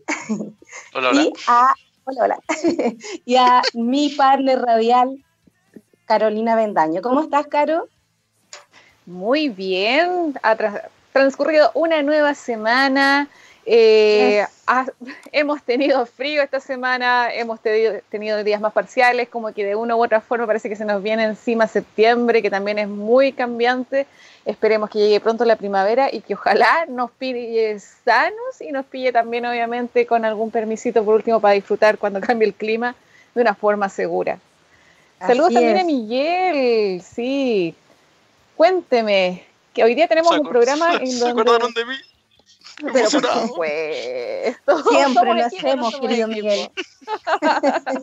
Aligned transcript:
hola, 0.94 1.10
hola. 1.10 1.22
y 1.24 1.32
a 1.48 1.74
hola, 2.04 2.22
hola. 2.22 2.38
y 3.24 3.34
a 3.34 3.62
mi 3.74 4.10
partner 4.10 4.60
radial, 4.60 5.24
Carolina 6.10 6.56
Bendaño. 6.56 7.02
¿Cómo 7.02 7.20
estás, 7.20 7.46
Caro? 7.46 7.86
Muy 9.06 9.48
bien. 9.48 10.34
Ha 10.42 10.56
transcurrido 11.12 11.70
una 11.74 12.02
nueva 12.02 12.34
semana. 12.34 13.28
Eh, 13.64 14.44
ha, 14.66 14.86
hemos 15.30 15.62
tenido 15.62 16.04
frío 16.06 16.42
esta 16.42 16.58
semana, 16.58 17.32
hemos 17.32 17.60
tenido, 17.60 18.00
tenido, 18.08 18.42
días 18.42 18.60
más 18.60 18.72
parciales, 18.72 19.28
como 19.28 19.52
que 19.52 19.64
de 19.64 19.76
una 19.76 19.94
u 19.94 20.02
otra 20.02 20.20
forma 20.20 20.48
parece 20.48 20.68
que 20.68 20.74
se 20.74 20.84
nos 20.84 21.00
viene 21.00 21.22
encima 21.22 21.68
septiembre, 21.68 22.42
que 22.42 22.50
también 22.50 22.80
es 22.80 22.88
muy 22.88 23.30
cambiante. 23.32 24.08
Esperemos 24.44 24.90
que 24.90 24.98
llegue 24.98 25.20
pronto 25.20 25.44
la 25.44 25.54
primavera 25.54 26.12
y 26.12 26.22
que 26.22 26.34
ojalá 26.34 26.86
nos 26.88 27.12
pille 27.12 27.78
sanos 27.78 28.60
y 28.60 28.72
nos 28.72 28.84
pille 28.84 29.12
también, 29.12 29.46
obviamente, 29.46 30.06
con 30.06 30.24
algún 30.24 30.50
permisito 30.50 31.04
por 31.04 31.14
último 31.14 31.38
para 31.38 31.54
disfrutar 31.54 31.98
cuando 31.98 32.20
cambie 32.20 32.48
el 32.48 32.54
clima 32.54 32.96
de 33.32 33.42
una 33.42 33.54
forma 33.54 33.88
segura. 33.88 34.40
Saludos 35.20 35.52
también 35.52 35.78
a 35.78 35.84
Miguel, 35.84 37.02
sí. 37.02 37.74
Cuénteme, 38.56 39.44
que 39.74 39.84
hoy 39.84 39.94
día 39.94 40.08
tenemos 40.08 40.36
un 40.38 40.48
programa 40.48 40.94
en 41.00 41.06
¿Se 41.06 41.28
acordaron 41.28 41.72
de 41.74 41.84
mí? 41.84 41.94
Pero 42.92 43.10
por 43.10 43.26
supuesto. 43.48 44.90
Siempre 44.90 45.34
lo 45.34 45.44
hacemos, 45.44 46.00
querido 46.00 46.28
Miguel. 46.28 46.70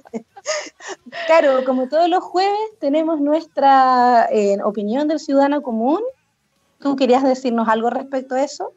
claro, 1.25 1.65
como 1.65 1.89
todos 1.89 2.07
los 2.07 2.23
jueves, 2.23 2.59
tenemos 2.79 3.19
nuestra 3.19 4.27
eh, 4.31 4.57
opinión 4.63 5.07
del 5.07 5.19
ciudadano 5.19 5.63
común. 5.63 6.02
¿Tú 6.79 6.95
querías 6.95 7.23
decirnos 7.23 7.67
algo 7.67 7.89
respecto 7.89 8.35
a 8.35 8.43
eso? 8.43 8.73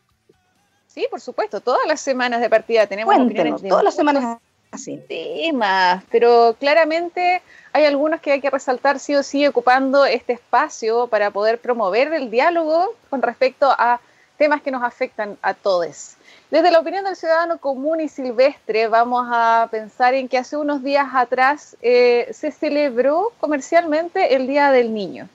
Sí, 0.86 1.06
por 1.10 1.20
supuesto. 1.20 1.60
Todas 1.60 1.86
las 1.86 2.00
semanas 2.00 2.40
de 2.40 2.48
partida 2.48 2.86
tenemos 2.86 3.14
Cuéntenos, 3.14 3.32
opiniones 3.32 3.62
de 3.62 3.68
todas 3.68 3.84
las 3.84 3.94
semanas 3.94 4.38
así. 4.70 4.98
Temas, 5.06 6.02
pero 6.10 6.56
claramente 6.58 7.42
hay 7.72 7.84
algunos 7.84 8.20
que 8.20 8.32
hay 8.32 8.40
que 8.40 8.50
resaltar 8.50 8.98
sí 8.98 9.14
o 9.14 9.22
sí 9.22 9.46
ocupando 9.46 10.04
este 10.04 10.32
espacio 10.32 11.06
para 11.06 11.30
poder 11.30 11.60
promover 11.60 12.12
el 12.12 12.30
diálogo 12.30 12.94
con 13.08 13.22
respecto 13.22 13.70
a 13.70 14.00
temas 14.36 14.62
que 14.62 14.70
nos 14.70 14.82
afectan 14.82 15.36
a 15.42 15.54
todos. 15.54 16.16
Desde 16.50 16.70
la 16.70 16.80
opinión 16.80 17.04
del 17.04 17.14
ciudadano 17.14 17.58
común 17.58 18.00
y 18.00 18.08
silvestre, 18.08 18.88
vamos 18.88 19.28
a 19.30 19.68
pensar 19.70 20.14
en 20.14 20.28
que 20.28 20.38
hace 20.38 20.56
unos 20.56 20.82
días 20.82 21.08
atrás 21.14 21.76
eh, 21.82 22.28
se 22.32 22.50
celebró 22.50 23.32
comercialmente 23.38 24.34
el 24.34 24.46
Día 24.46 24.72
del 24.72 24.92
Niño. 24.92 25.28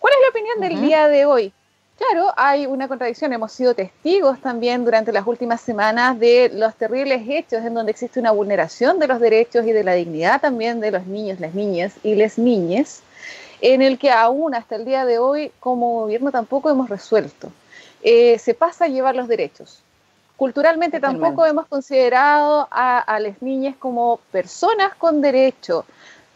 ¿Cuál 0.00 0.14
es 0.14 0.20
la 0.22 0.28
opinión 0.30 0.60
del 0.60 0.72
uh 0.72 0.76
-huh. 0.76 0.86
día 0.86 1.08
de 1.08 1.26
hoy? 1.26 1.52
Claro, 2.08 2.32
hay 2.36 2.66
una 2.66 2.88
contradicción. 2.88 3.32
Hemos 3.32 3.52
sido 3.52 3.74
testigos 3.74 4.40
también 4.40 4.84
durante 4.84 5.12
las 5.12 5.24
últimas 5.24 5.60
semanas 5.60 6.18
de 6.18 6.50
los 6.52 6.74
terribles 6.74 7.22
hechos 7.28 7.64
en 7.64 7.74
donde 7.74 7.92
existe 7.92 8.18
una 8.18 8.32
vulneración 8.32 8.98
de 8.98 9.06
los 9.06 9.20
derechos 9.20 9.64
y 9.66 9.72
de 9.72 9.84
la 9.84 9.92
dignidad 9.92 10.40
también 10.40 10.80
de 10.80 10.90
los 10.90 11.06
niños, 11.06 11.38
las 11.38 11.54
niñas 11.54 11.92
y 12.02 12.16
les 12.16 12.38
niñes, 12.38 13.02
en 13.60 13.82
el 13.82 13.98
que 13.98 14.10
aún 14.10 14.52
hasta 14.54 14.74
el 14.74 14.84
día 14.84 15.04
de 15.04 15.20
hoy 15.20 15.52
como 15.60 16.00
gobierno 16.00 16.32
tampoco 16.32 16.70
hemos 16.70 16.90
resuelto. 16.90 17.52
Eh, 18.02 18.36
se 18.40 18.54
pasa 18.54 18.86
a 18.86 18.88
llevar 18.88 19.14
los 19.14 19.28
derechos. 19.28 19.80
Culturalmente 20.36 20.98
tampoco 20.98 21.46
hemos 21.46 21.66
considerado 21.66 22.66
a, 22.72 22.98
a, 22.98 23.20
las 23.20 23.40
niñas 23.42 23.76
como 23.78 24.18
personas 24.32 24.92
con 24.96 25.20
derecho. 25.20 25.84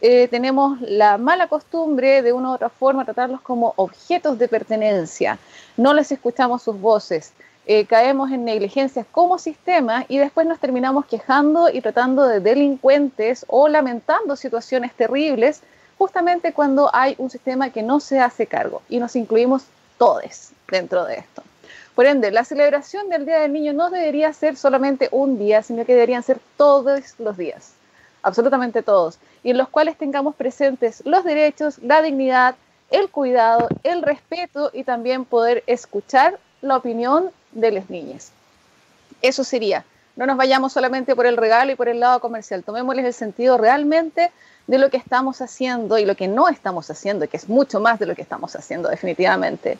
Eh, 0.01 0.27
tenemos 0.27 0.79
la 0.81 1.17
mala 1.17 1.47
costumbre 1.47 2.21
de 2.21 2.33
una 2.33 2.51
u 2.51 2.53
otra 2.53 2.69
forma 2.69 3.05
tratarlos 3.05 3.41
como 3.41 3.73
objetos 3.77 4.37
de 4.37 4.47
pertenencia. 4.47 5.39
No 5.75 5.93
les 5.93 6.11
escuchamos 6.11 6.61
sus 6.61 6.79
voces. 6.79 7.33
Eh, 7.65 7.85
caemos 7.85 8.31
en 8.31 8.45
negligencias 8.45 9.05
como 9.11 9.37
sistema 9.37 10.05
y 10.07 10.19
después 10.19 10.47
nos 10.47 10.59
terminamos 10.59 11.05
quejando 11.05 11.69
y 11.69 11.81
tratando 11.81 12.25
de 12.25 12.39
delincuentes 12.39 13.45
o 13.49 13.67
lamentando 13.67 14.37
situaciones 14.37 14.93
terribles 14.93 15.61
justamente 15.97 16.53
cuando 16.53 16.89
hay 16.93 17.15
un 17.17 17.29
sistema 17.29 17.69
que 17.71 17.83
no 17.83 17.99
se 17.99 18.19
hace 18.19 18.47
cargo 18.47 18.81
y 18.87 18.99
nos 18.99 19.15
incluimos 19.15 19.63
todos 19.97 20.51
dentro 20.71 21.05
de 21.05 21.15
esto. 21.15 21.43
Por 21.95 22.05
ende, 22.05 22.31
la 22.31 22.45
celebración 22.45 23.09
del 23.09 23.25
Día 23.25 23.39
del 23.39 23.53
Niño 23.53 23.73
no 23.73 23.89
debería 23.89 24.31
ser 24.31 24.55
solamente 24.55 25.09
un 25.11 25.39
día, 25.39 25.63
sino 25.63 25.83
que 25.83 25.93
deberían 25.93 26.21
ser 26.21 26.39
todos 26.55 27.15
los 27.19 27.37
días, 27.37 27.73
absolutamente 28.27 28.83
todos, 28.83 29.17
y 29.43 29.51
en 29.51 29.57
los 29.57 29.69
cuales 29.69 29.97
tengamos 29.97 30.35
presentes 30.35 31.01
los 31.05 31.23
derechos, 31.23 31.79
la 31.79 32.01
dignidad, 32.01 32.55
el 32.91 33.09
cuidado, 33.09 33.67
el 33.83 34.01
respeto 34.01 34.71
y 34.73 34.83
también 34.83 35.25
poder 35.25 35.63
escuchar 35.67 36.39
la 36.61 36.77
opinión 36.77 37.31
de 37.51 37.71
las 37.71 37.89
niñas. 37.89 38.31
Eso 39.21 39.43
sería. 39.43 39.85
No 40.15 40.25
nos 40.25 40.37
vayamos 40.37 40.73
solamente 40.73 41.15
por 41.15 41.27
el 41.27 41.37
regalo 41.37 41.71
y 41.71 41.75
por 41.75 41.89
el 41.89 41.99
lado 41.99 42.19
comercial, 42.19 42.63
tomémosles 42.63 43.05
el 43.05 43.13
sentido 43.13 43.57
realmente 43.57 44.31
de 44.65 44.77
lo 44.79 44.89
que 44.89 44.97
estamos 44.97 45.41
haciendo 45.41 45.97
y 45.97 46.05
lo 46.05 46.15
que 46.15 46.27
no 46.27 46.47
estamos 46.49 46.89
haciendo, 46.89 47.27
que 47.27 47.37
es 47.37 47.47
mucho 47.49 47.79
más 47.79 47.99
de 47.99 48.07
lo 48.07 48.15
que 48.15 48.21
estamos 48.21 48.55
haciendo 48.55 48.89
definitivamente. 48.89 49.77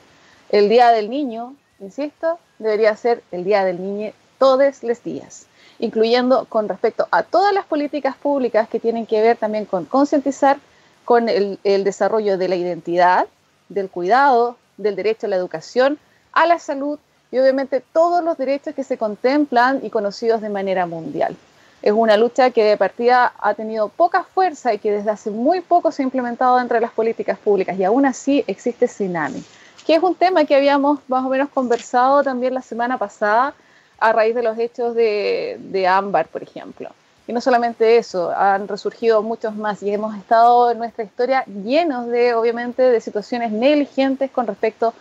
El 0.50 0.70
Día 0.70 0.92
del 0.92 1.10
Niño 1.10 1.56
insisto, 1.80 2.40
debería 2.60 2.96
ser 2.96 3.24
el 3.32 3.44
Día 3.44 3.64
del 3.64 3.82
Niño 3.82 4.12
todos 4.38 4.84
los 4.84 5.04
días, 5.04 5.46
incluyendo 5.80 6.46
con 6.46 6.68
respecto 6.68 7.08
a 7.12 7.24
todas 7.24 7.54
las 7.54 7.66
políticas 7.66 8.16
públicas 8.16 8.68
que 8.70 8.80
tienen 8.80 9.06
que 9.06 9.22
ver 9.22 9.38
también 9.38 9.66
con 9.66 9.86
concientizar 9.86 10.58
con 11.06 11.30
el, 11.30 11.60
el, 11.64 11.84
desarrollo 11.84 12.38
de 12.38 12.48
la 12.50 12.56
identidad, 12.56 13.28
del 13.70 13.90
cuidado, 13.90 14.58
del 14.78 14.96
derecho 14.96 15.28
a 15.28 15.30
la 15.30 15.36
educación, 15.36 15.98
a 16.34 16.46
la 16.46 16.60
salud 16.60 17.00
y 17.32 17.40
obviamente 17.40 17.82
todos 17.94 18.24
los 18.24 18.38
derechos 18.38 18.76
que 18.76 18.84
se 18.84 18.98
contemplan 18.98 19.80
y 19.84 19.90
conocidos 19.90 20.42
de 20.42 20.50
manera 20.50 20.86
mundial. 20.86 21.36
Es 21.82 21.94
una 21.94 22.18
lucha 22.18 22.50
que 22.50 22.64
de 22.64 22.76
partida 22.76 23.34
ha 23.40 23.54
tenido 23.54 23.90
poca 23.90 24.24
fuerza 24.24 24.74
y 24.74 24.80
que 24.80 24.92
desde 24.92 25.12
hace 25.12 25.30
muy 25.30 25.62
poco 25.62 25.92
se 25.92 26.02
ha 26.02 26.06
implementado 26.06 26.58
dentro 26.58 26.76
de 26.76 26.82
las 26.82 26.92
políticas 26.92 27.38
públicas 27.38 27.78
y 27.80 27.84
aún 27.84 28.06
así 28.06 28.44
existe 28.48 28.88
tsunami 28.88 29.44
que 29.88 29.96
es 29.96 30.04
un 30.04 30.16
tema 30.16 30.44
que 30.44 30.54
habíamos 30.54 31.00
más 31.08 31.26
o 31.26 31.30
menos 31.30 31.48
conversado 31.48 32.22
también 32.22 32.54
la 32.54 32.62
semana 32.62 32.98
pasada 32.98 33.54
a 34.00 34.12
raíz 34.14 34.36
de 34.36 34.44
los 34.44 34.58
hechos 34.58 34.96
de, 34.96 35.58
de 35.60 35.88
Ámbar, 35.88 36.28
por 36.28 36.44
ejemplo. 36.44 36.90
Y 37.28 37.34
no 37.34 37.42
solamente 37.42 37.98
eso, 37.98 38.32
han 38.32 38.68
resurgido 38.70 39.22
muchos 39.22 39.54
más 39.56 39.84
y 39.84 39.92
hemos 39.92 40.16
estado 40.16 40.72
en 40.72 40.78
nuestra 40.78 41.04
historia 41.04 41.44
llenos 41.46 42.08
de, 42.08 42.34
obviamente, 42.34 42.82
de 42.82 43.02
situaciones 43.02 43.52
negligentes 43.52 44.32
con 44.32 44.48
respecto 44.48 44.94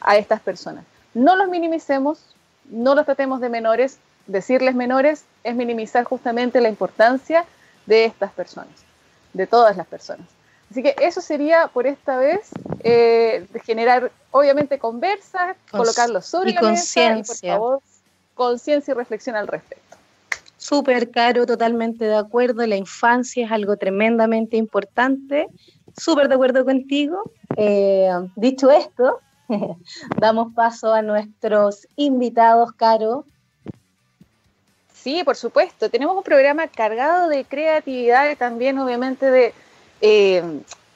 a 0.00 0.16
estas 0.16 0.40
personas. 0.40 0.84
No 1.12 1.36
los 1.36 1.48
minimicemos, 1.48 2.24
no 2.70 2.94
los 2.94 3.04
tratemos 3.04 3.40
de 3.40 3.50
menores. 3.50 3.98
Decirles 4.26 4.74
menores 4.74 5.24
es 5.42 5.54
minimizar 5.54 6.04
justamente 6.04 6.62
la 6.62 6.70
importancia 6.70 7.44
de 7.84 8.06
estas 8.06 8.32
personas, 8.32 8.72
de 9.34 9.46
todas 9.46 9.76
las 9.76 9.86
personas. 9.86 10.26
Así 10.70 10.82
que 10.82 10.96
eso 10.98 11.20
sería 11.20 11.68
por 11.68 11.86
esta 11.86 12.16
vez, 12.16 12.48
eh, 12.80 13.46
generar 13.62 14.10
obviamente 14.30 14.78
conversa, 14.78 15.54
Con, 15.70 15.80
colocarlo 15.80 16.22
sobre 16.22 16.52
la 16.52 16.62
mesa 16.62 17.18
y 17.18 17.22
por 17.22 17.36
favor 17.36 17.82
conciencia 18.34 18.92
y 18.92 18.94
reflexión 18.94 19.36
al 19.36 19.46
respecto. 19.46 19.96
Súper 20.56 21.10
caro, 21.10 21.46
totalmente 21.46 22.04
de 22.04 22.16
acuerdo. 22.16 22.66
La 22.66 22.76
infancia 22.76 23.44
es 23.44 23.52
algo 23.52 23.76
tremendamente 23.76 24.56
importante. 24.56 25.46
Súper 25.96 26.28
de 26.28 26.34
acuerdo 26.34 26.64
contigo. 26.64 27.30
Eh, 27.56 28.10
dicho 28.36 28.70
esto, 28.70 29.20
damos 30.20 30.54
paso 30.54 30.92
a 30.92 31.02
nuestros 31.02 31.86
invitados, 31.96 32.72
Caro. 32.72 33.26
Sí, 34.92 35.22
por 35.22 35.36
supuesto. 35.36 35.90
Tenemos 35.90 36.16
un 36.16 36.22
programa 36.22 36.66
cargado 36.66 37.28
de 37.28 37.44
creatividad 37.44 38.30
y 38.30 38.36
también, 38.36 38.78
obviamente, 38.78 39.30
de 39.30 39.52
eh, 40.00 40.42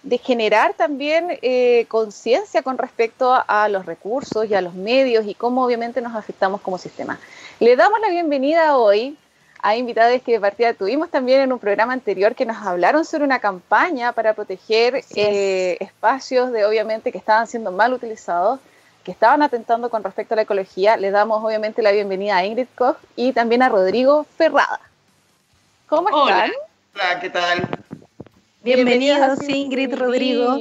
de 0.08 0.16
generar 0.16 0.72
también 0.72 1.38
eh, 1.42 1.84
conciencia 1.88 2.62
con 2.62 2.78
respecto 2.78 3.34
a, 3.34 3.40
a, 3.40 3.68
los 3.68 3.84
recursos 3.84 4.48
y 4.48 4.54
a 4.54 4.62
los 4.62 4.72
medios 4.72 5.26
y 5.26 5.34
cómo 5.34 5.62
obviamente 5.62 6.00
nos 6.00 6.14
afectamos 6.14 6.62
como 6.62 6.78
sistema. 6.78 7.18
Le 7.60 7.76
damos 7.76 8.00
la 8.00 8.08
bienvenida 8.08 8.78
hoy 8.78 9.18
a 9.60 9.76
invitados 9.76 10.22
que 10.22 10.32
de 10.32 10.40
partida 10.40 10.72
tuvimos 10.72 11.10
también 11.10 11.42
en 11.42 11.52
un 11.52 11.58
programa 11.58 11.92
anterior 11.92 12.34
que 12.34 12.46
nos 12.46 12.56
hablaron 12.56 13.04
sobre 13.04 13.24
una 13.24 13.38
campaña 13.38 14.12
para 14.12 14.32
proteger 14.32 15.04
eh, 15.14 15.76
espacios 15.80 16.52
de 16.52 16.64
obviamente 16.64 17.12
que 17.12 17.18
estaban 17.18 17.46
siendo 17.46 17.70
mal 17.70 17.92
utilizados, 17.92 18.60
que 19.04 19.10
estaban 19.10 19.42
atentando 19.42 19.90
con 19.90 20.02
respecto 20.02 20.32
a 20.32 20.36
la 20.36 20.42
ecología. 20.42 20.96
Le 20.96 21.10
damos 21.10 21.44
obviamente 21.44 21.82
la 21.82 21.92
bienvenida 21.92 22.38
a 22.38 22.46
Ingrid 22.46 22.68
Koch 22.74 22.96
y 23.14 23.34
también 23.34 23.60
a 23.60 23.68
Rodrigo 23.68 24.24
Ferrada. 24.38 24.80
¿Cómo 25.86 26.08
están? 26.08 26.50
Hola, 26.50 26.52
Hola 26.94 27.20
¿qué 27.20 27.28
tal? 27.28 27.77
Bienvenidos, 28.76 29.48
Ingrid, 29.48 29.94
Rodrigo. 29.94 30.58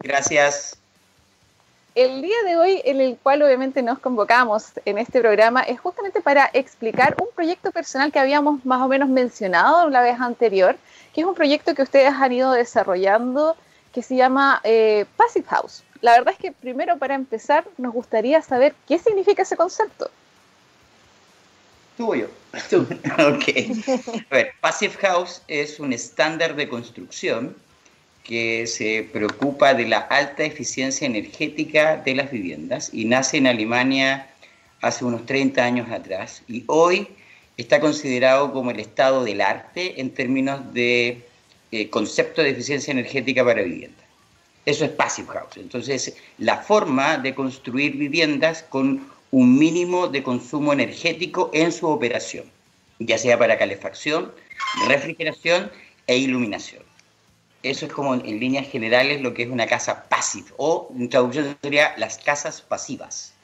Gracias. 0.00 0.76
El 1.94 2.20
día 2.20 2.36
de 2.44 2.58
hoy, 2.58 2.82
en 2.84 3.00
el 3.00 3.16
cual 3.16 3.42
obviamente 3.42 3.82
nos 3.82 3.98
convocamos 4.00 4.72
en 4.84 4.98
este 4.98 5.20
programa, 5.20 5.62
es 5.62 5.80
justamente 5.80 6.20
para 6.20 6.50
explicar 6.52 7.16
un 7.18 7.28
proyecto 7.34 7.72
personal 7.72 8.12
que 8.12 8.18
habíamos 8.18 8.66
más 8.66 8.82
o 8.82 8.88
menos 8.88 9.08
mencionado 9.08 9.88
la 9.88 10.02
vez 10.02 10.20
anterior, 10.20 10.76
que 11.14 11.22
es 11.22 11.26
un 11.26 11.34
proyecto 11.34 11.74
que 11.74 11.80
ustedes 11.80 12.12
han 12.12 12.32
ido 12.32 12.52
desarrollando 12.52 13.56
que 13.94 14.02
se 14.02 14.14
llama 14.14 14.60
eh, 14.62 15.06
Passive 15.16 15.46
House. 15.48 15.84
La 16.02 16.12
verdad 16.12 16.34
es 16.34 16.38
que 16.38 16.52
primero 16.52 16.98
para 16.98 17.14
empezar 17.14 17.64
nos 17.78 17.94
gustaría 17.94 18.42
saber 18.42 18.74
qué 18.86 18.98
significa 18.98 19.40
ese 19.40 19.56
concepto. 19.56 20.10
Tú 21.96 22.14
yo. 22.14 22.26
ok. 22.56 24.24
A 24.30 24.34
ver, 24.34 24.52
Passive 24.60 24.94
House 25.00 25.42
es 25.48 25.80
un 25.80 25.92
estándar 25.92 26.56
de 26.56 26.68
construcción 26.68 27.56
que 28.22 28.66
se 28.66 29.08
preocupa 29.12 29.72
de 29.74 29.86
la 29.86 29.98
alta 29.98 30.44
eficiencia 30.44 31.06
energética 31.06 31.96
de 31.98 32.14
las 32.14 32.30
viviendas 32.30 32.90
y 32.92 33.04
nace 33.04 33.36
en 33.36 33.46
Alemania 33.46 34.28
hace 34.82 35.04
unos 35.04 35.24
30 35.26 35.62
años 35.62 35.90
atrás 35.90 36.42
y 36.48 36.64
hoy 36.66 37.08
está 37.56 37.80
considerado 37.80 38.52
como 38.52 38.70
el 38.70 38.80
estado 38.80 39.24
del 39.24 39.40
arte 39.40 40.00
en 40.00 40.10
términos 40.10 40.74
de 40.74 41.24
eh, 41.70 41.88
concepto 41.88 42.42
de 42.42 42.50
eficiencia 42.50 42.90
energética 42.90 43.44
para 43.44 43.62
viviendas. 43.62 44.04
Eso 44.66 44.84
es 44.84 44.90
Passive 44.90 45.28
House. 45.28 45.56
Entonces, 45.56 46.16
la 46.38 46.58
forma 46.58 47.18
de 47.18 47.34
construir 47.34 47.96
viviendas 47.96 48.64
con 48.64 49.06
un 49.36 49.58
mínimo 49.58 50.08
de 50.08 50.22
consumo 50.22 50.72
energético 50.72 51.50
en 51.52 51.70
su 51.70 51.86
operación, 51.88 52.46
ya 52.98 53.18
sea 53.18 53.38
para 53.38 53.58
calefacción, 53.58 54.32
refrigeración 54.88 55.70
e 56.06 56.16
iluminación. 56.16 56.82
Eso 57.62 57.84
es 57.84 57.92
como 57.92 58.14
en 58.14 58.40
líneas 58.40 58.66
generales 58.66 59.20
lo 59.20 59.34
que 59.34 59.42
es 59.42 59.50
una 59.50 59.66
casa 59.66 60.04
passive 60.08 60.48
o 60.56 60.88
en 60.98 61.10
traducción 61.10 61.54
sería 61.60 61.92
las 61.98 62.16
casas 62.16 62.62
pasivas. 62.62 63.34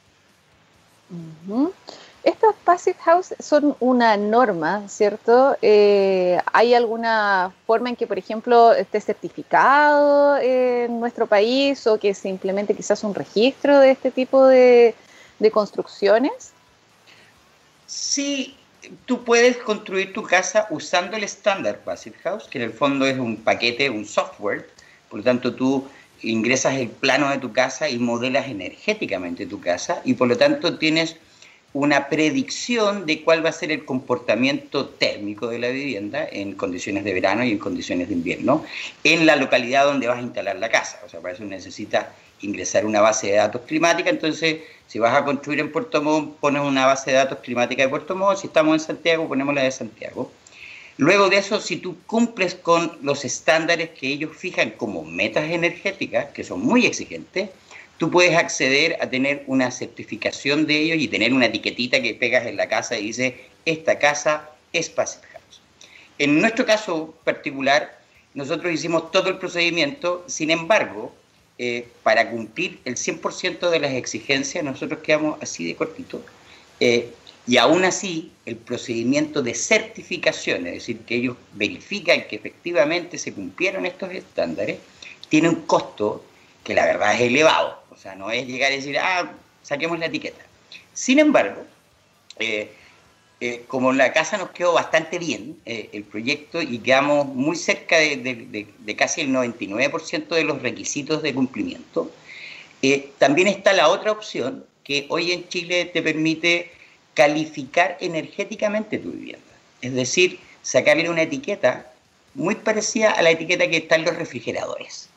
Estos 2.23 2.55
passive 2.63 2.97
house 3.01 3.35
son 3.37 3.75
una 3.79 4.17
norma, 4.17 4.89
¿cierto? 4.89 5.55
Eh, 5.61 6.39
¿Hay 6.53 6.73
alguna 6.73 7.53
forma 7.67 7.89
en 7.89 7.95
que, 7.95 8.07
por 8.07 8.17
ejemplo, 8.17 8.73
esté 8.73 8.99
certificado 8.99 10.37
en 10.37 10.99
nuestro 10.99 11.27
país 11.27 11.85
o 11.85 11.99
que 11.99 12.15
se 12.15 12.29
implemente 12.29 12.73
quizás 12.73 13.03
un 13.03 13.13
registro 13.13 13.77
de 13.79 13.91
este 13.91 14.09
tipo 14.09 14.47
de, 14.47 14.95
de 15.43 15.51
construcciones? 15.51 16.51
Sí, 17.85 18.55
tú 19.05 19.23
puedes 19.23 19.57
construir 19.57 20.13
tu 20.13 20.23
casa 20.23 20.65
usando 20.71 21.15
el 21.15 21.23
estándar 21.23 21.81
Passive 21.81 22.17
House, 22.23 22.45
que 22.49 22.57
en 22.57 22.63
el 22.63 22.73
fondo 22.73 23.05
es 23.05 23.19
un 23.19 23.37
paquete, 23.37 23.91
un 23.91 24.05
software. 24.05 24.67
Por 25.09 25.19
lo 25.19 25.23
tanto, 25.23 25.53
tú 25.53 25.87
ingresas 26.23 26.75
el 26.75 26.89
plano 26.89 27.29
de 27.29 27.37
tu 27.37 27.51
casa 27.51 27.89
y 27.89 27.99
modelas 27.99 28.47
energéticamente 28.47 29.45
tu 29.45 29.59
casa 29.59 30.01
y 30.05 30.13
por 30.13 30.29
lo 30.29 30.37
tanto 30.37 30.77
tienes 30.77 31.17
una 31.73 32.07
predicción 32.07 33.05
de 33.05 33.23
cuál 33.23 33.43
va 33.43 33.49
a 33.49 33.53
ser 33.53 33.71
el 33.71 33.83
comportamiento 33.83 34.87
térmico 34.87 35.47
de 35.47 35.59
la 35.59 35.69
vivienda 35.69 36.25
en 36.31 36.53
condiciones 36.53 37.03
de 37.03 37.13
verano 37.13 37.43
y 37.43 37.51
en 37.51 37.57
condiciones 37.57 38.07
de 38.07 38.13
invierno 38.13 38.63
en 39.03 39.25
la 39.25 39.35
localidad 39.35 39.85
donde 39.85 40.07
vas 40.07 40.19
a 40.19 40.21
instalar 40.21 40.55
la 40.57 40.69
casa. 40.69 41.01
O 41.05 41.09
sea, 41.09 41.19
para 41.19 41.33
eso 41.33 41.43
necesitas 41.43 42.05
ingresar 42.43 42.85
una 42.85 43.01
base 43.01 43.27
de 43.27 43.37
datos 43.37 43.61
climática, 43.67 44.09
entonces 44.09 44.61
si 44.87 44.99
vas 44.99 45.15
a 45.15 45.25
construir 45.25 45.59
en 45.59 45.71
Puerto 45.71 46.01
Montt, 46.01 46.37
pones 46.39 46.61
una 46.61 46.85
base 46.85 47.11
de 47.11 47.17
datos 47.17 47.39
climática 47.39 47.83
de 47.83 47.89
Puerto 47.89 48.15
Montt, 48.15 48.37
si 48.37 48.47
estamos 48.47 48.73
en 48.73 48.79
Santiago, 48.79 49.27
ponemos 49.27 49.55
la 49.55 49.63
de 49.63 49.71
Santiago. 49.71 50.31
Luego 50.97 51.29
de 51.29 51.37
eso, 51.37 51.59
si 51.59 51.77
tú 51.77 51.97
cumples 52.05 52.53
con 52.53 52.99
los 53.01 53.25
estándares 53.25 53.89
que 53.89 54.07
ellos 54.07 54.37
fijan 54.37 54.71
como 54.71 55.03
metas 55.03 55.49
energéticas, 55.49 56.27
que 56.27 56.43
son 56.43 56.61
muy 56.61 56.85
exigentes, 56.85 57.49
tú 57.97 58.11
puedes 58.11 58.35
acceder 58.35 58.97
a 59.01 59.09
tener 59.09 59.43
una 59.47 59.71
certificación 59.71 60.67
de 60.67 60.77
ellos 60.77 60.97
y 60.99 61.07
tener 61.07 61.33
una 61.33 61.47
etiquetita 61.47 62.01
que 62.01 62.13
pegas 62.13 62.45
en 62.45 62.57
la 62.57 62.67
casa 62.67 62.97
y 62.97 63.07
dice, 63.07 63.45
esta 63.65 63.97
casa 63.97 64.51
es 64.71 64.89
Passive 64.89 65.25
House. 65.31 65.61
En 66.19 66.39
nuestro 66.39 66.65
caso 66.65 67.15
particular, 67.23 67.99
nosotros 68.35 68.71
hicimos 68.71 69.11
todo 69.11 69.29
el 69.29 69.37
procedimiento, 69.37 70.23
sin 70.27 70.51
embargo, 70.51 71.13
eh, 71.57 71.87
para 72.01 72.31
cumplir 72.31 72.79
el 72.85 72.95
100% 72.95 73.69
de 73.69 73.79
las 73.79 73.93
exigencias, 73.93 74.63
nosotros 74.63 75.01
quedamos 75.01 75.41
así 75.41 75.65
de 75.65 75.75
cortito. 75.75 76.23
Eh, 76.79 77.11
y 77.45 77.57
aún 77.57 77.83
así, 77.83 78.31
el 78.45 78.55
procedimiento 78.55 79.41
de 79.41 79.53
certificación, 79.53 80.65
es 80.65 80.73
decir, 80.73 80.99
que 80.99 81.15
ellos 81.15 81.37
verifican 81.53 82.25
que 82.27 82.37
efectivamente 82.37 83.17
se 83.17 83.33
cumplieron 83.33 83.85
estos 83.85 84.11
estándares, 84.11 84.77
tiene 85.29 85.49
un 85.49 85.61
costo 85.63 86.23
que 86.63 86.73
la 86.73 86.85
verdad 86.85 87.15
es 87.15 87.21
elevado. 87.21 87.83
O 87.91 87.97
sea, 87.97 88.15
no 88.15 88.31
es 88.31 88.47
llegar 88.47 88.71
y 88.71 88.77
decir, 88.77 88.97
ah, 88.97 89.31
saquemos 89.61 89.99
la 89.99 90.05
etiqueta. 90.05 90.43
Sin 90.93 91.19
embargo, 91.19 91.63
eh, 92.39 92.71
eh, 93.45 93.65
como 93.67 93.91
la 93.91 94.13
casa 94.13 94.37
nos 94.37 94.51
quedó 94.51 94.71
bastante 94.71 95.19
bien, 95.19 95.59
eh, 95.65 95.89
el 95.91 96.05
proyecto, 96.05 96.61
y 96.61 96.79
quedamos 96.79 97.25
muy 97.25 97.57
cerca 97.57 97.97
de, 97.97 98.95
casi 98.97 99.19
el 99.19 99.33
99% 99.33 100.29
de 100.29 100.45
los 100.45 100.61
requisitos 100.61 101.21
de 101.21 101.33
cumplimiento, 101.33 102.09
eh, 102.81 103.09
también 103.17 103.49
está 103.49 103.73
la 103.73 103.89
otra 103.89 104.13
opción 104.13 104.65
que 104.85 105.07
hoy 105.09 105.33
en 105.33 105.45
Chile 105.49 105.83
te 105.93 106.01
permite 106.01 106.71
calificar 107.15 107.97
energéticamente 107.99 108.97
tu 108.97 109.11
vivienda. 109.11 109.53
Es 109.81 109.93
decir, 109.93 110.39
sacarle 110.61 111.09
una 111.09 111.23
etiqueta 111.23 111.91
muy 112.35 112.55
parecida 112.55 113.11
a 113.11 113.21
la 113.23 113.31
etiqueta 113.31 113.67
que 113.67 113.75
está 113.75 113.95
en 113.95 114.05
los 114.05 114.15
refrigeradores. 114.15 115.09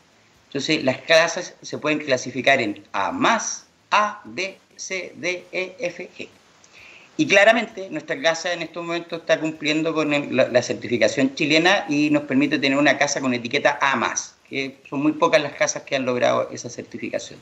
Entonces, 0.48 0.82
las 0.82 0.98
casas 1.02 1.54
se 1.62 1.78
pueden 1.78 2.00
clasificar 2.00 2.60
en 2.60 2.82
A 2.92 3.16
A, 3.92 4.20
B, 4.24 4.58
C, 4.74 5.12
D, 5.14 5.44
E, 5.52 5.76
F, 5.78 6.10
G. 6.18 6.28
Y 7.18 7.26
claramente 7.26 7.88
nuestra 7.90 8.20
casa 8.20 8.52
en 8.52 8.62
estos 8.62 8.84
momentos 8.84 9.20
está 9.20 9.40
cumpliendo 9.40 9.94
con 9.94 10.10
la, 10.36 10.62
certificación 10.62 11.34
chilena 11.34 11.86
y 11.88 12.10
nos 12.10 12.24
permite 12.24 12.58
tener 12.58 12.76
una 12.78 12.98
casa 12.98 13.20
con 13.20 13.32
etiqueta 13.32 13.78
A, 13.80 14.14
que 14.48 14.76
son 14.88 15.02
muy 15.02 15.12
pocas 15.12 15.42
las 15.42 15.54
casas 15.54 15.84
que 15.84 15.96
han 15.96 16.04
logrado 16.04 16.50
esa 16.50 16.68
certificación. 16.68 17.38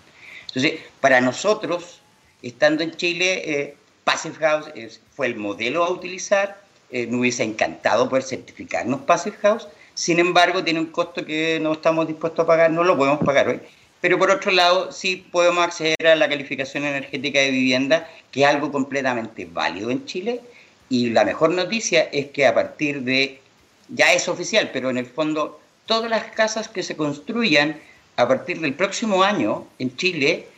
Entonces, 0.47 0.81
para 1.00 1.21
nosotros, 1.21 2.00
estando 2.43 2.85
en 2.85 2.93
Chile, 2.93 3.43
eh, 3.44 3.76
Passive 4.05 4.37
House 4.37 4.67
fue 5.15 5.26
el 5.26 5.37
modelo 5.37 5.85
a 5.85 5.91
utilizar. 5.91 6.62
Eh, 6.91 7.09
hubiese 7.11 7.43
encantado 7.43 8.09
poder 8.09 8.23
certificarnos 8.23 9.00
Passive 9.00 9.37
House. 9.43 9.67
Sin 9.94 10.20
embargo, 10.20 10.62
tiene 10.62 10.79
un 10.79 10.87
costo 10.87 11.25
que 11.25 11.59
no 11.61 11.73
estamos 11.73 12.06
dispuestos 12.06 12.44
a 12.44 12.47
pagar, 12.47 12.70
no 12.70 12.85
lo 12.85 12.97
podemos 12.97 13.25
pagar 13.25 13.49
hoy 13.49 13.61
pero 14.05 14.19
por 14.19 14.31
otro 14.31 14.51
lado 14.51 14.93
sí 14.93 15.17
podemos 15.32 15.65
acceder 15.65 16.06
a 16.06 16.15
la 16.15 16.29
calificación 16.29 16.84
energética 16.84 17.41
de 17.41 17.51
vivienda, 17.51 18.06
que 18.31 18.43
es 18.43 18.46
algo 18.46 18.70
completamente 18.70 19.49
válido 19.51 19.91
en 19.91 20.05
Chile, 20.05 20.43
y 20.91 21.08
la 21.08 21.25
mejor 21.25 21.53
noticia 21.53 22.03
es 22.13 22.27
que 22.27 22.46
a 22.46 22.53
partir 22.53 23.01
de, 23.01 23.41
ya 23.89 24.13
es 24.13 24.29
oficial, 24.29 24.69
pero 24.75 24.91
en 24.91 24.99
el 24.99 25.06
fondo 25.06 25.58
todas 25.87 26.11
las 26.11 26.25
casas 26.25 26.69
que 26.69 26.82
se 26.82 26.99
construyan 26.99 27.81
a 28.17 28.29
partir 28.29 28.61
del 28.61 28.75
próximo 28.75 29.23
año 29.23 29.67
en 29.79 29.96
Chile 29.96 30.49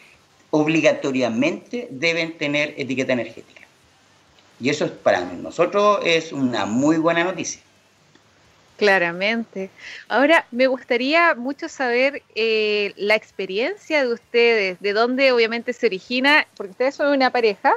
obligatoriamente 0.50 1.86
deben 1.88 2.36
tener 2.38 2.74
etiqueta 2.76 3.12
energética. 3.12 3.62
Y 4.58 4.70
eso 4.70 4.92
para 4.92 5.20
nosotros 5.20 6.00
es 6.04 6.32
una 6.32 6.66
muy 6.66 6.96
buena 6.96 7.22
noticia. 7.22 7.60
Claramente. 8.76 9.70
Ahora, 10.08 10.44
me 10.50 10.66
gustaría 10.66 11.34
mucho 11.34 11.68
saber 11.68 12.22
eh, 12.34 12.92
la 12.96 13.14
experiencia 13.14 14.04
de 14.04 14.12
ustedes, 14.12 14.80
de 14.80 14.92
dónde 14.92 15.32
obviamente 15.32 15.72
se 15.72 15.86
origina, 15.86 16.46
porque 16.56 16.72
ustedes 16.72 16.94
son 16.94 17.08
una 17.08 17.30
pareja 17.30 17.74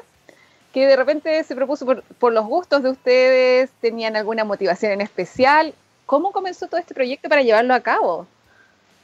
que 0.74 0.86
de 0.86 0.96
repente 0.96 1.44
se 1.44 1.56
propuso 1.56 1.86
por, 1.86 2.34
los 2.34 2.46
gustos 2.46 2.84
de 2.84 2.90
ustedes, 2.90 3.70
tenían 3.82 4.16
alguna 4.16 4.44
motivación 4.44 4.92
en 4.92 5.02
especial. 5.02 5.74
¿Cómo 6.06 6.32
comenzó 6.32 6.68
todo 6.68 6.80
este 6.80 6.94
proyecto 6.94 7.30
para 7.30 7.42
llevarlo 7.44 7.74
a 7.74 7.80
cabo? 7.80 8.28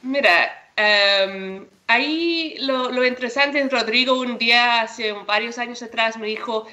Mira, 0.02 0.70
em, 0.76 1.66
ahí 1.86 2.56
lo, 2.60 2.90
lo 2.90 3.04
interesante 3.04 3.60
es 3.60 3.72
Rodrigo 3.72 4.20
un 4.20 4.38
día, 4.38 4.82
hace 4.82 5.12
varios 5.12 5.58
años 5.58 5.82
atrás, 5.82 6.18
me 6.18 6.26
dijo, 6.26 6.66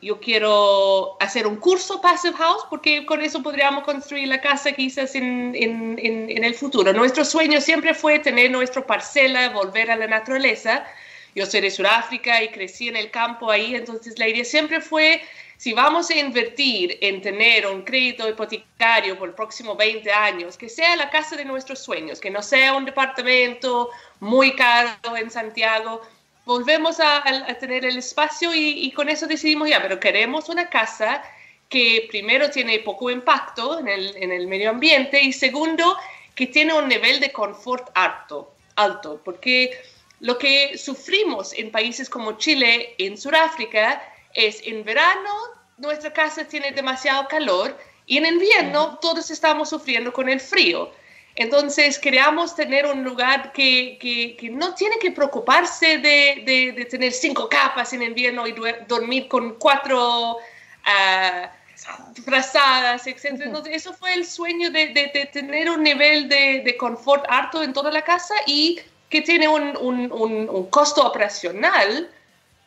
yo 0.00 0.20
quiero 0.20 1.16
hacer 1.20 1.46
un 1.46 1.56
curso 1.56 2.00
Passive 2.00 2.36
House 2.36 2.62
porque 2.70 3.04
con 3.04 3.20
eso 3.20 3.42
podríamos 3.42 3.84
construir 3.84 4.28
la 4.28 4.40
casa 4.40 4.72
quizás 4.72 5.14
en, 5.14 5.54
en, 5.54 5.98
en, 5.98 6.44
el 6.44 6.54
futuro. 6.54 6.92
Nuestro 6.92 7.24
sueño 7.24 7.60
siempre 7.60 7.92
fue 7.92 8.18
tener 8.20 8.50
nuestra 8.50 8.86
parcela, 8.86 9.50
volver 9.50 9.90
a 9.90 9.96
la 9.96 10.06
naturaleza. 10.06 10.86
Yo 11.34 11.44
soy 11.44 11.60
de 11.60 11.70
Sudáfrica 11.70 12.42
y 12.42 12.48
crecí 12.48 12.88
en 12.88 12.96
el 12.96 13.10
campo 13.10 13.50
ahí, 13.50 13.74
entonces 13.74 14.18
la 14.18 14.26
idea 14.28 14.44
siempre 14.44 14.80
fue, 14.80 15.22
si 15.58 15.74
vamos 15.74 16.08
a 16.08 16.16
invertir 16.16 16.96
en 17.02 17.20
tener 17.20 17.66
un 17.66 17.82
crédito 17.82 18.28
hipotecario 18.28 19.18
por 19.18 19.28
el 19.28 19.34
próximo 19.34 19.76
20 19.76 20.10
años, 20.10 20.56
que 20.56 20.70
sea 20.70 20.96
la 20.96 21.10
casa 21.10 21.36
de 21.36 21.44
nuestros 21.44 21.80
sueños, 21.80 22.18
que 22.18 22.30
no 22.30 22.42
sea 22.42 22.74
un 22.74 22.86
departamento 22.86 23.90
muy 24.20 24.56
caro 24.56 25.16
en 25.16 25.30
Santiago, 25.30 26.00
volvemos 26.48 26.98
a, 26.98 27.22
tener 27.60 27.84
el 27.84 27.98
espacio 27.98 28.54
y, 28.54 28.90
con 28.92 29.10
eso 29.10 29.26
decidimos 29.26 29.68
ya, 29.68 29.82
pero 29.82 30.00
queremos 30.00 30.48
una 30.48 30.70
casa 30.70 31.22
que 31.68 32.06
primero 32.08 32.50
tiene 32.50 32.78
poco 32.78 33.10
impacto 33.10 33.78
en 33.78 33.86
el, 33.86 34.16
en 34.16 34.32
el 34.32 34.46
medio 34.46 34.70
ambiente 34.70 35.22
y 35.22 35.34
segundo, 35.34 35.98
que 36.34 36.46
tiene 36.46 36.72
un 36.72 36.88
nivel 36.88 37.20
de 37.20 37.32
confort 37.32 37.90
alto, 37.94 38.54
alto, 38.76 39.20
porque 39.22 39.78
lo 40.20 40.38
que 40.38 40.78
sufrimos 40.78 41.52
en 41.52 41.70
países 41.70 42.08
como 42.08 42.38
Chile, 42.38 42.94
en 42.96 43.18
Sudáfrica, 43.18 44.02
es 44.32 44.62
en 44.64 44.84
verano 44.84 45.30
nuestra 45.76 46.14
casa 46.14 46.48
tiene 46.48 46.72
demasiado 46.72 47.28
calor 47.28 47.76
y 48.06 48.16
en 48.16 48.24
invierno 48.24 48.98
todos 49.02 49.30
estamos 49.30 49.68
sufriendo 49.68 50.14
con 50.14 50.30
el 50.30 50.40
frío. 50.40 50.90
Entonces 51.38 52.00
queríamos 52.00 52.56
tener 52.56 52.84
un 52.84 53.04
lugar 53.04 53.52
que, 53.52 53.96
que, 54.00 54.50
no 54.50 54.74
tiene 54.74 54.98
que 54.98 55.12
preocuparse 55.12 55.98
de, 55.98 56.72
de, 56.74 56.84
tener 56.86 57.12
cinco 57.12 57.48
capas 57.48 57.92
en 57.92 58.02
invierno 58.02 58.44
y 58.48 58.56
dormir 58.88 59.28
con 59.28 59.54
cuatro 59.54 60.38
uh, 60.38 62.22
frazadas, 62.24 63.06
etc. 63.06 63.40
Entonces 63.40 63.76
eso 63.76 63.94
fue 63.94 64.14
el 64.14 64.26
sueño 64.26 64.72
de, 64.72 65.28
tener 65.32 65.70
un 65.70 65.84
nivel 65.84 66.28
de, 66.28 66.76
confort 66.76 67.24
alto 67.28 67.62
en 67.62 67.72
toda 67.72 67.92
la 67.92 68.02
casa 68.02 68.34
y 68.44 68.80
que 69.08 69.22
tiene 69.22 69.46
un, 69.46 69.76
un, 69.76 70.10
un, 70.10 70.66
costo 70.70 71.06
operacional 71.06 72.10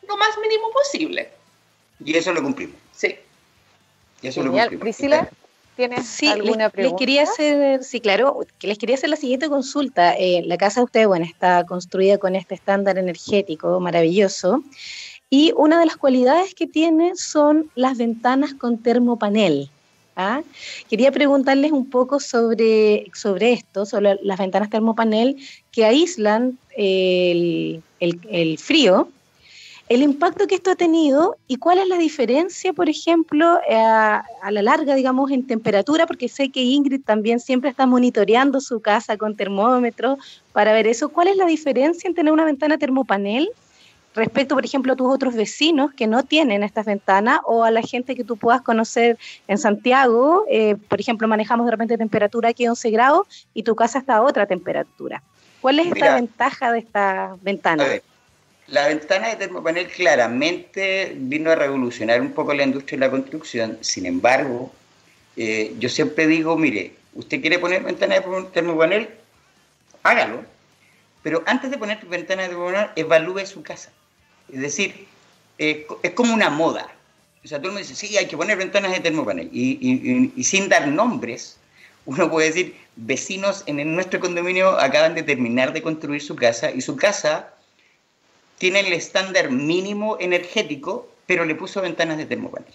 lo 0.08 0.16
más 0.16 0.38
mínimo 0.38 0.70
posible. 0.72 1.28
Y 2.02 2.16
eso 2.16 2.32
lo 2.32 2.42
cumplimos. 2.42 2.76
Sí. 2.92 3.18
Y 4.22 4.28
eso 4.28 4.42
lo 4.42 4.50
cumplimos. 4.50 4.80
Priscila. 4.80 5.28
¿Tienes 5.76 6.06
sí, 6.06 6.26
alguna 6.26 6.64
les, 6.64 6.72
pregunta? 6.72 6.98
quería 6.98 7.22
hacer, 7.22 7.82
sí, 7.82 8.00
claro, 8.00 8.40
les 8.60 8.78
quería 8.78 8.96
hacer 8.96 9.08
la 9.08 9.16
siguiente 9.16 9.48
consulta. 9.48 10.14
Eh, 10.14 10.42
la 10.44 10.58
casa 10.58 10.80
de 10.80 10.84
ustedes, 10.84 11.06
bueno, 11.06 11.24
está 11.24 11.64
construida 11.64 12.18
con 12.18 12.34
este 12.36 12.54
estándar 12.54 12.98
energético 12.98 13.80
maravilloso. 13.80 14.62
Y 15.30 15.52
una 15.56 15.80
de 15.80 15.86
las 15.86 15.96
cualidades 15.96 16.54
que 16.54 16.66
tiene 16.66 17.12
son 17.16 17.70
las 17.74 17.96
ventanas 17.96 18.52
con 18.52 18.76
termopanel. 18.78 19.70
¿ah? 20.14 20.42
Quería 20.90 21.10
preguntarles 21.10 21.72
un 21.72 21.88
poco 21.88 22.20
sobre, 22.20 23.06
sobre 23.14 23.54
esto, 23.54 23.86
sobre 23.86 24.18
las 24.22 24.38
ventanas 24.38 24.68
termopanel 24.68 25.36
que 25.70 25.86
aíslan 25.86 26.58
el, 26.76 27.82
el, 27.98 28.20
el 28.28 28.58
frío 28.58 29.08
el 29.94 30.02
impacto 30.02 30.46
que 30.46 30.54
esto 30.54 30.70
ha 30.70 30.74
tenido 30.74 31.36
y 31.46 31.56
cuál 31.56 31.78
es 31.78 31.86
la 31.86 31.98
diferencia, 31.98 32.72
por 32.72 32.88
ejemplo, 32.88 33.60
eh, 33.68 33.76
a, 33.76 34.24
la 34.50 34.62
larga, 34.62 34.94
digamos, 34.94 35.30
en 35.30 35.46
temperatura, 35.46 36.06
porque 36.06 36.30
sé 36.30 36.48
que 36.48 36.62
Ingrid 36.62 37.02
también 37.04 37.40
siempre 37.40 37.68
está 37.68 37.84
monitoreando 37.84 38.62
su 38.62 38.80
casa 38.80 39.18
con 39.18 39.36
termómetro 39.36 40.16
para 40.52 40.72
ver 40.72 40.86
eso. 40.86 41.10
¿Cuál 41.10 41.28
es 41.28 41.36
la 41.36 41.44
diferencia 41.44 42.08
en 42.08 42.14
tener 42.14 42.32
una 42.32 42.46
ventana 42.46 42.78
termopanel 42.78 43.50
respecto, 44.14 44.54
por 44.54 44.64
ejemplo, 44.64 44.94
a 44.94 44.96
tus 44.96 45.12
otros 45.12 45.34
vecinos 45.34 45.92
que 45.92 46.06
no 46.06 46.22
tienen 46.22 46.62
estas 46.62 46.86
ventanas 46.86 47.40
o 47.44 47.62
a 47.62 47.70
la 47.70 47.82
gente 47.82 48.14
que 48.14 48.24
tú 48.24 48.38
puedas 48.38 48.62
conocer 48.62 49.18
en 49.46 49.58
Santiago? 49.58 50.46
Eh, 50.48 50.76
por 50.88 51.00
ejemplo, 51.00 51.28
manejamos 51.28 51.66
de 51.66 51.70
repente 51.70 51.98
temperatura 51.98 52.48
aquí 52.48 52.66
11 52.66 52.90
grados 52.90 53.46
y 53.52 53.62
tu 53.62 53.76
casa 53.76 53.98
está 53.98 54.16
a 54.16 54.22
otra 54.22 54.46
temperatura. 54.46 55.22
¿Cuál 55.60 55.80
es 55.80 55.88
esta 55.88 56.14
ventaja 56.14 56.72
de 56.72 56.78
esta 56.78 57.36
ventana? 57.42 57.84
La 58.72 58.88
ventana 58.88 59.28
de 59.28 59.36
termopanel 59.36 59.86
claramente 59.88 61.12
vino 61.14 61.50
a 61.50 61.54
revolucionar 61.54 62.22
un 62.22 62.32
poco 62.32 62.54
la 62.54 62.62
industria 62.62 62.96
de 62.98 63.04
la 63.04 63.10
construcción. 63.10 63.76
Sin 63.82 64.06
embargo, 64.06 64.72
eh, 65.36 65.74
yo 65.78 65.90
siempre 65.90 66.26
digo, 66.26 66.56
mire, 66.56 66.94
usted 67.12 67.42
quiere 67.42 67.58
poner 67.58 67.82
ventana 67.82 68.14
de 68.14 68.44
termopanel, 68.50 69.10
hágalo. 70.02 70.42
Pero 71.22 71.42
antes 71.44 71.70
de 71.70 71.76
poner 71.76 72.02
ventana 72.06 72.44
de 72.44 72.48
termopanel, 72.48 72.88
evalúe 72.96 73.44
su 73.44 73.62
casa. 73.62 73.92
Es 74.50 74.62
decir, 74.62 75.06
es 75.58 76.12
como 76.14 76.32
una 76.32 76.48
moda. 76.48 76.88
O 77.44 77.48
sea, 77.48 77.58
todo 77.58 77.68
el 77.68 77.72
mundo 77.74 77.86
dice, 77.86 77.94
sí, 77.94 78.16
hay 78.16 78.26
que 78.26 78.38
poner 78.38 78.56
ventanas 78.56 78.92
de 78.92 79.00
termopanel. 79.00 79.50
Y, 79.52 80.32
y 80.34 80.44
sin 80.44 80.70
dar 80.70 80.88
nombres, 80.88 81.58
uno 82.06 82.30
puede 82.30 82.46
decir, 82.46 82.74
vecinos 82.96 83.64
en 83.66 83.94
nuestro 83.94 84.18
condominio 84.18 84.80
acaban 84.80 85.14
de 85.14 85.24
terminar 85.24 85.74
de 85.74 85.82
construir 85.82 86.22
su 86.22 86.36
casa 86.36 86.70
y 86.70 86.80
su 86.80 86.96
casa 86.96 87.51
tiene 88.58 88.80
el 88.80 88.92
estándar 88.92 89.50
mínimo 89.50 90.16
energético, 90.20 91.08
pero 91.26 91.44
le 91.44 91.54
puso 91.54 91.80
ventanas 91.80 92.18
de 92.18 92.26
termopanel. 92.26 92.72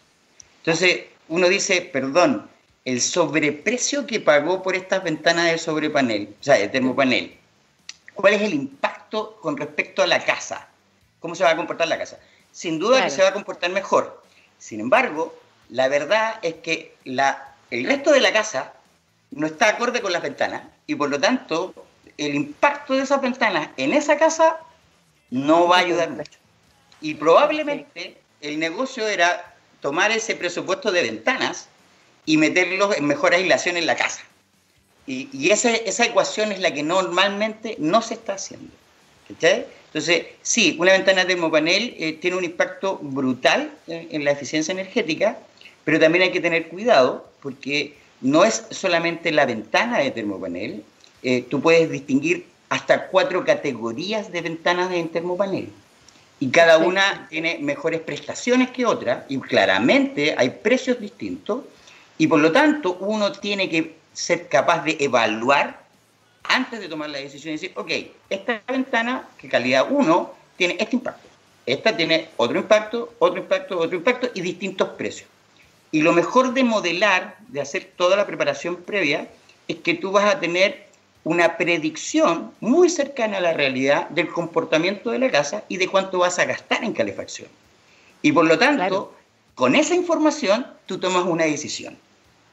Entonces, 0.59 1.05
uno 1.29 1.47
dice, 1.47 1.81
perdón, 1.81 2.49
el 2.85 3.01
sobreprecio 3.01 4.07
que 4.07 4.19
pagó 4.19 4.63
por 4.63 4.75
estas 4.75 5.03
ventanas 5.03 5.51
de 5.51 5.57
sobrepanel, 5.57 6.35
o 6.39 6.43
sea, 6.43 6.55
de 6.55 6.69
termopanel, 6.69 7.37
¿cuál 8.13 8.33
es 8.33 8.41
el 8.41 8.53
impacto 8.53 9.37
con 9.41 9.57
respecto 9.57 10.01
a 10.01 10.07
la 10.07 10.23
casa? 10.23 10.67
¿Cómo 11.19 11.35
se 11.35 11.43
va 11.43 11.51
a 11.51 11.55
comportar 11.55 11.87
la 11.87 11.97
casa? 11.97 12.19
Sin 12.51 12.79
duda 12.79 13.03
que 13.03 13.09
se 13.09 13.21
va 13.21 13.29
a 13.29 13.33
comportar 13.33 13.69
mejor. 13.71 14.23
Sin 14.57 14.79
embargo, 14.79 15.37
la 15.69 15.87
verdad 15.87 16.39
es 16.41 16.55
que 16.55 16.95
la, 17.03 17.55
el 17.71 17.85
resto 17.85 18.11
de 18.11 18.21
la 18.21 18.31
casa 18.33 18.73
no 19.31 19.47
está 19.47 19.69
acorde 19.69 20.01
con 20.01 20.13
las 20.13 20.21
ventanas 20.21 20.63
y 20.85 20.95
por 20.95 21.09
lo 21.09 21.19
tanto 21.19 21.73
el 22.17 22.35
impacto 22.35 22.93
de 22.93 23.03
esas 23.03 23.21
ventanas 23.21 23.69
en 23.77 23.93
esa 23.93 24.17
casa 24.17 24.59
no 25.29 25.67
va 25.67 25.77
a 25.77 25.79
ayudar 25.79 26.09
mucho. 26.11 26.39
Y 27.01 27.15
probablemente 27.15 28.17
el 28.41 28.59
negocio 28.59 29.07
era 29.07 29.55
tomar 29.81 30.11
ese 30.11 30.35
presupuesto 30.35 30.91
de 30.91 31.03
ventanas 31.03 31.67
y 32.25 32.37
meterlo 32.37 32.93
en 32.93 33.05
mejor 33.05 33.33
aislación 33.33 33.77
en 33.77 33.85
la 33.85 33.95
casa. 33.95 34.21
Y, 35.05 35.29
y 35.31 35.51
esa, 35.51 35.73
ecuación 36.03 36.51
es 36.51 36.59
la 36.59 36.73
que 36.73 36.83
normalmente 36.83 37.75
no 37.79 38.01
se 38.01 38.15
está 38.15 38.33
haciendo. 38.33 38.71
Entonces, 39.29 40.25
sí, 40.41 40.75
una 40.79 40.93
ventana 40.93 41.21
de 41.21 41.33
termopanel 41.33 41.95
eh, 41.97 42.13
tiene 42.13 42.37
un 42.37 42.43
impacto 42.43 42.97
brutal 43.01 43.71
en, 43.87 44.23
la 44.23 44.31
eficiencia 44.31 44.71
energética, 44.71 45.37
pero 45.83 45.99
también 45.99 46.23
hay 46.23 46.31
que 46.31 46.41
tener 46.41 46.67
cuidado 46.67 47.29
porque 47.41 47.95
no 48.21 48.43
es 48.43 48.65
solamente 48.71 49.31
la 49.31 49.45
ventana 49.45 49.99
de 49.99 50.11
termopanel, 50.11 50.83
eh, 51.23 51.45
tú 51.49 51.61
puedes 51.61 51.89
distinguir 51.89 52.45
hasta 52.69 53.07
cuatro 53.07 53.45
categorías 53.45 54.31
de 54.31 54.41
ventanas 54.41 54.89
de 54.89 55.03
termopanel. 55.05 55.69
Y 56.39 56.49
cada 56.49 56.77
una 56.77 57.27
tiene 57.29 57.57
mejores 57.59 58.01
prestaciones 58.01 58.69
que 58.71 58.85
otra, 58.85 59.25
y 59.29 59.39
claramente 59.39 60.35
hay 60.37 60.49
precios 60.49 60.99
distintos, 60.99 61.61
y 62.17 62.27
por 62.27 62.39
lo 62.39 62.51
tanto 62.51 62.97
uno 62.99 63.31
tiene 63.31 63.69
que 63.69 63.95
ser 64.13 64.47
capaz 64.47 64.83
de 64.83 64.97
evaluar 64.99 65.85
antes 66.43 66.79
de 66.79 66.87
tomar 66.87 67.09
la 67.09 67.19
decisión 67.19 67.51
y 67.53 67.57
decir, 67.57 67.71
ok, 67.75 67.91
esta 68.29 68.61
ventana, 68.67 69.27
que 69.37 69.49
calidad 69.49 69.87
1, 69.89 70.33
tiene 70.57 70.77
este 70.79 70.95
impacto. 70.95 71.27
Esta 71.65 71.95
tiene 71.95 72.29
otro 72.37 72.57
impacto, 72.57 73.13
otro 73.19 73.39
impacto, 73.39 73.77
otro 73.79 73.97
impacto 73.97 74.29
y 74.33 74.41
distintos 74.41 74.89
precios. 74.89 75.29
Y 75.91 76.01
lo 76.01 76.13
mejor 76.13 76.53
de 76.53 76.63
modelar, 76.63 77.37
de 77.47 77.61
hacer 77.61 77.91
toda 77.95 78.15
la 78.15 78.25
preparación 78.25 78.77
previa, 78.77 79.27
es 79.67 79.77
que 79.77 79.93
tú 79.93 80.11
vas 80.11 80.33
a 80.33 80.39
tener 80.39 80.86
una 81.27 81.57
predicción 81.57 82.53
muy 82.61 82.89
cercana 82.89 83.37
a 83.37 83.41
la 83.41 83.51
realidad 83.51 84.07
del 84.09 84.29
comportamiento 84.29 85.11
de 85.11 85.19
la 85.19 85.29
casa 85.29 85.65
y 85.67 85.75
de 85.75 85.89
cuánto 85.89 86.19
vas 86.19 86.39
a 86.39 86.45
gastar 86.45 86.85
en 86.85 86.93
calefacción. 86.93 87.49
Y 88.21 88.31
por 88.31 88.45
lo 88.45 88.57
tanto, 88.57 89.13
con 89.53 89.75
esa 89.75 89.93
información 89.93 90.65
tú 90.85 90.99
tomas 90.99 91.25
una 91.25 91.43
decisión. 91.43 91.97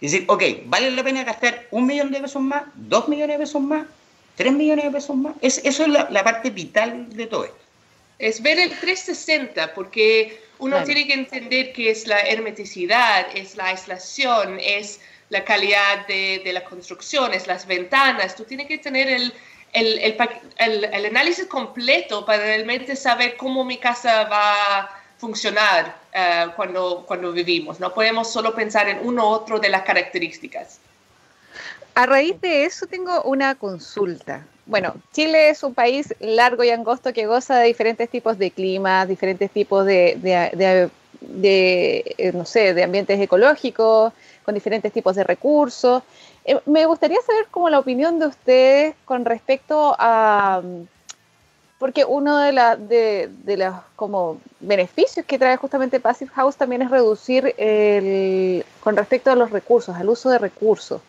Es 0.00 0.10
decir, 0.10 0.24
ok, 0.28 0.42
¿vale 0.66 0.90
la 0.90 1.04
pena 1.04 1.22
gastar 1.22 1.68
un 1.70 1.86
millón 1.86 2.10
de 2.10 2.20
pesos 2.20 2.42
más, 2.42 2.64
dos 2.74 3.08
millones 3.08 3.38
de 3.38 3.44
pesos 3.44 3.62
más, 3.62 3.86
tres 4.34 4.52
millones 4.52 4.86
de 4.86 4.90
pesos 4.90 5.14
más? 5.14 5.34
Es, 5.40 5.58
eso 5.64 5.84
es 5.84 5.88
la, 5.88 6.24
parte 6.24 6.50
vital 6.50 7.08
de 7.14 7.26
todo 7.26 7.44
esto. 7.44 7.56
Es 8.18 8.42
ver 8.42 8.58
el 8.58 8.70
360, 8.70 9.72
porque 9.74 10.40
uno 10.58 10.82
tiene 10.82 11.06
que 11.06 11.14
entender 11.14 11.72
que 11.72 11.90
es 11.90 12.08
la 12.08 12.18
hermeticidad, 12.20 13.26
es 13.36 13.54
la 13.54 13.66
aislación, 13.66 14.58
es 14.60 15.00
la 15.30 15.44
calidad 15.44 16.06
de, 16.06 16.50
las 16.52 16.64
construcciones, 16.64 17.46
las 17.46 17.66
ventanas, 17.66 18.36
tú 18.36 18.44
tienes 18.44 18.66
que 18.66 18.78
tener 18.78 19.08
el, 19.08 19.32
el, 19.72 19.98
el, 20.58 21.06
análisis 21.06 21.46
completo 21.46 22.24
para 22.24 22.42
realmente 22.42 22.94
saber 22.96 23.36
cómo 23.36 23.64
mi 23.64 23.78
casa 23.78 24.24
va 24.24 24.78
a 24.78 25.02
funcionar 25.18 25.96
eh, 26.12 26.46
cuando, 26.56 27.04
cuando 27.06 27.32
vivimos. 27.32 27.80
No 27.80 27.92
podemos 27.92 28.30
solo 28.30 28.54
pensar 28.54 28.88
en 28.88 28.98
uno 29.02 29.24
u 29.24 29.32
otro 29.32 29.58
de 29.58 29.68
las 29.68 29.82
características. 29.82 30.78
A 31.94 32.06
raíz 32.06 32.40
de 32.40 32.64
eso 32.64 32.86
tengo 32.86 33.22
una 33.22 33.54
consulta. 33.54 34.44
Bueno, 34.66 34.94
Chile 35.12 35.50
es 35.50 35.62
un 35.62 35.74
país 35.74 36.14
largo 36.20 36.64
y 36.64 36.70
angosto 36.70 37.12
que 37.12 37.26
goza 37.26 37.58
de 37.58 37.66
diferentes 37.66 38.08
tipos 38.08 38.38
de 38.38 38.50
climas, 38.50 39.06
diferentes 39.06 39.50
tipos 39.50 39.84
de, 39.86 40.16
de, 40.20 40.50
de, 40.54 40.90
de 41.20 42.14
eh, 42.18 42.32
no 42.32 42.44
sé, 42.44 42.74
de 42.74 42.82
ambientes 42.82 43.20
ecológicos, 43.20 44.12
con 44.44 44.54
diferentes 44.54 44.92
tipos 44.92 45.16
de 45.16 45.24
recursos. 45.24 46.02
Eh, 46.44 46.60
me 46.66 46.86
gustaría 46.86 47.20
saber 47.26 47.46
como 47.50 47.70
la 47.70 47.78
opinión 47.78 48.18
de 48.18 48.26
ustedes 48.26 48.94
con 49.04 49.24
respecto 49.24 49.96
a, 49.98 50.62
porque 51.78 52.04
uno 52.04 52.38
de, 52.38 53.28
de, 53.28 53.56
los 53.56 53.74
como 53.96 54.38
beneficios 54.60 55.26
que 55.26 55.38
trae 55.38 55.56
justamente 55.56 56.00
Passive 56.00 56.30
House 56.34 56.56
también 56.56 56.82
es 56.82 56.90
reducir 56.90 57.54
el, 57.58 58.64
con 58.80 58.96
respecto 58.96 59.30
a 59.30 59.34
los 59.34 59.50
recursos, 59.50 59.94
al 59.96 60.08
uso 60.08 60.30
de 60.30 60.38
recursos. 60.38 61.02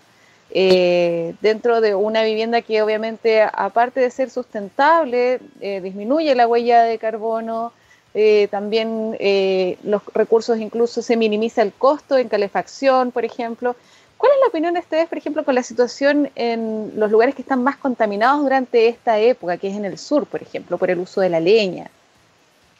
Eh, 0.51 1.33
dentro 1.41 1.81
de 1.81 1.95
una 1.95 2.23
vivienda 2.23 2.61
que 2.61 2.81
obviamente, 2.81 3.41
aparte 3.41 3.99
de 3.99 4.09
ser 4.09 4.29
sustentable, 4.29 5.39
eh, 5.59 5.81
disminuye 5.81 6.35
la 6.35 6.47
huella 6.47 6.83
de 6.83 6.97
carbono, 6.97 7.73
eh, 8.17 8.47
también 8.49 9.17
eh, 9.19 9.77
los 9.83 10.01
recursos 10.13 10.57
incluso 10.57 11.01
se 11.01 11.17
minimiza 11.17 11.61
el 11.61 11.73
costo 11.73 12.17
en 12.17 12.29
calefacción, 12.29 13.11
por 13.11 13.25
ejemplo. 13.25 13.75
¿Cuál 14.15 14.31
es 14.31 14.39
la 14.39 14.47
opinión 14.47 14.73
de 14.73 14.79
ustedes, 14.79 15.09
por 15.09 15.17
ejemplo, 15.17 15.43
con 15.43 15.53
la 15.53 15.63
situación 15.63 16.31
en 16.35 16.93
los 16.95 17.11
lugares 17.11 17.35
que 17.35 17.41
están 17.41 17.61
más 17.61 17.75
contaminados 17.75 18.41
durante 18.41 18.87
esta 18.87 19.19
época, 19.19 19.57
que 19.57 19.67
es 19.67 19.75
en 19.75 19.83
el 19.83 19.97
sur, 19.97 20.25
por 20.27 20.41
ejemplo, 20.41 20.77
por 20.77 20.89
el 20.89 20.99
uso 20.99 21.19
de 21.19 21.27
la 21.27 21.41
leña? 21.41 21.91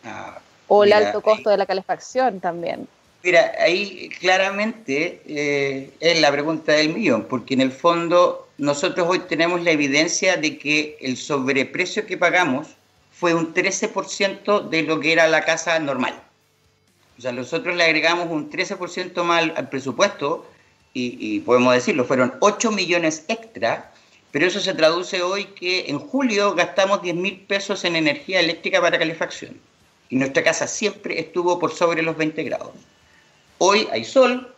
Ah, 0.05 0.39
o 0.69 0.85
el 0.85 0.93
alto 0.93 1.21
costo 1.21 1.49
de 1.49 1.57
la 1.57 1.65
calefacción 1.65 2.39
también. 2.39 2.87
Mira, 3.21 3.51
ahí 3.59 4.07
claramente 4.21 5.21
eh, 5.27 5.91
es 5.99 6.21
la 6.21 6.31
pregunta 6.31 6.71
del 6.71 6.93
millón, 6.93 7.25
porque 7.29 7.55
en 7.55 7.61
el 7.61 7.73
fondo 7.73 8.47
nosotros 8.57 9.05
hoy 9.09 9.19
tenemos 9.19 9.61
la 9.63 9.71
evidencia 9.71 10.37
de 10.37 10.57
que 10.57 10.97
el 11.01 11.17
sobreprecio 11.17 12.05
que 12.05 12.15
pagamos 12.15 12.77
fue 13.17 13.33
un 13.33 13.53
13% 13.53 14.69
de 14.69 14.83
lo 14.83 14.99
que 14.99 15.13
era 15.13 15.27
la 15.27 15.45
casa 15.45 15.79
normal. 15.79 16.21
O 17.17 17.21
sea, 17.21 17.31
nosotros 17.31 17.75
le 17.75 17.85
agregamos 17.85 18.29
un 18.29 18.49
13% 18.51 19.23
más 19.23 19.51
al 19.55 19.69
presupuesto 19.69 20.45
y, 20.93 21.41
podemos 21.41 21.73
decirlo, 21.73 22.05
fueron 22.05 22.35
8 22.39 22.71
millones 22.71 23.25
extra, 23.27 23.91
pero 24.31 24.47
eso 24.47 24.61
se 24.61 24.73
traduce 24.73 25.21
hoy 25.21 25.45
que 25.45 25.89
en 25.89 25.99
julio 25.99 26.55
gastamos 26.55 27.01
10 27.01 27.15
mil 27.15 27.39
pesos 27.41 27.83
en 27.83 27.97
energía 27.97 28.39
eléctrica 28.39 28.81
para 28.81 28.97
calefacción. 28.97 29.59
Y 30.09 30.15
nuestra 30.15 30.43
casa 30.43 30.67
siempre 30.67 31.19
estuvo 31.19 31.59
por 31.59 31.73
sobre 31.73 32.01
los 32.01 32.15
20 32.15 32.43
grados. 32.43 32.71
Hoy 33.57 33.87
hay 33.91 34.05
sol, 34.05 34.53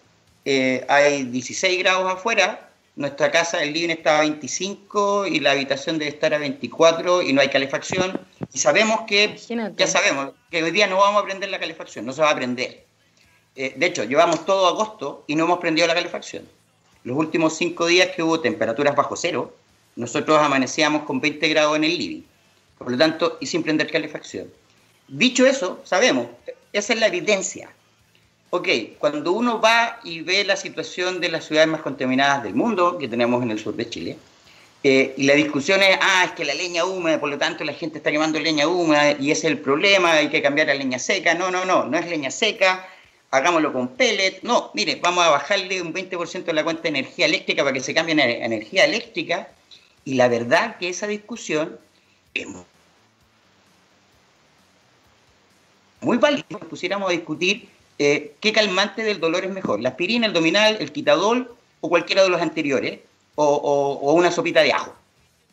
eh, 0.45 0.85
hay 0.89 1.23
16 1.23 1.79
grados 1.79 2.11
afuera, 2.11 2.66
nuestra 2.97 3.29
casa, 3.31 3.61
el 3.61 3.73
living 3.73 3.89
está 3.89 4.17
a 4.17 4.21
25 4.21 5.27
y 5.27 5.39
la 5.39 5.51
habitación 5.51 5.99
debe 5.99 6.09
estar 6.09 6.33
a 6.33 6.39
24 6.39 7.21
y 7.21 7.31
no 7.31 7.41
hay 7.41 7.49
calefacción. 7.49 8.19
Y 8.51 8.57
sabemos 8.57 9.01
que, 9.07 9.37
ya 9.77 9.87
sabemos, 9.87 10.31
que 10.49 10.63
hoy 10.63 10.71
día 10.71 10.87
no 10.87 10.97
vamos 10.97 11.21
a 11.21 11.25
prender 11.25 11.49
la 11.51 11.59
calefacción, 11.59 12.07
no 12.07 12.11
se 12.11 12.23
va 12.23 12.31
a 12.31 12.35
prender. 12.35 12.85
Eh, 13.55 13.73
de 13.75 13.85
hecho, 13.85 14.03
llevamos 14.03 14.45
todo 14.45 14.67
agosto 14.67 15.23
y 15.27 15.35
no 15.35 15.43
hemos 15.45 15.59
prendido 15.59 15.87
la 15.87 15.93
calefacción. 15.93 16.49
Los 17.03 17.15
últimos 17.15 17.55
cinco 17.55 17.85
días 17.85 18.09
que 18.15 18.23
hubo 18.23 18.39
temperaturas 18.39 18.95
bajo 18.95 19.15
cero, 19.15 19.55
nosotros 19.95 20.39
amanecíamos 20.39 21.03
con 21.03 21.21
20 21.21 21.47
grados 21.49 21.75
en 21.77 21.83
el 21.83 21.95
living. 21.95 22.23
Por 22.79 22.91
lo 22.91 22.97
tanto, 22.97 23.37
y 23.39 23.45
sin 23.45 23.61
prender 23.61 23.91
calefacción. 23.91 24.51
Dicho 25.07 25.45
eso, 25.45 25.81
sabemos, 25.83 26.27
esa 26.73 26.93
es 26.93 26.99
la 26.99 27.07
evidencia. 27.07 27.69
Ok, 28.49 28.67
cuando 28.97 29.33
uno 29.33 29.59
va 29.59 29.99
y 30.03 30.21
ve 30.21 30.45
la 30.45 30.55
situación 30.55 31.19
de 31.19 31.29
las 31.29 31.45
ciudades 31.45 31.67
más 31.67 31.81
contaminadas 31.81 32.43
del 32.43 32.55
mundo, 32.55 32.97
que 32.97 33.09
tenemos 33.09 33.43
en 33.43 33.51
el 33.51 33.59
sur 33.59 33.75
de 33.75 33.89
Chile, 33.89 34.17
eh, 34.83 35.13
y 35.17 35.23
la 35.23 35.33
discusión 35.33 35.81
es, 35.81 35.97
ah, 36.01 36.23
es 36.25 36.31
que 36.31 36.45
la 36.45 36.53
leña 36.53 36.85
húmeda, 36.85 37.19
por 37.19 37.29
lo 37.29 37.37
tanto 37.37 37.65
la 37.65 37.73
gente 37.73 37.97
está 37.97 38.09
quemando 38.09 38.39
leña 38.39 38.67
húmeda 38.67 39.11
y 39.19 39.31
ese 39.31 39.47
es 39.47 39.53
el 39.53 39.59
problema, 39.59 40.13
hay 40.13 40.29
que 40.29 40.41
cambiar 40.41 40.69
a 40.69 40.75
leña 40.75 40.97
seca. 40.97 41.33
No, 41.33 41.51
no, 41.51 41.65
no, 41.65 41.85
no 41.85 41.97
es 41.97 42.07
leña 42.07 42.31
seca, 42.31 42.87
hagámoslo 43.31 43.73
con 43.73 43.89
pellet. 43.89 44.39
No, 44.43 44.71
mire, 44.73 44.95
vamos 44.95 45.25
a 45.25 45.29
bajarle 45.29 45.81
un 45.81 45.93
20% 45.93 46.45
de 46.45 46.53
la 46.53 46.63
cuenta 46.63 46.83
de 46.83 46.89
energía 46.89 47.25
eléctrica 47.25 47.63
para 47.63 47.73
que 47.73 47.81
se 47.81 47.93
cambie 47.93 48.15
a 48.21 48.45
energía 48.45 48.85
eléctrica. 48.85 49.49
Y 50.05 50.13
la 50.13 50.29
verdad 50.29 50.77
que 50.77 50.87
esa 50.89 51.07
discusión 51.07 51.77
es 52.33 52.47
muy 55.99 56.17
válida. 56.17 56.45
Si 56.49 56.55
pusiéramos 56.55 57.09
a 57.09 57.11
discutir 57.11 57.76
eh, 57.99 58.35
qué 58.39 58.53
calmante 58.53 59.03
del 59.03 59.19
dolor 59.19 59.45
es 59.45 59.51
mejor, 59.51 59.79
la 59.79 59.89
aspirina, 59.89 60.27
el 60.27 60.33
dominal, 60.33 60.77
el 60.79 60.91
quitadol 60.91 61.55
o 61.81 61.89
cualquiera 61.89 62.23
de 62.23 62.29
los 62.29 62.41
anteriores, 62.41 62.99
o, 63.35 63.45
o 63.45 64.13
una 64.13 64.31
sopita 64.31 64.61
de 64.61 64.73
ajo. 64.73 64.95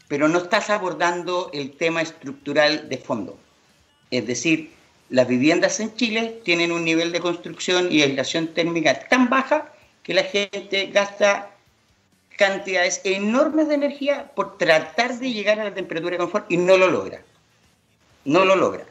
Pero 0.08 0.28
no 0.28 0.38
estás 0.38 0.70
abordando 0.70 1.50
el 1.52 1.72
tema 1.72 2.02
estructural 2.02 2.88
de 2.88 2.98
fondo. 2.98 3.36
Es 4.10 4.26
decir, 4.26 4.70
las 5.10 5.28
viviendas 5.28 5.80
en 5.80 5.94
Chile 5.94 6.40
tienen 6.44 6.72
un 6.72 6.84
nivel 6.84 7.12
de 7.12 7.20
construcción 7.20 7.90
y 7.90 8.02
aislación 8.02 8.48
térmica 8.48 8.98
tan 9.08 9.28
baja 9.28 9.72
que 10.02 10.14
la 10.14 10.24
gente 10.24 10.86
gasta 10.86 11.50
cantidades 12.36 13.00
enormes 13.04 13.68
de 13.68 13.74
energía 13.74 14.30
por 14.34 14.58
tratar 14.58 15.18
de 15.18 15.32
llegar 15.32 15.60
a 15.60 15.64
la 15.64 15.74
temperatura 15.74 16.12
de 16.12 16.18
confort 16.18 16.50
y 16.50 16.56
no 16.56 16.76
lo 16.76 16.90
logra. 16.90 17.22
No 18.24 18.44
lo 18.44 18.56
logra. 18.56 18.84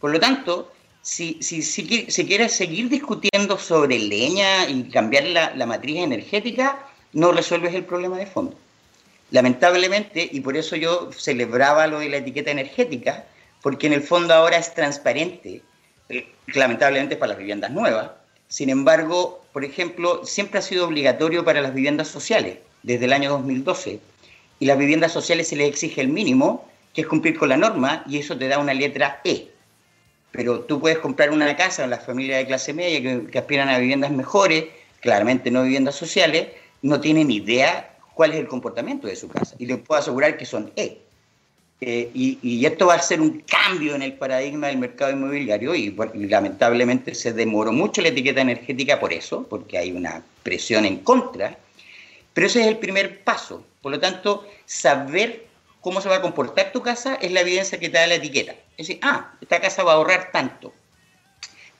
Por 0.00 0.10
lo 0.10 0.20
tanto, 0.20 0.72
si, 1.04 1.38
si, 1.42 1.62
si, 1.62 2.26
quieres 2.26 2.52
seguir 2.52 2.88
discutiendo 2.88 3.58
sobre 3.58 3.98
leña 3.98 4.66
y 4.66 4.84
cambiar 4.84 5.24
la, 5.24 5.54
la 5.54 5.66
matriz 5.66 5.98
energética, 5.98 6.78
no 7.12 7.30
resuelves 7.30 7.74
el 7.74 7.84
problema 7.84 8.16
de 8.16 8.26
fondo. 8.26 8.56
Lamentablemente, 9.30 10.26
y 10.32 10.40
por 10.40 10.56
eso 10.56 10.76
yo 10.76 11.10
celebraba 11.12 11.86
lo 11.86 11.98
de 11.98 12.08
la 12.08 12.16
etiqueta 12.16 12.50
energética, 12.50 13.26
porque 13.60 13.86
en 13.86 13.92
el 13.92 14.02
fondo 14.02 14.32
ahora 14.32 14.56
es 14.56 14.72
transparente, 14.72 15.60
eh, 16.08 16.26
lamentablemente 16.54 17.16
para 17.16 17.30
las 17.30 17.38
viviendas 17.38 17.70
nuevas. 17.70 18.10
Sin 18.48 18.70
embargo, 18.70 19.44
por 19.52 19.62
ejemplo, 19.62 20.24
siempre 20.24 20.58
ha 20.58 20.62
sido 20.62 20.86
obligatorio 20.86 21.44
para 21.44 21.60
las 21.60 21.74
viviendas 21.74 22.08
sociales, 22.08 22.58
desde 22.82 23.04
el 23.04 23.12
año 23.12 23.30
2012. 23.30 24.00
Y 24.58 24.66
las 24.66 24.78
viviendas 24.78 25.12
sociales 25.12 25.48
se 25.48 25.56
les 25.56 25.68
exige 25.68 26.00
el 26.00 26.08
mínimo, 26.08 26.66
que 26.94 27.02
es 27.02 27.06
cumplir 27.06 27.36
con 27.36 27.50
la 27.50 27.58
norma, 27.58 28.04
y 28.08 28.18
eso 28.18 28.38
te 28.38 28.48
da 28.48 28.58
una 28.58 28.72
letra 28.72 29.20
E. 29.24 29.48
Pero 30.34 30.60
tú 30.60 30.80
puedes 30.80 30.98
comprar 30.98 31.30
una 31.30 31.56
casa 31.56 31.84
en 31.84 31.90
las 31.90 32.04
familias 32.04 32.38
de 32.38 32.46
clase 32.46 32.72
media 32.72 33.00
que, 33.30 33.38
aspiran 33.38 33.68
a 33.68 33.78
viviendas 33.78 34.10
mejores, 34.10 34.64
claramente 35.00 35.48
no 35.48 35.62
viviendas 35.62 35.94
sociales, 35.94 36.48
no 36.82 37.00
tienen 37.00 37.30
idea 37.30 37.94
cuál 38.14 38.32
es 38.32 38.38
el 38.38 38.48
comportamiento 38.48 39.06
de 39.06 39.14
su 39.14 39.28
casa. 39.28 39.54
Y 39.60 39.66
les 39.66 39.78
puedo 39.78 40.00
asegurar 40.00 40.36
que 40.36 40.44
son 40.44 40.72
E. 40.74 40.98
Eh, 41.80 42.10
y, 42.14 42.66
esto 42.66 42.86
va 42.86 42.94
a 42.94 43.00
ser 43.00 43.20
un 43.20 43.44
cambio 43.46 43.94
en 43.94 44.02
el 44.02 44.14
paradigma 44.14 44.66
del 44.66 44.78
mercado 44.78 45.12
inmobiliario 45.12 45.72
y, 45.76 45.94
lamentablemente 46.14 47.14
se 47.14 47.32
demoró 47.32 47.70
mucho 47.70 48.02
la 48.02 48.08
etiqueta 48.08 48.40
energética 48.40 48.98
por 48.98 49.12
eso, 49.12 49.46
porque 49.48 49.78
hay 49.78 49.92
una 49.92 50.24
presión 50.42 50.84
en 50.84 50.98
contra, 50.98 51.56
pero 52.32 52.48
ese 52.48 52.62
es 52.62 52.66
el 52.66 52.78
primer 52.78 53.22
paso. 53.22 53.64
Por 53.82 53.92
lo 53.92 54.00
tanto, 54.00 54.44
saber 54.66 55.46
cómo 55.80 56.00
se 56.00 56.08
va 56.08 56.16
a 56.16 56.22
comportar 56.22 56.72
tu 56.72 56.82
casa 56.82 57.14
es 57.20 57.30
la 57.30 57.42
evidencia 57.42 57.78
que 57.78 57.88
te 57.88 57.98
da 57.98 58.08
la 58.08 58.16
etiqueta. 58.16 58.56
Es 58.76 58.88
decir, 58.88 59.00
ah, 59.02 59.32
esta 59.40 59.60
casa 59.60 59.82
va 59.82 59.92
a 59.92 59.94
ahorrar 59.96 60.30
tanto. 60.32 60.72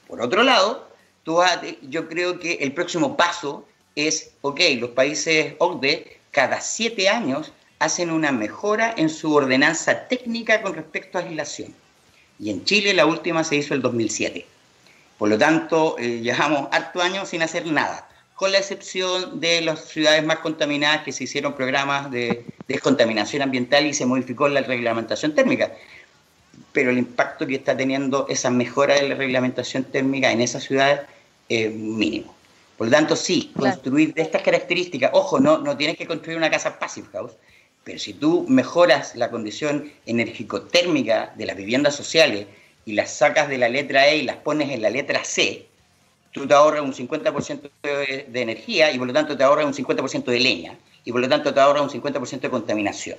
Por 0.07 0.21
otro 0.21 0.43
lado, 0.43 0.89
tú 1.23 1.41
yo 1.83 2.09
creo 2.09 2.39
que 2.39 2.55
el 2.55 2.73
próximo 2.73 3.17
paso 3.17 3.67
es, 3.97 4.33
ok, 4.43 4.61
los 4.79 4.91
países 4.91 5.55
OCDE 5.59 6.19
cada 6.31 6.61
siete 6.61 7.09
años 7.09 7.53
hacen 7.79 8.11
una 8.11 8.33
mejora 8.33 8.95
en 8.97 9.09
su 9.09 9.35
ordenanza 9.35 10.09
técnica 10.09 10.63
con 10.63 10.75
respecto 10.75 11.19
a 11.19 11.23
aislación. 11.23 11.75
Y 12.39 12.51
en 12.51 12.65
Chile 12.65 12.93
la 12.95 13.07
última 13.07 13.45
se 13.45 13.57
hizo 13.57 13.75
el 13.75 13.83
2007. 13.83 14.47
Por 15.19 15.29
lo 15.29 15.39
tanto, 15.39 15.97
eh, 15.99 16.21
llevamos 16.21 16.69
harto 16.73 17.01
años 17.01 17.29
sin 17.29 17.43
hacer 17.43 17.67
nada, 17.67 18.09
con 18.35 18.51
la 18.51 18.59
excepción 18.59 19.41
de 19.41 19.61
las 19.61 19.85
ciudades 19.85 20.25
más 20.25 20.39
contaminadas 20.39 21.03
que 21.05 21.13
se 21.13 21.25
hicieron 21.25 21.55
programas 21.55 22.11
de 22.11 22.45
descontaminación 22.67 23.43
ambiental 23.43 23.87
y 23.87 23.95
se 23.95 24.07
modificó 24.07 24.49
la 24.49 24.63
reglamentación 24.63 25.35
térmica. 25.35 25.73
Pero 26.75 26.91
el 26.91 26.99
impacto 26.99 27.47
que 27.47 27.55
está 27.55 27.75
teniendo 27.75 28.27
esa 28.29 28.51
mejora 28.51 28.97
de 28.97 29.09
la 29.09 29.15
reglamentación 29.15 29.85
térmica 29.85 30.31
en 30.31 30.43
esas 30.43 30.65
ciudades 30.65 31.01
es 31.49 31.73
mínimo. 31.73 32.35
Por 32.77 32.89
lo 32.89 32.91
tanto, 32.91 33.17
sí, 33.17 33.53
construir 33.57 34.13
de 34.13 34.21
estas 34.21 34.43
características, 34.43 35.13
ojo, 35.15 35.41
no, 35.41 35.59
no 35.59 35.77
tienes 35.77 35.97
que 35.97 36.07
construir 36.07 36.37
una 36.37 36.51
casa 36.51 36.79
passive 36.79 37.09
house, 37.13 37.33
pero 37.85 37.99
si 37.99 38.15
tú 38.15 38.47
mejoras 38.49 39.15
la 39.15 39.31
condición 39.31 39.93
enérgico-térmica 40.07 41.33
de 41.37 41.47
las 41.47 41.57
viviendas 41.57 41.95
sociales 41.95 42.47
y 42.85 42.95
las 42.95 43.13
sacas 43.13 43.49
de 43.49 43.59
la 43.59 43.69
letra 43.69 44.09
E 44.09 44.19
y 44.19 44.23
las 44.23 44.37
pones 44.37 44.71
en 44.71 44.83
la 44.83 44.91
letra 44.91 45.23
C, 45.23 45.67
tú 46.33 46.47
te 46.49 46.55
ahorras 46.55 46.83
un 46.83 46.93
50% 46.93 47.71
de, 47.83 48.41
energía 48.41 48.91
y 48.91 48.99
por 48.99 49.07
lo 49.07 49.13
tanto 49.13 49.37
te 49.37 49.45
ahorras 49.45 49.67
un 49.67 49.75
50% 49.75 50.25
de 50.25 50.41
leña 50.41 50.77
y 51.05 51.13
por 51.13 51.21
lo 51.21 51.29
tanto 51.29 51.55
te 51.55 51.61
ahorras 51.61 51.95
un 51.95 52.03
50% 52.03 52.41
de 52.41 52.51
contaminación. 52.51 53.19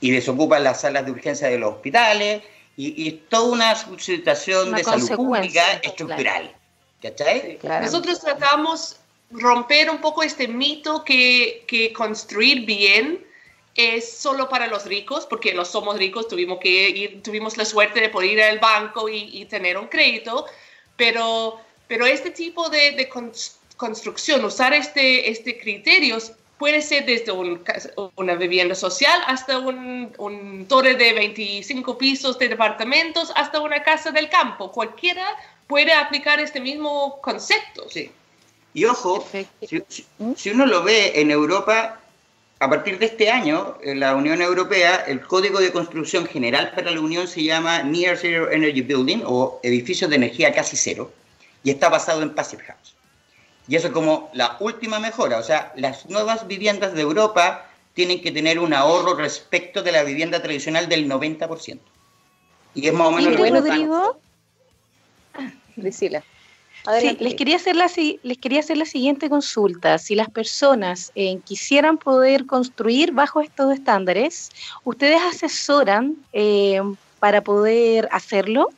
Y 0.00 0.10
desocupas 0.10 0.60
las 0.60 0.80
salas 0.80 1.04
de 1.04 1.12
urgencia 1.12 1.48
de 1.48 1.58
los 1.58 1.74
hospitales 1.74 2.42
y, 2.76 3.08
es 3.08 3.28
toda 3.28 3.52
una 3.52 3.98
situación 3.98 4.72
de 4.72 4.84
salud 4.84 5.10
pública 5.16 5.80
estructural. 5.82 6.54
¿Cachai? 7.02 7.58
Nosotros 7.82 8.20
tratamos 8.20 8.96
romper 9.30 9.90
un 9.90 9.98
poco 9.98 10.22
este 10.22 10.48
mito 10.48 11.04
que, 11.04 11.64
que 11.66 11.92
construir 11.92 12.64
bien 12.64 13.24
es 13.74 14.10
solo 14.18 14.48
para 14.48 14.66
los 14.68 14.84
ricos, 14.86 15.26
porque 15.26 15.52
no 15.52 15.64
somos 15.64 15.96
ricos, 15.96 16.28
tuvimos 16.28 16.58
que 16.60 16.88
ir, 16.90 17.22
tuvimos 17.22 17.56
la 17.56 17.64
suerte 17.64 18.00
de 18.00 18.08
poder 18.08 18.30
ir 18.30 18.42
al 18.42 18.58
banco 18.58 19.08
y, 19.08 19.44
tener 19.46 19.76
un 19.76 19.88
crédito, 19.88 20.46
pero, 20.96 21.60
pero 21.88 22.06
este 22.06 22.30
tipo 22.30 22.68
de, 22.68 23.08
construcción, 23.76 24.44
usar 24.44 24.72
este, 24.72 25.28
este 25.28 25.58
criterio 25.58 26.18
puede 26.58 26.82
ser 26.82 27.06
desde 27.06 27.32
una 28.16 28.34
vivienda 28.34 28.74
social 28.74 29.20
hasta 29.26 29.58
un, 29.58 30.12
un, 30.18 30.66
torre 30.66 30.94
de 30.94 31.12
25 31.12 31.98
pisos 31.98 32.38
de 32.38 32.48
departamentos 32.48 33.32
hasta 33.34 33.60
una 33.60 33.82
casa 33.82 34.10
del 34.10 34.28
campo. 34.28 34.70
Cualquiera 34.70 35.26
puede 35.66 35.92
aplicar 35.92 36.40
este 36.40 36.60
mismo 36.60 37.20
concepto. 37.20 37.88
Sí. 37.88 38.10
Y 38.72 38.84
ojo, 38.86 39.26
si, 39.62 39.82
si, 40.36 40.50
uno 40.50 40.66
lo 40.66 40.82
ve 40.82 41.20
en 41.20 41.30
Europa, 41.30 42.00
a 42.58 42.68
partir 42.68 42.98
de 42.98 43.06
este 43.06 43.30
año, 43.30 43.78
en 43.82 44.00
la 44.00 44.16
Unión 44.16 44.42
Europea, 44.42 45.04
el 45.06 45.20
Código 45.20 45.60
de 45.60 45.70
Construcción 45.70 46.26
General 46.26 46.72
para 46.74 46.90
la 46.90 47.00
Unión 47.00 47.28
se 47.28 47.44
llama 47.44 47.84
Near 47.84 48.16
Zero 48.16 48.50
Energy 48.50 48.82
Building 48.82 49.22
o 49.24 49.60
edificios 49.62 50.10
de 50.10 50.16
energía 50.16 50.52
casi 50.52 50.76
cero 50.76 51.12
y 51.62 51.70
está 51.70 51.88
basado 51.88 52.22
en 52.22 52.34
Passive 52.34 52.64
House. 52.64 52.93
Y 53.66 53.76
eso 53.76 53.88
es 53.88 53.92
como 53.92 54.28
la 54.34 54.56
última 54.60 54.98
mejora, 54.98 55.38
o 55.38 55.42
sea, 55.42 55.72
las 55.76 56.06
nuevas 56.10 56.46
viviendas 56.46 56.94
de 56.94 57.00
Europa 57.00 57.66
tienen 57.94 58.20
que 58.20 58.30
tener 58.32 58.58
un 58.58 58.74
ahorro 58.74 59.14
respecto 59.14 59.82
de 59.82 59.92
la 59.92 60.02
vivienda 60.02 60.42
tradicional 60.42 60.88
del 60.88 61.08
90%. 61.08 61.80
Y 62.74 62.88
es 62.88 62.92
más 62.92 63.08
o 63.08 63.12
menos 63.12 63.32
¿Y 63.32 63.36
lo 63.36 63.44
que 63.44 63.50
Rodrigo? 63.50 64.20
Priscila. 65.76 66.24
Sí, 67.00 67.16
les 67.18 67.34
quería, 67.34 67.56
hacer 67.56 67.76
la, 67.76 67.88
si- 67.88 68.20
les 68.22 68.36
quería 68.36 68.60
hacer 68.60 68.76
la 68.76 68.84
siguiente 68.84 69.30
consulta. 69.30 69.96
Si 69.96 70.14
las 70.14 70.28
personas 70.28 71.10
eh, 71.14 71.38
quisieran 71.46 71.96
poder 71.96 72.44
construir 72.44 73.12
bajo 73.12 73.40
estos 73.40 73.72
estándares, 73.72 74.50
¿ustedes 74.84 75.20
asesoran 75.22 76.14
eh, 76.32 76.82
para 77.18 77.42
poder 77.42 78.06
hacerlo? 78.12 78.68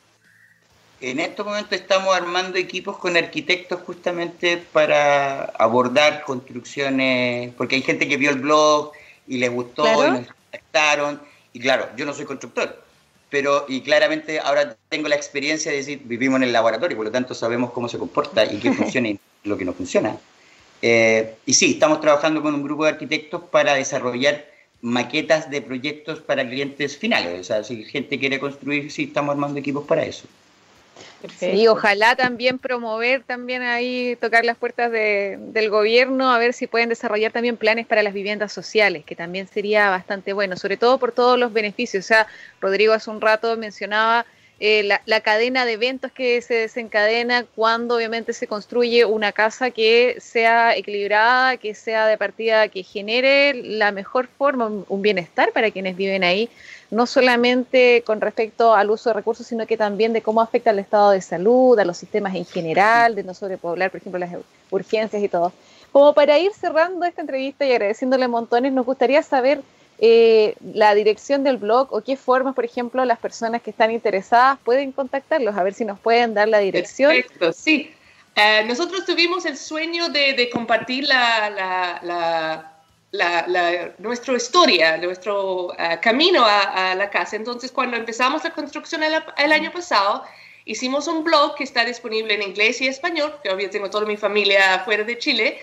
En 0.99 1.19
este 1.19 1.43
momento 1.43 1.75
estamos 1.75 2.15
armando 2.15 2.57
equipos 2.57 2.97
con 2.97 3.15
arquitectos 3.17 3.81
justamente 3.81 4.57
para 4.57 5.43
abordar 5.43 6.23
construcciones, 6.23 7.53
porque 7.55 7.75
hay 7.75 7.83
gente 7.83 8.07
que 8.07 8.17
vio 8.17 8.31
el 8.31 8.39
blog 8.39 8.91
y 9.27 9.37
les 9.37 9.51
gustó 9.51 9.83
Claro. 9.83 10.07
y 10.07 10.11
nos 10.19 10.27
contactaron. 10.27 11.21
Y 11.53 11.59
claro, 11.59 11.87
yo 11.95 12.05
no 12.05 12.13
soy 12.13 12.25
constructor, 12.25 12.81
pero 13.29 13.65
y 13.67 13.81
claramente 13.81 14.39
ahora 14.39 14.75
tengo 14.89 15.07
la 15.07 15.15
experiencia 15.15 15.71
de 15.71 15.77
decir, 15.77 16.01
vivimos 16.03 16.37
en 16.37 16.43
el 16.43 16.53
laboratorio, 16.53 16.97
por 16.97 17.05
lo 17.05 17.11
tanto 17.11 17.35
sabemos 17.35 17.71
cómo 17.71 17.87
se 17.87 17.99
comporta 17.99 18.45
y 18.45 18.57
qué 18.57 18.71
funciona 18.73 19.09
y 19.09 19.19
lo 19.43 19.55
que 19.55 19.65
no 19.65 19.73
funciona. 19.73 20.17
Eh, 20.81 21.35
y 21.45 21.53
sí, 21.53 21.71
estamos 21.73 22.01
trabajando 22.01 22.41
con 22.41 22.55
un 22.55 22.63
grupo 22.63 22.85
de 22.85 22.91
arquitectos 22.91 23.43
para 23.51 23.75
desarrollar 23.75 24.45
maquetas 24.81 25.49
de 25.49 25.61
proyectos 25.61 26.21
para 26.21 26.47
clientes 26.47 26.97
finales. 26.97 27.39
O 27.39 27.43
sea, 27.43 27.63
si 27.63 27.83
gente 27.83 28.19
quiere 28.19 28.39
construir, 28.39 28.91
sí, 28.91 29.03
estamos 29.05 29.33
armando 29.33 29.59
equipos 29.59 29.85
para 29.85 30.03
eso. 30.05 30.27
Sí, 31.37 31.67
ojalá 31.67 32.15
también 32.15 32.59
promover, 32.59 33.23
también 33.23 33.61
ahí 33.63 34.15
tocar 34.21 34.45
las 34.45 34.57
puertas 34.57 34.91
de- 34.91 35.37
del 35.39 35.69
gobierno, 35.69 36.31
a 36.31 36.37
ver 36.37 36.53
si 36.53 36.67
pueden 36.67 36.89
desarrollar 36.89 37.31
también 37.31 37.57
planes 37.57 37.87
para 37.87 38.03
las 38.03 38.13
viviendas 38.13 38.53
sociales, 38.53 39.03
que 39.05 39.15
también 39.15 39.47
sería 39.47 39.89
bastante 39.89 40.33
bueno, 40.33 40.55
sobre 40.57 40.77
todo 40.77 40.97
por 40.99 41.11
todos 41.11 41.39
los 41.39 41.51
beneficios. 41.53 42.05
O 42.05 42.07
sea, 42.07 42.27
Rodrigo 42.61 42.93
hace 42.93 43.09
un 43.09 43.19
rato 43.21 43.57
mencionaba 43.57 44.25
eh, 44.59 44.81
la, 44.83 45.01
la 45.05 45.21
cadena 45.21 45.65
de 45.65 45.73
eventos 45.73 46.11
que 46.11 46.41
se 46.41 46.55
desencadena 46.55 47.43
cuando 47.43 47.95
obviamente 47.95 48.33
se 48.33 48.47
construye 48.47 49.05
una 49.05 49.31
casa 49.31 49.69
que 49.69 50.17
sea 50.19 50.75
equilibrada, 50.75 51.57
que 51.57 51.75
sea 51.75 52.07
de 52.07 52.17
partida, 52.17 52.67
que 52.67 52.81
genere 52.81 53.53
la 53.53 53.91
mejor 53.91 54.27
forma, 54.37 54.65
un 54.87 55.01
bienestar 55.01 55.51
para 55.51 55.69
quienes 55.69 55.95
viven 55.95 56.23
ahí 56.23 56.49
no 56.89 57.05
solamente 57.05 58.03
con 58.05 58.21
respecto 58.21 58.73
al 58.73 58.89
uso 58.89 59.09
de 59.09 59.15
recursos, 59.15 59.45
sino 59.45 59.65
que 59.67 59.77
también 59.77 60.13
de 60.13 60.21
cómo 60.21 60.41
afecta 60.41 60.69
al 60.69 60.79
estado 60.79 61.11
de 61.11 61.21
salud, 61.21 61.77
a 61.79 61.85
los 61.85 61.97
sistemas 61.97 62.35
en 62.35 62.45
general, 62.45 63.15
de 63.15 63.23
no 63.23 63.33
sobrepoblar, 63.33 63.91
por 63.91 63.99
ejemplo, 63.99 64.19
las 64.19 64.31
urgencias 64.71 65.21
y 65.21 65.27
todo. 65.27 65.51
Como 65.91 66.13
para 66.13 66.37
ir 66.37 66.51
cerrando 66.53 67.05
esta 67.05 67.21
entrevista 67.21 67.65
y 67.65 67.71
agradeciéndole 67.71 68.27
montones, 68.27 68.71
nos 68.71 68.85
gustaría 68.85 69.23
saber 69.23 69.61
eh, 69.99 70.55
la 70.73 70.93
dirección 70.93 71.43
del 71.43 71.57
blog 71.57 71.91
o 71.91 72.01
qué 72.01 72.15
formas, 72.17 72.53
por 72.53 72.65
ejemplo, 72.65 73.03
las 73.03 73.17
personas 73.17 73.61
que 73.61 73.71
están 73.71 73.91
interesadas 73.91 74.59
pueden 74.63 74.91
contactarlos, 74.91 75.57
a 75.57 75.63
ver 75.63 75.73
si 75.73 75.85
nos 75.85 75.99
pueden 75.99 76.33
dar 76.35 76.47
la 76.47 76.59
dirección. 76.59 77.13
Perfecto, 77.13 77.51
sí. 77.51 77.91
Eh, 78.35 78.63
nosotros 78.67 79.03
tuvimos 79.05 79.45
el 79.45 79.57
sueño 79.57 80.09
de, 80.09 80.49
compartir 80.53 81.07
la, 81.07 82.76
la, 83.11 83.45
la- 83.47 83.93
nuestra 83.99 84.35
historia, 84.35 84.97
nuestro 84.97 85.73
eh, 85.77 85.99
camino 86.01 86.43
a, 86.45 86.91
a 86.91 86.95
la 86.95 87.09
casa. 87.09 87.35
Entonces, 87.35 87.71
cuando 87.71 87.97
empezamos 87.97 88.43
la 88.43 88.51
construcción 88.51 89.03
el, 89.03 89.13
el 89.37 89.51
año 89.51 89.71
pasado, 89.71 90.23
hicimos 90.65 91.07
un 91.07 91.23
blog 91.23 91.55
que 91.55 91.63
está 91.63 91.83
disponible 91.85 92.33
en 92.35 92.41
inglés 92.43 92.81
y 92.81 92.87
español, 92.87 93.33
que 93.41 93.49
obviamente 93.49 93.77
tengo 93.77 93.89
toda 93.89 94.05
mi 94.05 94.17
familia 94.17 94.79
fuera 94.85 95.03
de 95.03 95.17
Chile. 95.17 95.59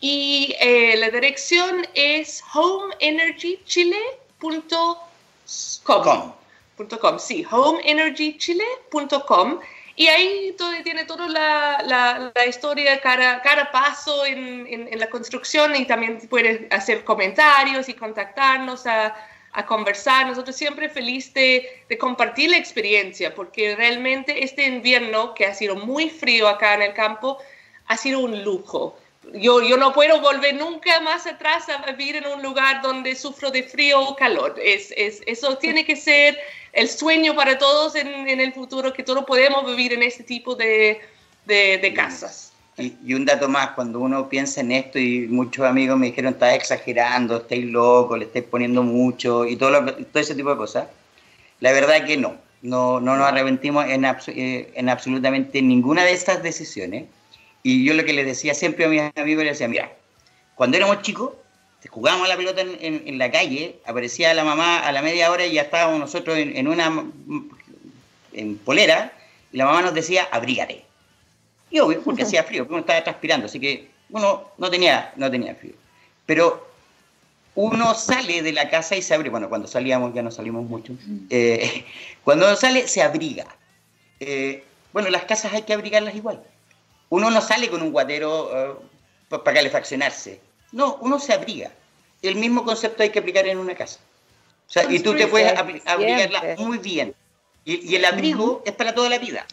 Y 0.00 0.54
eh, 0.60 0.96
la 0.96 1.10
dirección 1.10 1.86
es 1.94 2.42
homeenergychile.com. 2.52 4.96
Com. 5.84 6.32
.com, 7.00 7.18
sí, 7.18 7.44
homeenergychile.com 7.50 9.60
y 9.96 10.06
ahí 10.08 10.54
todo, 10.58 10.70
tiene 10.82 11.04
toda 11.04 11.28
la, 11.28 11.82
la, 11.86 12.32
la 12.34 12.46
historia, 12.46 13.00
cada, 13.00 13.40
cada 13.42 13.70
paso 13.70 14.26
en, 14.26 14.66
en, 14.66 14.88
en 14.92 14.98
la 14.98 15.08
construcción 15.08 15.76
y 15.76 15.84
también 15.84 16.18
puedes 16.28 16.70
hacer 16.72 17.04
comentarios 17.04 17.88
y 17.88 17.94
contactarnos 17.94 18.86
a, 18.86 19.14
a 19.52 19.66
conversar. 19.66 20.26
Nosotros 20.26 20.56
siempre 20.56 20.88
feliz 20.88 21.32
de, 21.32 21.84
de 21.88 21.98
compartir 21.98 22.50
la 22.50 22.56
experiencia 22.56 23.34
porque 23.34 23.76
realmente 23.76 24.42
este 24.42 24.66
invierno 24.66 25.32
que 25.34 25.46
ha 25.46 25.54
sido 25.54 25.76
muy 25.76 26.10
frío 26.10 26.48
acá 26.48 26.74
en 26.74 26.82
el 26.82 26.94
campo 26.94 27.38
ha 27.86 27.96
sido 27.96 28.18
un 28.20 28.42
lujo. 28.42 28.98
Yo, 29.32 29.62
yo 29.62 29.76
no 29.76 29.92
puedo 29.92 30.20
volver 30.20 30.54
nunca 30.54 31.00
más 31.00 31.26
atrás 31.26 31.64
a 31.68 31.90
vivir 31.92 32.16
en 32.16 32.26
un 32.26 32.42
lugar 32.42 32.82
donde 32.82 33.14
sufro 33.16 33.50
de 33.50 33.62
frío 33.62 34.00
o 34.00 34.14
calor. 34.16 34.54
Es, 34.62 34.92
es, 34.96 35.22
eso 35.26 35.56
tiene 35.58 35.84
que 35.84 35.96
ser 35.96 36.38
el 36.72 36.88
sueño 36.88 37.34
para 37.34 37.58
todos 37.58 37.94
en, 37.96 38.08
en 38.28 38.40
el 38.40 38.52
futuro, 38.52 38.92
que 38.92 39.02
todos 39.02 39.24
podemos 39.24 39.64
vivir 39.66 39.92
en 39.92 40.02
este 40.02 40.22
tipo 40.24 40.54
de, 40.54 41.00
de, 41.46 41.78
de 41.78 41.94
casas. 41.94 42.52
Y, 42.76 42.92
y 43.04 43.14
un 43.14 43.24
dato 43.24 43.48
más, 43.48 43.70
cuando 43.70 44.00
uno 44.00 44.28
piensa 44.28 44.60
en 44.60 44.72
esto, 44.72 44.98
y 44.98 45.26
muchos 45.28 45.64
amigos 45.64 45.96
me 45.96 46.06
dijeron, 46.06 46.32
estás 46.34 46.54
exagerando, 46.54 47.36
estáis 47.38 47.64
loco, 47.66 48.16
le 48.16 48.24
estáis 48.24 48.44
poniendo 48.44 48.82
mucho, 48.82 49.46
y 49.46 49.56
todo, 49.56 49.70
lo- 49.70 49.94
todo 49.94 50.20
ese 50.22 50.34
tipo 50.34 50.50
de 50.50 50.56
cosas, 50.56 50.88
la 51.60 51.70
verdad 51.72 51.98
es 51.98 52.02
que 52.04 52.16
no, 52.16 52.36
no, 52.62 52.98
no 53.00 53.16
nos 53.16 53.28
arrepentimos 53.28 53.86
en, 53.86 54.02
abso- 54.02 54.32
eh, 54.34 54.72
en 54.74 54.88
absolutamente 54.88 55.62
ninguna 55.62 56.04
de 56.04 56.12
estas 56.12 56.42
decisiones. 56.42 57.04
Y 57.64 57.84
yo 57.84 57.94
lo 57.94 58.04
que 58.04 58.12
les 58.12 58.26
decía 58.26 58.54
siempre 58.54 58.84
a 58.84 58.88
mis 58.88 59.00
amigos, 59.16 59.42
les 59.42 59.54
decía, 59.54 59.66
mira, 59.68 59.90
cuando 60.54 60.76
éramos 60.76 61.02
chicos, 61.02 61.32
jugábamos 61.90 62.26
a 62.26 62.28
la 62.28 62.36
pelota 62.36 62.60
en, 62.60 62.76
en- 62.80 63.02
en 63.08 63.18
la 63.18 63.30
calle, 63.30 63.76
aparecía 63.86 64.32
la 64.34 64.44
mamá 64.44 64.80
a 64.86 64.92
la 64.92 65.02
media 65.02 65.30
hora 65.30 65.44
y 65.46 65.54
ya 65.54 65.62
estábamos 65.62 65.98
nosotros 65.98 66.36
en, 66.38 66.56
en 66.56 66.68
una 66.68 67.04
en 68.32 68.58
polera, 68.58 69.12
y 69.52 69.56
la 69.56 69.64
mamá 69.66 69.82
nos 69.82 69.94
decía, 69.94 70.28
abrígate. 70.30 70.84
Y 71.70 71.78
obvio, 71.80 72.02
porque 72.02 72.22
hacía 72.24 72.44
frío, 72.44 72.64
porque 72.64 72.74
uno 72.74 72.80
estaba 72.80 73.02
transpirando, 73.02 73.46
así 73.46 73.58
que 73.58 73.88
uno 74.10 74.44
no 74.58 74.70
tenía, 74.70 75.12
no 75.16 75.30
tenía 75.30 75.54
frío. 75.54 75.72
Pero 76.26 76.68
uno 77.54 77.94
sale 77.94 78.42
de 78.42 78.52
la 78.52 78.68
casa 78.68 78.96
y 78.96 79.02
se 79.02 79.14
abre, 79.14 79.30
bueno, 79.30 79.48
cuando 79.48 79.68
salíamos, 79.68 80.12
ya 80.14 80.22
no 80.22 80.30
salimos 80.30 80.64
mucho, 80.68 80.92
eh, 81.30 81.84
cuando 82.24 82.46
uno 82.46 82.56
sale 82.56 82.86
se 82.88 83.00
abriga. 83.02 83.46
Eh, 84.20 84.64
bueno, 84.92 85.08
las 85.10 85.24
casas 85.24 85.52
hay 85.54 85.62
que 85.62 85.72
abrigarlas 85.72 86.14
igual. 86.14 86.42
Uno 87.14 87.30
no 87.30 87.40
sale 87.40 87.68
con 87.70 87.80
un 87.82 87.92
guatero 87.92 88.50
eh, 88.52 88.74
pa- 89.28 89.44
para 89.44 89.56
calefaccionarse. 89.58 90.40
No, 90.72 90.96
uno 91.00 91.18
se 91.20 91.32
abriga. 91.32 91.70
El 92.22 92.36
mismo 92.36 92.64
concepto 92.64 93.02
hay 93.04 93.10
que 93.10 93.20
aplicar 93.20 93.46
en 93.46 93.58
una 93.58 93.74
casa. 93.74 94.00
O 94.68 94.72
sea, 94.72 94.82
y 94.90 94.98
tú 94.98 95.12
te 95.14 95.26
puedes 95.30 95.52
abri- 95.54 95.82
abrigarla 95.86 96.40
muy 96.58 96.78
bien. 96.78 97.14
Y, 97.64 97.88
y 97.92 97.96
el 97.96 98.04
abrigo 98.04 98.62
es 98.66 98.72
para 98.72 98.94
toda 98.94 99.08
la 99.08 99.18
vida. 99.18 99.46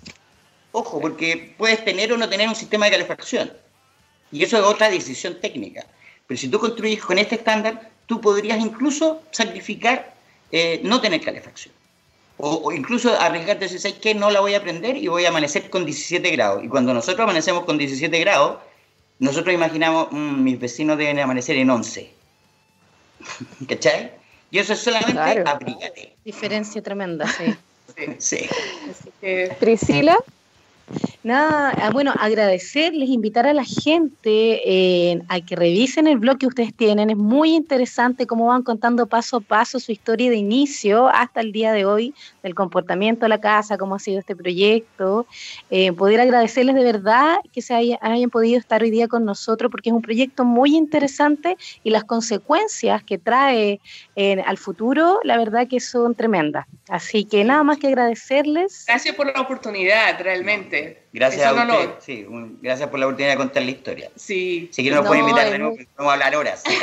Ojo, 0.71 0.99
porque 0.99 1.53
puedes 1.57 1.83
tener 1.85 2.11
o 2.13 2.17
no 2.17 2.27
tener 2.29 2.47
un 2.47 2.55
sistema 2.55 2.85
de 2.85 2.91
calefacción. 2.93 3.53
Y 4.31 4.43
eso 4.43 4.57
es 4.57 4.63
otra 4.63 4.89
decisión 4.89 5.39
técnica. 5.39 5.85
Pero 6.25 6.39
si 6.39 6.47
tú 6.47 6.59
construyes 6.59 7.03
con 7.03 7.17
este 7.19 7.35
estándar, 7.35 7.89
tú 8.07 8.21
podrías 8.21 8.57
incluso 8.59 9.21
sacrificar 9.31 10.13
eh, 10.51 10.79
no 10.83 10.99
tener 11.01 11.21
calefacción. 11.21 11.75
O, 12.41 12.55
o 12.63 12.71
incluso 12.71 13.13
arriesgarte 13.19 13.65
a 13.65 13.67
decir, 13.67 13.79
¿sabes 13.79 13.97
qué? 13.99 14.15
No 14.15 14.31
la 14.31 14.39
voy 14.39 14.55
a 14.55 14.61
prender 14.61 14.97
y 14.97 15.07
voy 15.07 15.25
a 15.25 15.29
amanecer 15.29 15.69
con 15.69 15.85
17 15.85 16.29
grados. 16.31 16.63
Y 16.63 16.67
cuando 16.67 16.93
nosotros 16.93 17.23
amanecemos 17.23 17.65
con 17.65 17.77
17 17.77 18.17
grados, 18.19 18.57
nosotros 19.19 19.53
imaginamos, 19.53 20.07
"Mm, 20.11 20.43
mis 20.43 20.59
vecinos 20.59 20.97
deben 20.97 21.19
amanecer 21.19 21.55
en 21.57 21.69
11. 21.69 22.11
¿Cachai? 23.69 24.11
Y 24.49 24.57
eso 24.59 24.73
es 24.73 24.79
solamente 24.79 25.13
Claro. 25.13 25.43
abrígate. 25.47 26.17
Diferencia 26.25 26.81
tremenda, 26.81 27.27
sí. 27.27 27.55
Sí. 28.17 28.47
Así 28.89 29.11
que 29.19 29.55
Priscila, 29.59 30.17
Nada, 31.23 31.69
ah, 31.77 31.91
bueno, 31.91 32.11
agradecerles, 32.17 33.07
invitar 33.09 33.45
a 33.45 33.53
la 33.53 33.63
gente 33.63 34.61
eh, 34.65 35.19
a 35.29 35.39
que 35.41 35.55
revisen 35.55 36.07
el 36.07 36.17
blog 36.17 36.39
que 36.39 36.47
ustedes 36.47 36.75
tienen. 36.75 37.11
Es 37.11 37.15
muy 37.17 37.53
interesante 37.53 38.25
cómo 38.25 38.47
van 38.47 38.63
contando 38.63 39.05
paso 39.07 39.37
a 39.37 39.41
paso 39.41 39.79
su 39.79 39.91
historia 39.91 40.31
de 40.31 40.37
inicio 40.37 41.09
hasta 41.09 41.41
el 41.41 41.51
día 41.51 41.73
de 41.73 41.85
hoy, 41.85 42.15
del 42.41 42.55
comportamiento 42.55 43.25
de 43.25 43.29
la 43.29 43.39
casa, 43.39 43.77
cómo 43.77 43.93
ha 43.93 43.99
sido 43.99 44.17
este 44.17 44.35
proyecto. 44.35 45.27
Eh, 45.69 45.91
poder 45.93 46.21
agradecerles 46.21 46.73
de 46.73 46.83
verdad 46.83 47.37
que 47.53 47.61
se 47.61 47.75
haya- 47.75 47.99
hayan 48.01 48.31
podido 48.31 48.57
estar 48.57 48.81
hoy 48.81 48.89
día 48.89 49.07
con 49.07 49.23
nosotros, 49.23 49.69
porque 49.69 49.89
es 49.91 49.93
un 49.93 50.01
proyecto 50.01 50.43
muy 50.43 50.75
interesante 50.75 51.55
y 51.83 51.91
las 51.91 52.03
consecuencias 52.03 53.03
que 53.03 53.19
trae 53.19 53.79
eh, 54.15 54.41
al 54.43 54.57
futuro, 54.57 55.19
la 55.23 55.37
verdad 55.37 55.67
que 55.69 55.79
son 55.79 56.15
tremendas. 56.15 56.65
Así 56.89 57.25
que 57.25 57.43
nada 57.43 57.61
más 57.63 57.77
que 57.77 57.87
agradecerles. 57.87 58.85
Gracias 58.87 59.15
por 59.15 59.27
la 59.27 59.39
oportunidad, 59.39 60.19
realmente. 60.19 61.09
Gracias 61.13 61.45
a 61.45 61.53
usted. 61.53 61.89
Sí, 61.99 62.25
gracias 62.61 62.89
por 62.89 62.99
la 62.99 63.07
oportunidad 63.07 63.33
de 63.33 63.37
contar 63.37 63.63
la 63.63 63.71
historia. 63.71 64.09
Sí. 64.15 64.69
Si 64.71 64.81
quieren 64.81 64.99
nos 64.99 65.07
pueden 65.07 65.25
invitar 65.25 65.51
de 65.51 65.59
nuevo, 65.59 65.75
vamos 65.97 66.09
a 66.09 66.13
hablar 66.13 66.35
horas. 66.35 66.63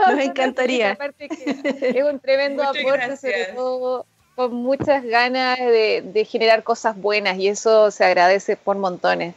nos 0.08 0.20
encantaría. 0.20 0.96
es 1.18 2.04
un 2.04 2.18
tremendo 2.20 2.62
aporte, 2.62 3.16
sobre 3.16 3.44
todo 3.54 4.06
con 4.34 4.54
muchas 4.54 5.04
ganas 5.04 5.58
de, 5.58 6.26
generar 6.30 6.62
cosas 6.62 6.96
buenas 6.96 7.38
y 7.38 7.48
eso 7.48 7.90
se 7.90 8.04
agradece 8.04 8.56
por 8.56 8.76
montones. 8.76 9.34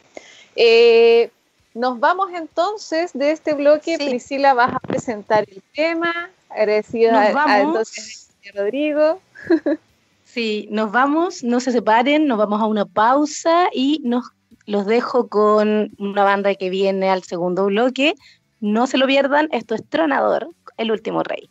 Eh, 0.54 1.30
nos 1.74 1.98
vamos 2.00 2.30
entonces 2.34 3.12
de 3.12 3.32
este 3.32 3.54
bloque. 3.54 3.96
Priscila, 3.96 4.54
vas 4.54 4.74
a 4.74 4.78
presentar 4.78 5.44
el 5.50 5.62
tema. 5.74 6.30
Agradecida 6.48 7.32
a, 7.34 7.60
entonces 7.60 8.28
Rodrigo. 8.54 9.20
Sí, 10.32 10.66
nos 10.70 10.90
vamos, 10.90 11.44
no 11.44 11.60
se 11.60 11.72
separen, 11.72 12.26
nos 12.26 12.38
vamos 12.38 12.62
a 12.62 12.64
una 12.64 12.86
pausa 12.86 13.68
y 13.70 14.00
nos 14.02 14.30
los 14.64 14.86
dejo 14.86 15.28
con 15.28 15.92
una 15.98 16.24
banda 16.24 16.54
que 16.54 16.70
viene 16.70 17.10
al 17.10 17.22
segundo 17.22 17.66
bloque. 17.66 18.14
No 18.58 18.86
se 18.86 18.96
lo 18.96 19.06
pierdan, 19.06 19.48
esto 19.52 19.74
es 19.74 19.86
Tronador, 19.86 20.48
el 20.78 20.90
último 20.90 21.22
rey. 21.22 21.50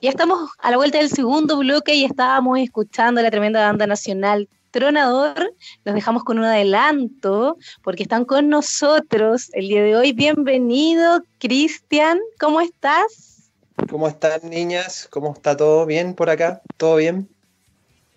Ya 0.00 0.08
estamos 0.08 0.50
a 0.60 0.70
la 0.70 0.78
vuelta 0.78 0.96
del 0.96 1.10
segundo 1.10 1.58
bloque 1.58 1.94
y 1.94 2.06
estábamos 2.06 2.58
escuchando 2.58 3.20
la 3.20 3.30
tremenda 3.30 3.66
banda 3.66 3.86
nacional 3.86 4.48
Tronador. 4.70 5.54
Los 5.84 5.94
dejamos 5.94 6.24
con 6.24 6.38
un 6.38 6.44
adelanto 6.44 7.56
porque 7.82 8.04
están 8.04 8.24
con 8.24 8.48
nosotros 8.48 9.50
el 9.52 9.68
día 9.68 9.82
de 9.82 9.96
hoy. 9.96 10.12
Bienvenido, 10.12 11.22
Cristian. 11.38 12.20
¿Cómo 12.38 12.60
estás? 12.60 13.50
¿Cómo 13.90 14.06
están, 14.06 14.40
niñas? 14.48 15.08
¿Cómo 15.10 15.32
está 15.32 15.56
todo 15.56 15.86
bien 15.86 16.14
por 16.14 16.30
acá? 16.30 16.62
¿Todo 16.76 16.96
bien? 16.96 17.28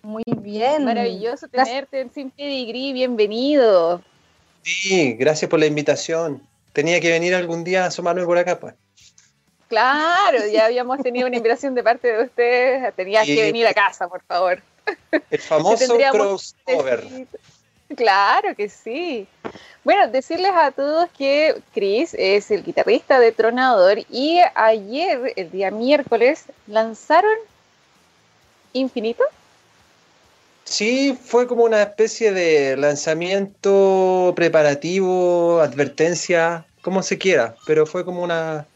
Muy 0.02 0.24
bien. 0.26 0.84
Maravilloso 0.84 1.48
tenerte 1.48 2.00
en 2.00 2.12
Sin 2.12 2.30
Pedigrí. 2.30 2.92
Bienvenido. 2.92 4.02
Sí, 4.62 5.14
gracias 5.14 5.50
por 5.50 5.58
la 5.58 5.66
invitación. 5.66 6.46
Tenía 6.72 7.00
que 7.00 7.10
venir 7.10 7.34
algún 7.34 7.64
día 7.64 7.84
a 7.84 7.86
asomarme 7.86 8.24
por 8.24 8.38
acá, 8.38 8.60
pues. 8.60 8.74
Claro, 9.68 10.38
ya 10.52 10.66
habíamos 10.66 10.98
tenido 11.02 11.26
una 11.26 11.36
invitación 11.36 11.74
de 11.74 11.82
parte 11.82 12.12
de 12.12 12.24
ustedes. 12.24 12.94
Tenías 12.94 13.26
que 13.26 13.42
venir 13.42 13.66
a 13.66 13.74
casa, 13.74 14.06
por 14.06 14.22
favor. 14.22 14.62
El 15.30 15.38
famoso 15.40 15.96
crossover. 16.10 17.26
Claro 17.94 18.54
que 18.56 18.68
sí. 18.68 19.26
Bueno, 19.84 20.08
decirles 20.08 20.52
a 20.54 20.70
todos 20.70 21.08
que 21.16 21.60
Chris 21.74 22.14
es 22.18 22.50
el 22.50 22.64
guitarrista 22.64 23.20
de 23.20 23.32
Tronador 23.32 23.98
y 24.10 24.40
ayer, 24.54 25.32
el 25.36 25.50
día 25.50 25.70
miércoles, 25.70 26.44
lanzaron 26.66 27.36
Infinito. 28.72 29.22
Sí, 30.64 31.16
fue 31.22 31.46
como 31.46 31.64
una 31.64 31.82
especie 31.82 32.32
de 32.32 32.76
lanzamiento 32.76 34.32
preparativo, 34.34 35.60
advertencia, 35.60 36.64
como 36.80 37.02
se 37.02 37.18
quiera, 37.18 37.54
pero 37.66 37.86
fue 37.86 38.04
como 38.04 38.22
una, 38.22 38.66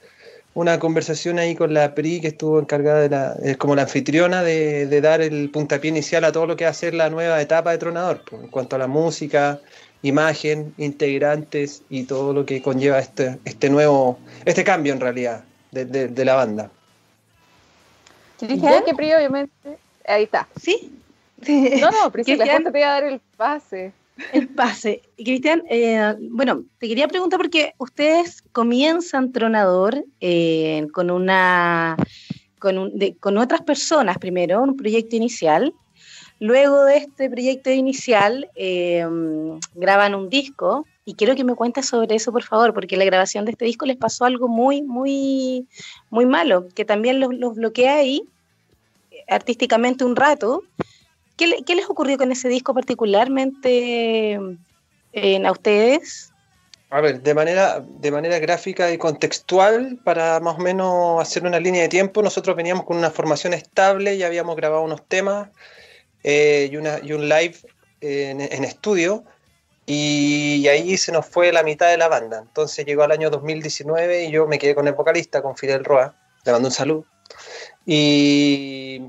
una 0.58 0.80
conversación 0.80 1.38
ahí 1.38 1.54
con 1.54 1.72
la 1.72 1.94
PRI 1.94 2.20
que 2.20 2.26
estuvo 2.28 2.58
encargada 2.58 3.02
de 3.02 3.08
la, 3.08 3.36
es 3.44 3.56
como 3.56 3.76
la 3.76 3.82
anfitriona 3.82 4.42
de, 4.42 5.00
dar 5.00 5.20
el 5.20 5.50
puntapié 5.50 5.88
inicial 5.88 6.24
a 6.24 6.32
todo 6.32 6.46
lo 6.46 6.56
que 6.56 6.64
va 6.64 6.70
a 6.70 6.74
ser 6.74 6.94
la 6.94 7.10
nueva 7.10 7.40
etapa 7.40 7.70
de 7.70 7.78
Tronador, 7.78 8.24
pues, 8.28 8.42
en 8.42 8.48
cuanto 8.48 8.74
a 8.74 8.80
la 8.80 8.88
música, 8.88 9.60
imagen, 10.02 10.74
integrantes 10.76 11.82
y 11.88 12.04
todo 12.04 12.32
lo 12.32 12.44
que 12.44 12.60
conlleva 12.60 12.98
este, 12.98 13.38
este 13.44 13.70
nuevo, 13.70 14.18
este 14.44 14.64
cambio 14.64 14.92
en 14.92 14.98
realidad 14.98 15.44
de, 15.70 16.24
la 16.24 16.34
banda. 16.34 16.70
Dije 18.40 18.82
que 18.84 18.94
PRI 18.94 19.12
obviamente, 19.12 19.78
ahí 20.08 20.24
está. 20.24 20.48
Sí. 20.60 20.92
No, 21.80 21.92
no, 21.92 22.10
Priscila, 22.12 22.44
te 22.44 22.70
voy 22.70 22.82
a 22.82 22.88
dar 22.88 23.04
el 23.04 23.20
pase. 23.36 23.92
El 24.32 24.48
pase. 24.48 25.02
Cristian, 25.16 25.62
eh, 25.70 26.14
bueno, 26.30 26.64
te 26.78 26.88
quería 26.88 27.08
preguntar 27.08 27.38
porque 27.38 27.74
ustedes 27.78 28.42
comienzan 28.52 29.32
Tronador 29.32 30.04
eh, 30.20 30.86
con 30.92 31.10
una 31.10 31.96
con, 32.58 32.92
con, 33.20 33.38
otras 33.38 33.62
personas 33.62 34.18
primero, 34.18 34.62
un 34.62 34.76
proyecto 34.76 35.16
inicial. 35.16 35.72
Luego 36.40 36.84
de 36.84 36.98
este 36.98 37.30
proyecto 37.30 37.70
inicial 37.70 38.48
eh, 38.54 39.06
graban 39.74 40.14
un 40.14 40.28
disco 40.28 40.86
y 41.04 41.14
quiero 41.14 41.34
que 41.34 41.44
me 41.44 41.54
cuentes 41.54 41.86
sobre 41.86 42.16
eso, 42.16 42.32
por 42.32 42.42
favor, 42.42 42.74
porque 42.74 42.96
la 42.96 43.04
grabación 43.04 43.44
de 43.44 43.52
este 43.52 43.64
disco 43.64 43.86
les 43.86 43.96
pasó 43.96 44.24
algo 44.24 44.48
muy, 44.48 44.82
muy, 44.82 45.66
muy 46.10 46.26
malo, 46.26 46.68
que 46.74 46.84
también 46.84 47.20
los, 47.20 47.34
los 47.34 47.54
bloquea 47.54 47.96
ahí 47.96 48.22
artísticamente 49.28 50.04
un 50.04 50.16
rato 50.16 50.62
¿Qué, 51.38 51.74
les 51.74 51.88
ocurrió 51.88 52.18
con 52.18 52.32
ese 52.32 52.48
disco 52.48 52.74
particularmente 52.74 54.38
a 55.44 55.50
ustedes? 55.52 56.32
A 56.90 57.00
ver, 57.00 57.20
de 57.22 57.34
manera, 57.34 57.84
de 57.86 58.10
manera 58.10 58.38
gráfica 58.38 58.90
y 58.90 58.98
contextual, 58.98 59.98
para 60.04 60.40
más 60.40 60.56
o 60.56 60.62
menos 60.62 61.20
hacer 61.20 61.44
una 61.44 61.60
línea 61.60 61.82
de 61.82 61.88
tiempo, 61.88 62.22
nosotros 62.22 62.56
veníamos 62.56 62.84
con 62.84 62.96
una 62.96 63.10
formación 63.10 63.52
estable, 63.52 64.16
ya 64.16 64.26
habíamos 64.26 64.56
grabado 64.56 64.82
unos 64.82 65.06
temas 65.06 65.50
eh, 66.24 66.70
y, 66.72 67.06
y, 67.06 67.12
un 67.12 67.28
live 67.28 67.56
en, 68.00 68.64
estudio, 68.64 69.24
y, 69.84 70.66
ahí 70.66 70.96
se 70.96 71.12
nos 71.12 71.26
fue 71.26 71.52
la 71.52 71.62
mitad 71.62 71.90
de 71.90 71.98
la 71.98 72.08
banda. 72.08 72.38
Entonces 72.38 72.86
llegó 72.86 73.04
el 73.04 73.12
año 73.12 73.28
2019 73.30 74.24
y 74.24 74.30
yo 74.30 74.46
me 74.46 74.58
quedé 74.58 74.74
con 74.74 74.88
el 74.88 74.94
vocalista, 74.94 75.42
con 75.42 75.56
Fidel 75.56 75.84
Roa, 75.84 76.16
le 76.44 76.52
mando 76.52 76.68
un 76.68 76.74
saludo. 76.74 77.04
Y 77.84 79.02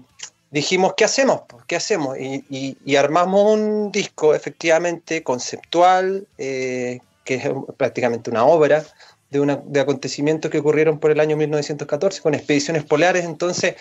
dijimos, 0.52 0.94
¿qué 0.96 1.06
hacemos? 1.06 1.42
¿Qué 1.68 1.76
hacemos? 1.76 2.18
Y, 2.20 2.96
armamos 2.96 3.54
un 3.54 3.92
disco 3.92 4.34
efectivamente 4.34 5.24
conceptual, 5.24 6.28
eh, 6.38 7.00
que 7.24 7.36
es 7.36 7.50
prácticamente 7.78 8.30
una 8.30 8.46
obra 8.46 8.84
de, 9.30 9.40
una, 9.40 9.58
de 9.64 9.80
acontecimientos 9.80 10.50
que 10.50 10.60
ocurrieron 10.60 11.00
por 11.00 11.12
el 11.12 11.20
año 11.20 11.38
1914 11.38 12.22
con 12.22 12.34
expediciones 12.34 12.84
polares. 12.84 13.26
Entonces 13.26 13.76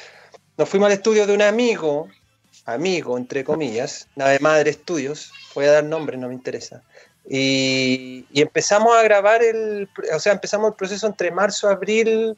nos 0.57 0.69
fuimos 0.69 0.87
al 0.87 0.93
estudio 0.93 1.27
de 1.27 1.35
un 1.35 1.43
amigo, 1.43 2.09
amigo 2.67 3.17
entre 3.17 3.45
comillas, 3.45 4.09
Nave 4.17 4.39
Madre 4.41 4.71
Estudios, 4.71 5.33
voy 5.55 5.67
a 5.67 5.73
dar 5.73 5.85
nombre, 5.85 6.17
no 6.17 6.29
me 6.29 6.35
interesa. 6.35 6.83
Y, 7.31 8.27
y 8.31 8.41
empezamos 8.41 8.97
a 8.97 9.03
grabar 9.03 9.43
el, 9.43 9.89
o 10.15 10.19
sea, 10.19 10.33
empezamos 10.33 10.71
el 10.71 10.77
proceso 10.77 11.07
entre 11.07 11.31
marzo, 11.31 11.69
abril, 11.69 12.37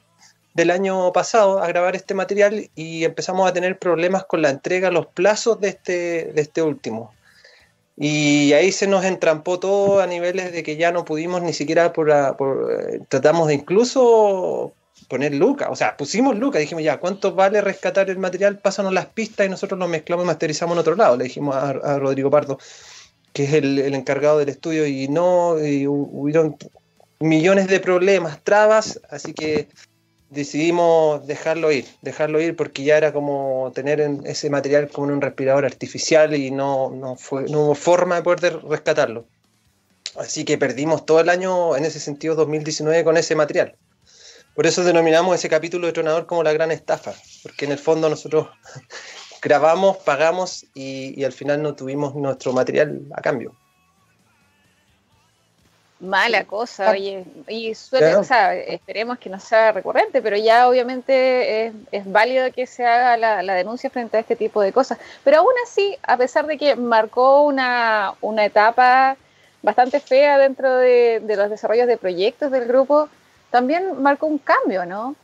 del 0.55 0.71
año 0.71 1.13
pasado 1.13 1.63
a 1.63 1.69
grabar 1.69 1.97
este 1.97 2.15
material 2.15 2.71
y 2.75 3.05
empezamos 3.05 3.49
a 3.49 3.53
tener 3.53 3.79
problemas 3.79 4.25
con 4.25 4.43
la 4.43 4.51
entrega, 4.51 4.91
los 4.91 5.07
plazos 5.07 5.61
de 5.61 5.69
este, 5.69 6.33
de 6.33 6.41
este 6.41 6.63
último. 6.63 7.13
Y 7.97 8.53
ahí 8.55 8.73
se 8.73 8.87
nos 8.87 9.05
entrampó 9.05 9.61
todo 9.61 10.01
a 10.01 10.07
niveles 10.07 10.53
de 10.53 10.63
que 10.63 10.77
ya 10.77 10.91
no 10.91 11.05
pudimos 11.05 11.43
ni 11.43 11.53
siquiera 11.53 11.93
por, 11.93 12.11
eh, 12.11 13.01
tratamos 13.09 13.49
de 13.49 13.55
incluso 13.55 14.73
poner 15.09 15.35
Luca, 15.35 15.71
o 15.71 15.77
sea, 15.77 15.97
pusimos 15.97 16.39
Luca, 16.39 16.59
dijimos 16.59 16.85
ya, 16.85 16.99
¿cuánto 16.99 17.35
vale 17.35 17.61
rescatar 17.61 18.09
el 18.11 18.19
material? 18.19 18.59
Pásanos 18.59 18.93
las 18.93 19.07
pistas 19.07 19.47
y 19.47 19.51
nosotros 19.51 19.79
lo 19.79 19.89
mezclamos 19.89 20.25
y 20.25 20.29
masterizamos 20.29 20.75
en 20.75 20.81
otro 20.81 20.95
lado, 20.95 21.17
le 21.17 21.25
dijimos 21.25 21.55
a, 21.57 21.99
Rodrigo 21.99 22.31
Pardo, 22.31 22.59
que 23.33 23.45
es 23.45 23.55
el, 23.55 23.79
el, 23.79 23.95
encargado 23.95 24.39
del 24.39 24.49
estudio, 24.49 24.87
y 24.87 25.09
no, 25.09 25.59
y 25.63 25.87
hubieron 25.87 26.57
millones 27.19 27.67
de 27.67 27.81
problemas, 27.81 28.41
trabas, 28.43 29.01
así 29.11 29.35
que 29.35 29.69
decidimos 30.31 31.27
dejarlo 31.27 31.71
ir, 31.73 31.87
dejarlo 32.03 32.40
ir 32.40 32.57
porque 32.57 32.85
ya 32.85 32.97
era 32.97 33.12
como 33.12 33.71
tener 33.75 34.01
ese 34.25 34.49
material 34.49 34.88
como 34.88 35.09
en 35.09 35.14
un 35.14 35.21
respirador 35.21 35.64
artificial 35.64 36.35
y 36.35 36.51
no, 36.51 36.90
no, 36.90 37.16
fue, 37.16 37.45
no 37.45 37.64
hubo 37.64 37.75
forma 37.75 38.16
de 38.16 38.23
poder 38.23 38.61
rescatarlo. 38.62 39.27
Así 40.16 40.45
que 40.45 40.59
perdimos 40.59 41.05
todo 41.05 41.21
el 41.21 41.29
año, 41.29 41.77
en 41.77 41.85
ese 41.85 42.01
sentido, 42.01 42.35
2019 42.35 43.05
con 43.05 43.16
ese 43.16 43.37
material. 43.37 43.77
Por 44.55 44.66
eso 44.66 44.83
denominamos 44.83 45.37
ese 45.37 45.49
capítulo 45.49 45.87
de 45.87 45.93
Tronador 45.93 46.27
como 46.27 46.43
la 46.43 46.53
gran 46.53 46.71
estafa, 46.71 47.14
porque 47.43 47.66
en 47.66 47.73
el 47.73 47.79
fondo 47.79 48.09
nosotros 48.09 48.49
grabamos, 49.43 49.99
pagamos 49.99 50.66
y, 50.75 51.21
y 51.21 51.25
al 51.25 51.33
final 51.33 51.62
no 51.62 51.75
tuvimos 51.75 52.14
nuestro 52.14 52.53
material 52.53 53.03
a 53.14 53.21
cambio. 53.21 53.57
Mala 56.01 56.45
cosa, 56.45 56.93
oye, 56.93 57.27
y 57.47 57.75
suele, 57.75 58.17
o 58.17 58.25
sea, 58.25 58.55
esperemos 58.55 59.19
que 59.19 59.29
no 59.29 59.39
sea 59.39 59.71
recurrente, 59.71 60.23
pero 60.23 60.35
ya 60.35 60.67
obviamente 60.67 61.67
es, 61.93 62.05
válido 62.07 62.51
que 62.53 62.67
se 62.67 62.87
haga 62.87 63.19
la, 63.43 63.55
denuncia 63.55 63.91
frente 63.91 64.17
a 64.17 64.21
este 64.21 64.35
tipo 64.35 64.63
de 64.63 64.73
cosas. 64.73 64.97
Pero 65.25 65.41
aún 65.41 65.53
así, 65.63 65.99
a 66.03 66.17
pesar 66.17 66.47
de 66.47 66.57
que 66.57 66.75
marcó 66.75 67.43
una, 67.43 68.15
una 68.23 68.47
etapa 68.47 69.19
bastante 69.61 70.01
fea 70.01 70.39
dentro 70.39 70.75
de, 70.79 71.23
los 71.37 71.51
desarrollos 71.51 71.87
de 71.87 71.99
proyectos 71.99 72.51
del 72.51 72.65
grupo, 72.65 73.11
también 73.51 74.01
marcó 74.01 74.25
un 74.25 74.39
cambio, 74.39 74.87
¿no? 74.87 75.15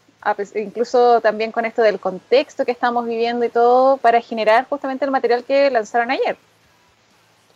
incluso 0.57 1.21
también 1.23 1.53
con 1.53 1.65
esto 1.65 1.83
del 1.83 2.01
contexto 2.01 2.65
que 2.65 2.73
estamos 2.73 3.07
viviendo 3.07 3.47
y 3.47 3.49
todo, 3.49 3.97
para 3.97 4.21
generar 4.21 4.67
justamente 4.69 5.07
el 5.07 5.11
material 5.11 5.43
que 5.45 5.71
lanzaron 5.71 6.11
ayer. 6.11 6.37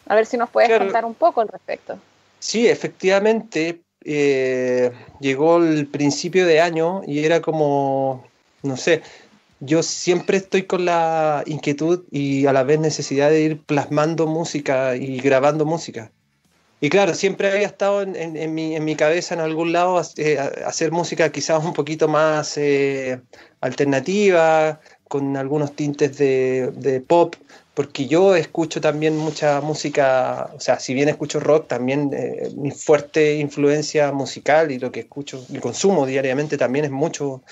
A 0.07 0.15
ver 0.15 0.25
si 0.25 0.39
nos 0.39 0.49
puedes 0.49 0.79
contar 0.79 1.05
un 1.05 1.15
poco 1.15 1.43
al 1.43 1.49
respecto. 1.49 1.99
Sí, 2.41 2.67
efectivamente, 2.67 3.83
eh, 4.05 4.91
llegó 5.21 5.59
el 5.59 5.87
principio 5.87 6.47
de 6.47 6.61
año 6.61 7.03
y 7.07 7.25
era 7.25 7.41
como, 7.41 8.27
no 8.63 8.77
sé, 8.77 9.03
yo 9.61 9.83
siempre 9.83 10.39
estoy 10.39 10.63
con 10.65 10.87
la 10.87 11.45
inquietud 11.47 12.05
y 12.11 12.47
a 12.47 12.53
la 12.53 12.65
vez 12.65 12.81
necesidad 12.81 13.31
de 13.31 13.43
ir 13.43 13.61
plasmando 13.61 14.27
música 14.27 14.97
y 14.97 15.21
grabando 15.21 15.67
música. 15.67 16.11
Y 16.81 16.89
claro, 16.89 17.15
siempre 17.15 17.51
había 17.53 17.67
estado 17.67 18.01
en, 18.03 18.55
mi, 18.55 18.97
cabeza 18.97 19.35
en 19.35 19.41
algún 19.41 19.73
lado 19.73 20.01
eh, 20.17 20.39
hacer 20.39 20.93
música 20.93 21.31
quizás 21.31 21.63
un 21.63 21.75
poquito 21.75 22.09
más 22.09 22.57
eh, 22.57 23.21
alternativa, 23.61 24.81
con 25.07 25.37
algunos 25.37 25.77
tintes 25.77 26.17
de, 26.17 27.05
pop, 27.07 27.35
porque 27.81 28.07
yo 28.07 28.37
escucho 28.37 28.79
también 28.79 29.17
mucha 29.17 29.63
música, 29.63 30.51
o 30.55 30.61
sea, 30.61 30.79
si 30.79 30.93
bien 30.93 31.09
escucho 31.09 31.41
rock, 31.41 31.67
también 31.67 32.11
eh, 32.13 32.51
mi 32.55 32.73
fuerte 32.73 33.37
influencia 33.37 34.13
musical 34.13 34.71
y 34.71 34.79
lo 34.79 34.93
que 34.93 35.01
escucho 35.01 35.43
y 35.49 35.57
consumo 35.61 36.05
diariamente 36.05 36.59
también 36.59 36.85
es 36.85 36.91
mucho 36.91 37.43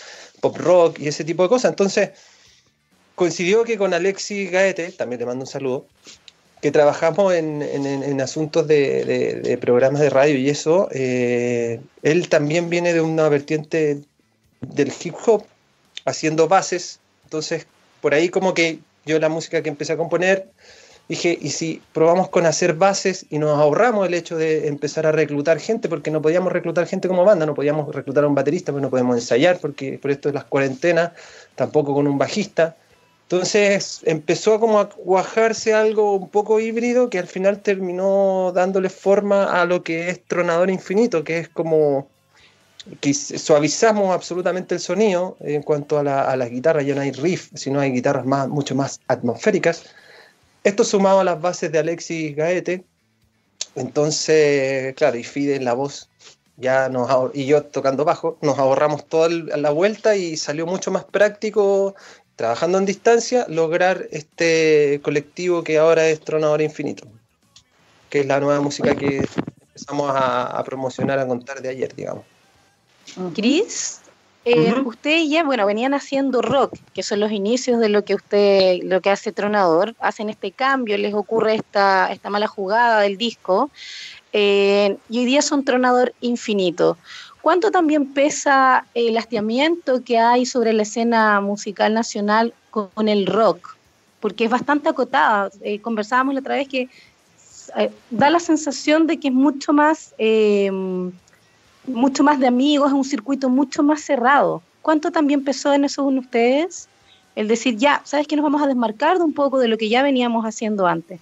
pop 0.42 0.54
rock 0.58 0.98
y 0.98 1.08
ese 1.08 1.24
tipo 1.24 1.44
de 1.44 1.48
cosas. 1.48 1.70
Entonces, 1.70 2.10
coincidió 3.14 3.64
que 3.64 3.78
con 3.78 3.94
Alexis 3.94 4.50
Gaete, 4.50 4.92
también 4.92 5.18
te 5.18 5.24
mando 5.24 5.44
un 5.44 5.50
saludo, 5.50 5.86
que 6.60 6.70
trabajamos 6.72 7.32
en, 7.32 8.20
asuntos 8.20 8.68
de, 8.68 9.58
programas 9.62 10.02
de 10.02 10.10
radio 10.10 10.36
y 10.36 10.50
eso, 10.50 10.90
eh, 10.92 11.80
él 12.02 12.28
también 12.28 12.68
viene 12.68 12.92
de 12.92 13.00
una 13.00 13.30
vertiente 13.30 14.02
del 14.60 14.92
hip 15.02 15.14
hop, 15.24 15.46
haciendo 16.04 16.48
bases, 16.48 17.00
entonces 17.24 17.66
por 18.02 18.12
ahí 18.12 18.28
como 18.28 18.52
que 18.52 18.80
yo 19.04 19.18
la 19.18 19.28
música 19.28 19.62
que 19.62 19.68
empecé 19.68 19.94
a 19.94 19.96
componer, 19.96 20.48
dije, 21.08 21.38
¿y 21.40 21.50
si 21.50 21.82
probamos 21.92 22.28
con 22.28 22.46
hacer 22.46 22.74
bases 22.74 23.26
y 23.30 23.38
nos 23.38 23.58
ahorramos 23.58 24.06
el 24.06 24.14
hecho 24.14 24.36
de 24.36 24.68
empezar 24.68 25.06
a 25.06 25.12
reclutar 25.12 25.58
gente? 25.58 25.88
Porque 25.88 26.10
no 26.10 26.20
podíamos 26.20 26.52
reclutar 26.52 26.86
gente 26.86 27.08
como 27.08 27.24
banda, 27.24 27.46
no 27.46 27.54
podíamos 27.54 27.94
reclutar 27.94 28.24
a 28.24 28.28
un 28.28 28.34
baterista, 28.34 28.72
porque 28.72 28.82
no 28.82 28.90
podemos 28.90 29.16
ensayar, 29.16 29.58
porque 29.58 29.98
por 29.98 30.10
esto 30.10 30.28
de 30.28 30.34
las 30.34 30.44
cuarentenas, 30.44 31.12
tampoco 31.54 31.94
con 31.94 32.06
un 32.06 32.18
bajista. 32.18 32.76
Entonces 33.22 34.00
empezó 34.04 34.58
como 34.58 34.80
a 34.80 34.88
cuajarse 34.88 35.74
algo 35.74 36.14
un 36.14 36.30
poco 36.30 36.60
híbrido 36.60 37.10
que 37.10 37.18
al 37.18 37.26
final 37.26 37.60
terminó 37.60 38.52
dándole 38.54 38.88
forma 38.88 39.60
a 39.60 39.66
lo 39.66 39.82
que 39.82 40.08
es 40.08 40.24
Tronador 40.24 40.70
Infinito, 40.70 41.24
que 41.24 41.38
es 41.38 41.48
como 41.50 42.08
que 43.00 43.14
suavizamos 43.14 44.14
absolutamente 44.14 44.74
el 44.74 44.80
sonido 44.80 45.36
en 45.40 45.62
cuanto 45.62 45.98
a 45.98 46.02
la, 46.02 46.30
a 46.30 46.36
guitarra, 46.46 46.82
ya 46.82 46.94
no 46.94 47.00
hay 47.00 47.12
riff, 47.12 47.50
sino 47.54 47.80
hay 47.80 47.92
guitarras 47.92 48.26
más, 48.26 48.48
mucho 48.48 48.74
más 48.74 49.00
atmosféricas. 49.08 49.84
Esto 50.64 50.84
sumado 50.84 51.20
a 51.20 51.24
las 51.24 51.40
bases 51.40 51.70
de 51.72 51.78
Alexis 51.78 52.34
Gaete, 52.34 52.84
entonces, 53.74 54.94
claro, 54.94 55.16
y 55.16 55.24
Fide 55.24 55.56
en 55.56 55.64
la 55.64 55.74
voz, 55.74 56.08
ya 56.56 56.88
nos 56.88 57.08
y 57.34 57.46
yo 57.46 57.62
tocando 57.62 58.04
bajo, 58.04 58.36
nos 58.42 58.58
ahorramos 58.58 59.06
toda 59.06 59.28
la 59.28 59.70
vuelta 59.70 60.16
y 60.16 60.36
salió 60.36 60.66
mucho 60.66 60.90
más 60.90 61.04
práctico 61.04 61.94
trabajando 62.38 62.78
en 62.78 62.86
distancia, 62.86 63.46
lograr 63.48 64.06
este 64.12 65.00
colectivo 65.02 65.64
que 65.64 65.78
ahora 65.78 66.08
es 66.08 66.20
Tronador 66.20 66.62
Infinito, 66.62 67.08
que 68.10 68.20
es 68.20 68.26
la 68.26 68.38
nueva 68.38 68.60
música 68.60 68.94
que 68.94 69.24
empezamos 69.60 70.12
a, 70.14 70.62
promocionar, 70.64 71.18
a 71.18 71.26
contar 71.26 71.60
de 71.60 71.68
ayer, 71.70 71.92
digamos. 71.96 72.24
Cris, 73.34 74.00
eh, 74.44 74.74
ustedes 74.84 75.28
ya, 75.28 75.44
bueno, 75.44 75.66
venían 75.66 75.94
haciendo 75.94 76.40
rock, 76.42 76.74
que 76.94 77.02
son 77.02 77.20
los 77.20 77.32
inicios 77.32 77.80
de 77.80 77.88
lo 77.88 78.04
que 78.04 78.14
usted, 78.14 78.80
lo 78.82 79.00
que 79.00 79.10
hace 79.10 79.32
Tronador, 79.32 79.94
hacen 79.98 80.30
este 80.30 80.52
cambio, 80.52 80.96
les 80.96 81.14
ocurre 81.14 81.54
esta, 81.54 82.10
esta 82.12 82.30
mala 82.30 82.46
jugada 82.46 83.00
del 83.00 83.18
disco, 83.18 83.70
eh, 84.32 84.96
y 85.08 85.18
hoy 85.18 85.24
día 85.24 85.42
son 85.42 85.64
Tronador 85.64 86.14
Infinito. 86.20 86.96
¿Cuánto 87.40 87.70
también 87.70 88.12
pesa 88.12 88.84
el 88.94 89.16
hastiamiento 89.16 90.02
que 90.04 90.18
hay 90.18 90.44
sobre 90.44 90.72
la 90.72 90.82
escena 90.82 91.40
musical 91.40 91.94
nacional 91.94 92.52
con 92.70 93.08
el 93.08 93.26
rock? 93.26 93.76
Porque 94.20 94.44
es 94.44 94.50
bastante 94.50 94.88
acotada. 94.88 95.50
Eh, 95.62 95.80
conversábamos 95.80 96.34
la 96.34 96.40
otra 96.40 96.56
vez 96.56 96.68
que 96.68 96.88
eh, 97.76 97.90
da 98.10 98.30
la 98.30 98.40
sensación 98.40 99.06
de 99.06 99.18
que 99.20 99.28
es 99.28 99.34
mucho 99.34 99.72
más, 99.72 100.14
eh, 100.18 100.70
mucho 101.88 102.22
más 102.22 102.38
de 102.38 102.46
amigos, 102.46 102.92
un 102.92 103.04
circuito 103.04 103.48
mucho 103.48 103.82
más 103.82 104.00
cerrado. 104.00 104.62
¿Cuánto 104.82 105.10
también 105.10 105.44
pesó 105.44 105.72
en 105.72 105.84
eso 105.84 106.08
en 106.08 106.18
ustedes? 106.18 106.88
El 107.36 107.48
decir, 107.48 107.76
ya, 107.76 108.00
¿sabes 108.04 108.26
que 108.26 108.36
nos 108.36 108.42
vamos 108.42 108.62
a 108.62 108.66
desmarcar 108.66 109.18
de 109.18 109.24
un 109.24 109.32
poco 109.32 109.58
de 109.58 109.68
lo 109.68 109.78
que 109.78 109.88
ya 109.88 110.02
veníamos 110.02 110.44
haciendo 110.44 110.86
antes? 110.86 111.20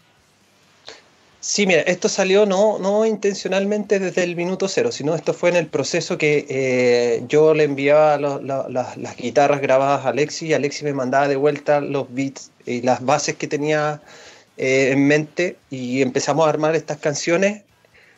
Sí, 1.41 1.65
mira, 1.65 1.83
esto 1.83 2.09
salió 2.09 2.45
no, 2.45 2.79
no 2.81 3.07
intencionalmente 3.07 4.01
desde 4.01 4.25
el 4.25 4.35
minuto 4.35 4.67
cero, 4.67 4.91
sino 4.91 5.15
esto 5.15 5.33
fue 5.33 5.51
en 5.51 5.57
el 5.57 5.69
proceso 5.69 6.19
que 6.19 6.45
eh, 6.49 7.23
yo 7.29 7.55
le 7.55 7.63
enviaba 7.63 8.19
las 8.19 9.17
guitarras 9.17 9.61
grabadas 9.61 10.05
a 10.05 10.09
Alexi 10.09 10.47
y 10.47 10.55
Alexi 10.55 10.85
me 10.85 10.93
mandaba 10.93 11.29
de 11.29 11.37
vuelta 11.37 11.81
los 11.81 12.13
beats 12.13 12.51
y 12.67 12.83
las 12.83 13.05
bases 13.05 13.37
que 13.37 13.47
tenía 13.47 14.03
eh, 14.57 14.91
en 14.91 15.07
mente 15.07 15.57
y 15.71 16.03
empezamos 16.03 16.47
a 16.47 16.51
armar 16.51 16.75
estas 16.75 16.97
canciones. 16.97 17.63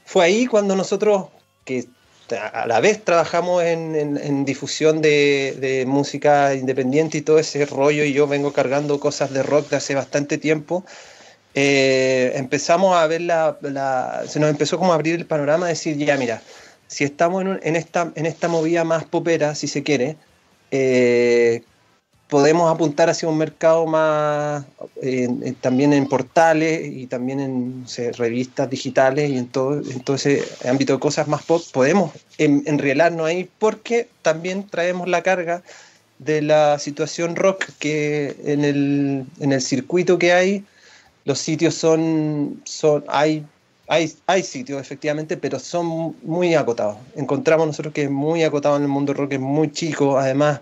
Fue 0.07 0.25
ahí 0.25 0.47
cuando 0.47 0.75
nosotros, 0.75 1.27
que 1.67 1.85
a 2.33 2.67
la 2.67 2.81
vez 2.81 3.03
trabajamos 3.05 3.63
en, 3.63 4.45
difusión 4.45 5.01
de, 5.01 5.85
música 5.87 6.55
independiente 6.55 7.19
y 7.19 7.23
todo 7.23 7.39
ese 7.39 7.65
rollo 7.67 8.05
y 8.05 8.13
yo 8.13 8.27
vengo 8.27 8.53
cargando 8.53 9.01
cosas 9.01 9.33
de 9.33 9.43
rock 9.43 9.71
de 9.71 9.77
hace 9.77 9.95
bastante 9.95 10.39
tiempo, 10.39 10.85
eh, 11.55 12.33
empezamos 12.35 12.97
a 12.97 13.07
ver 13.07 13.23
la, 13.23 13.57
se 14.29 14.41
nos 14.41 14.51
empezó 14.51 14.79
como 14.79 14.93
a 14.93 14.95
abrir 14.95 15.15
el 15.15 15.27
panorama, 15.27 15.69
decir, 15.69 15.97
ya 15.97 16.17
mira, 16.17 16.43
si 16.87 17.05
estamos 17.05 17.45
en, 17.63 17.77
esta, 17.77 18.13
en 18.15 18.27
esta 18.27 18.49
movida 18.49 18.85
más 18.85 19.05
popera, 19.05 19.55
si 19.55 19.69
se 19.69 19.83
quiere, 19.83 20.17
eh, 20.71 21.63
podemos 22.29 22.71
apuntar 22.71 23.09
hacia 23.09 23.29
un 23.29 23.39
mercado 23.39 23.87
más, 23.87 24.65
también 25.61 25.93
en 25.93 26.07
portales 26.07 26.87
y 26.87 27.07
también 27.07 27.41
en 27.41 27.87
revistas 28.17 28.69
digitales 28.69 29.31
y 29.31 29.39
en 29.39 29.49
todo, 29.49 29.79
en 29.79 30.01
todo 30.01 30.17
ese 30.17 30.45
ámbito 30.69 30.93
de 30.93 31.01
cosas 31.01 31.27
más 31.27 31.43
pop, 31.43 31.63
podemos 31.73 32.13
enrielarnos 32.37 33.27
ahí 33.27 33.49
porque 33.59 34.09
también 34.23 34.67
traemos 34.69 35.09
la 35.09 35.23
carga 35.23 35.63
de 36.19 36.43
la 36.43 36.79
situación 36.79 37.37
rock 37.37 37.65
que 37.79 38.37
en 38.45 38.65
el, 38.65 39.25
en 39.41 39.53
el 39.53 39.63
circuito 39.63 40.19
que 40.19 40.33
hay, 40.33 40.65
los 41.25 41.39
sitios 41.39 41.75
son, 41.75 42.61
son 42.65 43.05
hay, 43.09 43.45
hay, 43.87 44.13
hay 44.27 44.43
sitios 44.43 44.81
efectivamente, 44.81 45.37
pero 45.37 45.59
son 45.59 46.17
muy 46.23 46.55
acotados. 46.55 46.97
Encontramos 47.17 47.67
nosotros 47.69 47.95
que 47.95 48.05
es 48.05 48.11
muy 48.11 48.43
acotado 48.43 48.77
en 48.77 48.83
el 48.83 48.89
mundo 48.89 49.15
rock, 49.15 49.35
es 49.35 49.41
muy 49.41 49.71
chico, 49.71 50.19
además 50.19 50.61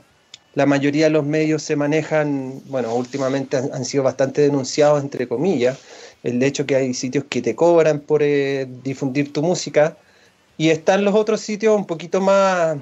la 0.56 0.64
mayoría 0.64 1.04
de 1.04 1.10
los 1.10 1.26
medios 1.26 1.62
se 1.62 1.76
manejan, 1.76 2.62
bueno, 2.66 2.94
últimamente 2.94 3.58
han, 3.58 3.84
sido 3.84 4.02
bastante 4.02 4.40
denunciados, 4.40 5.02
entre 5.02 5.28
comillas, 5.28 5.78
el 6.22 6.42
hecho 6.42 6.64
que 6.64 6.74
hay 6.76 6.94
sitios 6.94 7.24
que 7.28 7.42
te 7.42 7.54
cobran 7.54 8.00
por 8.00 8.22
eh, 8.22 8.66
difundir 8.82 9.34
tu 9.34 9.42
música, 9.42 9.98
y 10.56 10.70
están 10.70 11.04
los 11.04 11.14
otros 11.14 11.42
sitios 11.42 11.76
un 11.76 11.84
poquito 11.84 12.22
más, 12.22 12.78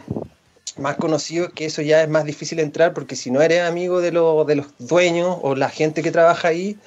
más 0.79 0.95
conocidos, 0.97 1.53
que 1.53 1.65
eso 1.65 1.83
ya 1.83 2.05
es 2.05 2.09
más 2.09 2.25
difícil 2.25 2.61
entrar, 2.61 2.95
porque 2.95 3.17
si 3.17 3.33
no 3.33 3.43
eres 3.43 3.63
amigo 3.63 4.01
de, 4.01 4.13
de 4.13 4.55
los 4.55 4.67
dueños 4.79 5.37
o 5.43 5.57
la 5.57 5.69
gente 5.69 6.01
que 6.01 6.13
trabaja 6.13 6.47
ahí, 6.47 6.79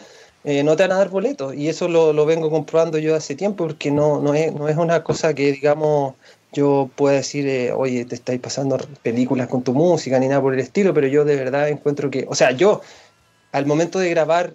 eh, 0.46 0.64
no 0.64 0.78
te 0.78 0.84
van 0.84 0.94
a 0.94 1.00
dar 1.00 1.10
boletos. 1.10 1.54
Y 1.54 1.68
eso 1.68 1.90
lo, 1.90 2.26
vengo 2.26 2.50
comprobando 2.50 2.98
yo 2.98 3.14
hace 3.14 3.36
tiempo, 3.36 3.66
porque 3.68 3.92
no, 3.92 4.22
no, 4.22 4.34
es, 4.34 4.54
no 4.54 4.70
es 4.70 4.78
una 4.78 5.04
cosa 5.04 5.34
que, 5.34 5.52
digamos, 5.52 6.16
yo 6.58 6.90
pueda 6.96 7.18
decir, 7.18 7.48
eh, 7.48 7.72
oye, 7.72 8.04
te 8.06 8.16
estáis 8.16 8.42
pasando 8.42 8.78
películas 9.04 9.48
con 9.48 9.64
tu 9.64 9.74
música, 9.74 10.18
ni 10.18 10.28
nada 10.28 10.42
por 10.42 10.56
el 10.56 10.60
estilo, 10.60 10.92
pero 10.92 11.06
yo 11.06 11.24
de 11.24 11.36
verdad 11.36 11.70
encuentro 11.70 12.10
que, 12.10 12.26
o 12.28 12.34
sea, 12.34 12.52
yo 12.52 12.82
al 13.52 13.68
momento 13.68 14.00
de 14.00 14.10
grabar, 14.10 14.54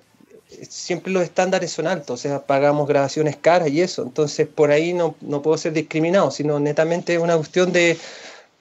siempre 0.69 1.13
los 1.13 1.23
estándares 1.23 1.71
son 1.71 1.87
altos, 1.87 2.19
o 2.19 2.23
sea, 2.23 2.45
pagamos 2.45 2.89
grabaciones 2.89 3.37
caras 3.37 3.69
y 3.69 3.81
eso, 3.81 4.03
entonces 4.03 4.49
por 4.49 4.73
ahí 4.73 4.93
no, 4.93 5.15
no 5.21 5.43
puedo 5.43 5.57
ser 5.57 5.73
discriminado, 5.75 6.33
sino 6.33 6.59
netamente 6.59 7.15
es 7.15 7.21
una 7.21 7.37
cuestión 7.37 7.73
de 7.73 7.97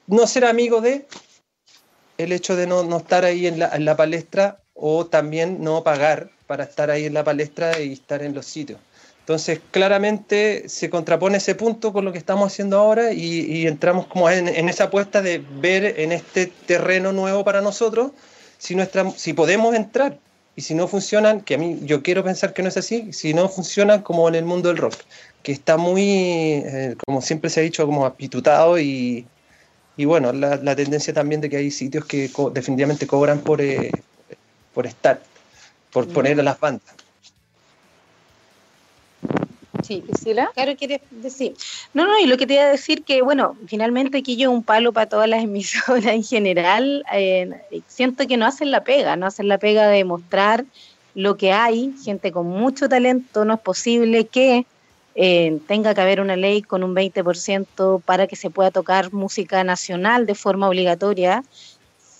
no 0.05 0.27
ser 0.27 0.45
amigo 0.45 0.79
de 0.79 1.07
el 2.19 2.31
hecho 2.31 2.55
de 2.55 2.67
no, 2.67 2.83
no 2.83 2.97
estar 2.97 3.25
ahí 3.25 3.47
en 3.47 3.57
la 3.59 3.97
palestra 3.97 4.61
o 4.75 5.07
también 5.07 5.63
no 5.63 5.83
pagar 5.83 6.29
para 6.45 6.65
estar 6.65 6.91
ahí 6.91 7.05
en 7.05 7.15
la 7.15 7.23
palestra 7.23 7.79
y 7.79 7.93
estar 7.93 8.21
en 8.21 8.35
los 8.35 8.45
sitios. 8.45 8.79
Entonces, 9.21 9.61
claramente 9.71 10.67
se 10.67 10.89
contrapone 10.89 11.37
ese 11.37 11.55
punto 11.55 11.93
con 11.93 12.05
lo 12.05 12.11
que 12.11 12.17
estamos 12.17 12.51
haciendo 12.51 12.77
ahora 12.77 13.13
y, 13.13 13.67
entramos 13.67 14.07
como 14.07 14.29
en, 14.29 14.47
esa 14.67 14.85
apuesta 14.85 15.21
de 15.21 15.43
ver 15.59 15.99
en 15.99 16.11
este 16.11 16.47
terreno 16.47 17.13
nuevo 17.13 17.43
para 17.43 17.61
nosotros 17.61 18.11
si, 18.57 18.75
nuestra, 18.75 19.09
si 19.11 19.33
podemos 19.33 19.75
entrar 19.75 20.17
y 20.55 20.61
si 20.61 20.73
no 20.73 20.87
funcionan, 20.87 21.41
que 21.41 21.55
a 21.55 21.57
mí 21.57 21.79
yo 21.83 22.03
quiero 22.03 22.23
pensar 22.23 22.53
que 22.53 22.61
no 22.61 22.69
es 22.69 22.77
así, 22.77 23.13
si 23.13 23.33
no 23.33 23.47
funcionan 23.47 24.01
como 24.01 24.27
en 24.27 24.35
el 24.35 24.43
mundo 24.43 24.69
del 24.69 24.77
rock, 24.77 24.95
que 25.43 25.51
está 25.51 25.77
muy, 25.77 26.03
eh, 26.65 26.95
como 27.05 27.21
siempre 27.21 27.49
se 27.49 27.61
ha 27.61 27.63
dicho, 27.63 27.85
como 27.85 28.05
apitutado 28.05 28.79
y, 28.79 29.25
y 29.97 30.05
bueno, 30.05 30.33
la, 30.33 30.75
tendencia 30.75 31.13
también 31.13 31.41
de 31.41 31.49
que 31.49 31.57
hay 31.57 31.71
sitios 31.71 32.05
que 32.05 32.29
definitivamente 32.53 33.07
cobran 33.07 33.39
por, 33.39 33.61
eh, 33.61 33.91
por 34.73 34.87
estar 34.87 35.21
por 35.91 36.07
poner 36.07 36.39
a 36.39 36.43
las 36.43 36.59
bandas. 36.59 36.95
Sí, 39.91 40.01
Priscila. 40.07 40.49
Claro, 40.53 40.73
quieres 40.77 41.01
decir. 41.09 41.53
No, 41.93 42.07
no, 42.07 42.17
y 42.17 42.25
lo 42.25 42.37
que 42.37 42.47
te 42.47 42.53
iba 42.53 42.63
a 42.63 42.69
decir 42.69 43.03
que, 43.03 43.21
bueno, 43.21 43.57
finalmente 43.67 44.19
aquí 44.19 44.37
yo 44.37 44.49
un 44.49 44.63
palo 44.63 44.93
para 44.93 45.09
todas 45.09 45.27
las 45.27 45.43
emisoras 45.43 46.05
en 46.05 46.23
general. 46.23 47.03
Eh, 47.13 47.49
siento 47.87 48.25
que 48.25 48.37
no 48.37 48.45
hacen 48.45 48.71
la 48.71 48.85
pega, 48.85 49.17
no 49.17 49.25
hacen 49.25 49.49
la 49.49 49.57
pega 49.57 49.87
de 49.87 50.05
mostrar 50.05 50.63
lo 51.13 51.35
que 51.35 51.51
hay, 51.51 51.93
gente 52.01 52.31
con 52.31 52.47
mucho 52.47 52.87
talento, 52.87 53.43
no 53.43 53.55
es 53.55 53.59
posible 53.59 54.27
que 54.27 54.65
eh, 55.15 55.59
tenga 55.67 55.93
que 55.93 55.99
haber 55.99 56.21
una 56.21 56.37
ley 56.37 56.61
con 56.61 56.85
un 56.85 56.95
20% 56.95 58.01
para 58.01 58.27
que 58.27 58.37
se 58.37 58.49
pueda 58.49 58.71
tocar 58.71 59.11
música 59.11 59.61
nacional 59.65 60.25
de 60.25 60.35
forma 60.35 60.69
obligatoria. 60.69 61.43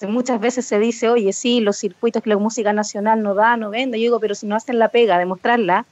Muchas 0.01 0.41
veces 0.41 0.65
se 0.65 0.77
dice, 0.77 1.07
oye, 1.07 1.31
sí, 1.31 1.61
los 1.61 1.77
circuitos 1.77 2.21
que 2.21 2.31
la 2.31 2.37
música 2.37 2.73
nacional 2.73 3.23
no 3.23 3.33
da, 3.33 3.55
no 3.55 3.69
vende. 3.69 3.97
Yo 3.97 4.03
digo, 4.03 4.19
pero 4.19 4.35
si 4.35 4.45
no 4.45 4.57
hacen 4.57 4.77
la 4.77 4.89
pega 4.89 5.17
de 5.17 5.25
mostrarla 5.25 5.85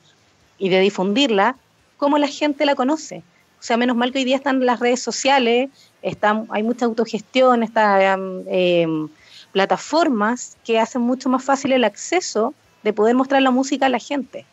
y 0.59 0.67
de 0.67 0.81
difundirla, 0.81 1.55
¿cómo 1.99 2.17
la 2.17 2.27
gente 2.27 2.65
la 2.65 2.73
conoce? 2.73 3.21
O 3.59 3.61
sea, 3.63 3.77
menos 3.77 3.95
mal 3.95 4.11
que 4.11 4.19
hoy 4.19 4.23
día 4.23 4.37
están 4.37 4.65
las 4.65 4.79
redes 4.79 5.01
sociales, 5.01 5.69
están, 6.01 6.47
hay 6.49 6.63
mucha 6.63 6.85
autogestión, 6.85 7.61
están 7.61 8.45
em, 8.47 9.09
plataformas 9.51 10.57
que 10.65 10.79
hacen 10.79 11.01
mucho 11.01 11.29
más 11.29 11.43
fácil 11.43 11.73
el 11.73 11.83
acceso 11.83 12.53
de 12.83 12.93
poder 12.93 13.15
mostrar 13.15 13.41
la 13.41 13.51
música 13.51 13.87
a 13.87 13.89
la 13.89 13.99
gente. 13.99 14.45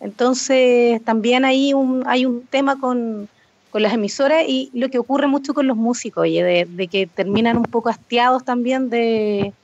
Entonces, 0.00 1.02
también 1.04 1.44
hay 1.44 1.74
un, 1.74 2.04
hay 2.06 2.24
un 2.24 2.46
tema 2.46 2.78
con, 2.78 3.28
las 3.72 3.94
emisoras 3.94 4.44
y 4.46 4.70
lo 4.74 4.90
que 4.90 4.98
ocurre 4.98 5.26
mucho 5.26 5.54
con 5.54 5.66
los 5.66 5.78
músicos, 5.78 6.24
de, 6.24 6.88
que 6.90 7.06
terminan 7.06 7.56
un 7.56 7.64
poco 7.64 7.88
hastiados 7.88 8.44
también 8.44 8.90
de, 8.90 9.54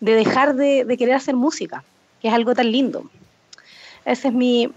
dejar 0.00 0.54
de, 0.54 0.96
querer 0.98 1.14
hacer 1.14 1.36
música, 1.36 1.84
que 2.22 2.28
es 2.28 2.34
algo 2.34 2.54
tan 2.54 2.72
lindo. 2.72 3.10
Esa 4.04 4.28
es 4.28 4.34
mi, 4.34 4.68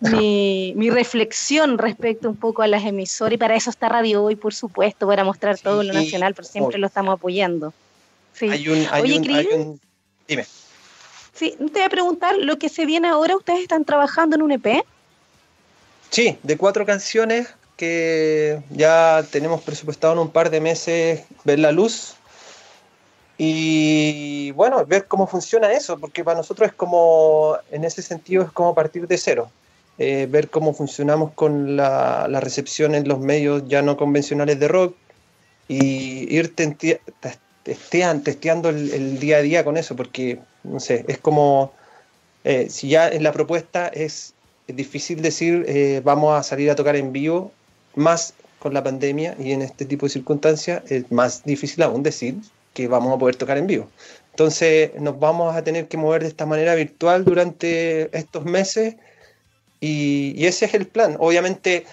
mi, 0.00 0.90
reflexión 0.90 1.78
respecto 1.78 2.28
un 2.28 2.36
poco 2.36 2.62
a 2.62 2.66
las 2.66 2.84
emisoras 2.84 3.34
y 3.34 3.38
para 3.38 3.56
eso 3.56 3.70
está 3.70 3.88
Radio 3.88 4.22
Hoy, 4.22 4.36
por 4.36 4.54
supuesto, 4.54 5.06
para 5.06 5.24
mostrar 5.24 5.58
todo 5.58 5.82
lo 5.82 5.92
nacional, 5.92 6.34
pero 6.34 6.46
siempre 6.46 6.78
lo 6.78 6.86
estamos 6.86 7.14
apoyando. 7.14 7.72
Sí. 8.34 8.48
Hay 8.48 8.68
un, 8.68 8.86
hay 8.90 9.16
un, 9.16 9.80
dime. 10.28 10.46
Sí, 11.32 11.56
te 11.58 11.64
voy 11.64 11.82
a 11.82 11.88
preguntar, 11.88 12.36
lo 12.36 12.58
que 12.58 12.68
se 12.68 12.84
viene 12.84 13.08
ahora, 13.08 13.36
¿ustedes 13.36 13.60
están 13.60 13.84
trabajando 13.84 14.36
en 14.36 14.42
un 14.42 14.52
EP? 14.52 14.84
Sí, 16.10 16.38
de 16.42 16.56
cuatro 16.58 16.84
canciones 16.84 17.48
que 17.76 18.62
ya 18.70 19.24
tenemos 19.30 19.62
presupuestado 19.62 20.12
en 20.12 20.18
un 20.20 20.30
par 20.30 20.50
de 20.50 20.60
meses 20.60 21.22
ver 21.44 21.58
la 21.58 21.72
luz. 21.72 22.14
Y 23.44 24.52
bueno, 24.52 24.86
ver 24.86 25.08
cómo 25.08 25.26
funciona 25.26 25.72
eso, 25.72 25.98
porque 25.98 26.22
para 26.22 26.36
nosotros 26.36 26.68
es 26.68 26.74
como, 26.76 27.56
en 27.72 27.82
ese 27.82 28.00
sentido, 28.00 28.44
es 28.44 28.52
como 28.52 28.72
partir 28.72 29.08
de 29.08 29.18
cero. 29.18 29.50
Eh, 29.98 30.28
ver 30.30 30.48
cómo 30.48 30.72
funcionamos 30.74 31.32
con 31.32 31.76
la, 31.76 32.28
recepción 32.40 32.94
en 32.94 33.08
los 33.08 33.18
medios 33.18 33.64
ya 33.66 33.82
no 33.82 33.96
convencionales 33.96 34.60
de 34.60 34.68
rock 34.68 34.94
y 35.66 36.32
ir 36.32 36.54
testeando 37.64 38.68
el, 38.68 39.18
día 39.18 39.38
a 39.38 39.42
día 39.42 39.64
con 39.64 39.76
eso, 39.76 39.96
porque, 39.96 40.38
no 40.62 40.78
sé, 40.78 41.04
es 41.08 41.18
como, 41.18 41.72
eh, 42.44 42.68
si 42.70 42.90
ya 42.90 43.08
en 43.08 43.24
la 43.24 43.32
propuesta 43.32 43.88
es, 43.88 44.34
difícil 44.68 45.20
decir 45.20 45.64
eh, 45.66 46.00
vamos 46.04 46.38
a 46.38 46.44
salir 46.44 46.70
a 46.70 46.76
tocar 46.76 46.94
en 46.94 47.12
vivo, 47.12 47.50
más 47.96 48.34
con 48.60 48.72
la 48.72 48.84
pandemia 48.84 49.34
y 49.36 49.50
en 49.50 49.62
este 49.62 49.84
tipo 49.84 50.06
de 50.06 50.10
circunstancias 50.10 50.84
es 50.88 51.10
más 51.10 51.42
difícil 51.42 51.82
aún 51.82 52.04
decir 52.04 52.36
que 52.74 52.88
vamos 52.88 53.14
a 53.14 53.18
poder 53.18 53.36
tocar 53.36 53.58
en 53.58 53.66
vivo. 53.66 53.88
Entonces 54.30 54.92
nos 54.98 55.18
vamos 55.18 55.54
a 55.54 55.62
tener 55.62 55.88
que 55.88 55.96
mover 55.96 56.22
de 56.22 56.28
esta 56.28 56.46
manera 56.46 56.74
virtual 56.74 57.24
durante 57.24 58.16
estos 58.16 58.44
meses 58.44 58.96
y, 59.80 60.32
y 60.36 60.46
ese 60.46 60.64
es 60.64 60.74
el 60.74 60.86
plan. 60.86 61.16
Obviamente 61.18 61.84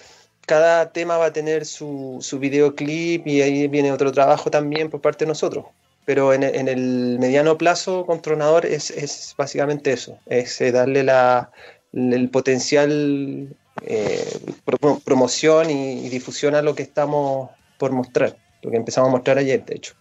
cada 0.46 0.92
tema 0.92 1.18
va 1.18 1.28
a 1.28 1.34
tener 1.34 1.66
su, 1.66 2.18
su, 2.22 2.40
videoclip 2.40 3.28
y 3.28 3.42
ahí 3.44 3.68
viene 3.68 3.92
otro 3.92 4.12
trabajo 4.12 4.50
también 4.50 4.90
por 4.90 5.00
parte 5.02 5.26
de 5.26 5.30
nosotros. 5.30 5.66
Pero 6.06 6.34
en, 6.34 6.42
en 6.44 6.68
el 6.68 7.18
mediano 7.20 7.56
plazo 7.58 8.06
con 8.06 8.22
Tronador 8.22 8.66
es, 8.66 8.90
es 8.90 9.36
básicamente 9.38 9.92
eso, 9.92 10.18
es 10.26 10.60
eh, 10.62 10.72
darle 10.72 11.04
la, 11.04 11.52
el 11.94 12.30
potencial 12.30 13.56
eh, 13.86 14.40
promoción 15.04 15.70
y, 15.70 16.10
difusión 16.10 16.56
a 16.56 16.64
lo 16.64 16.74
que 16.74 16.84
estamos 16.84 17.52
por 17.78 17.92
mostrar, 17.92 18.36
lo 18.64 18.72
que 18.72 18.78
empezamos 18.78 19.10
a 19.10 19.12
mostrar 19.12 19.38
ayer, 19.38 19.64
de 19.66 19.76
hecho 19.76 19.94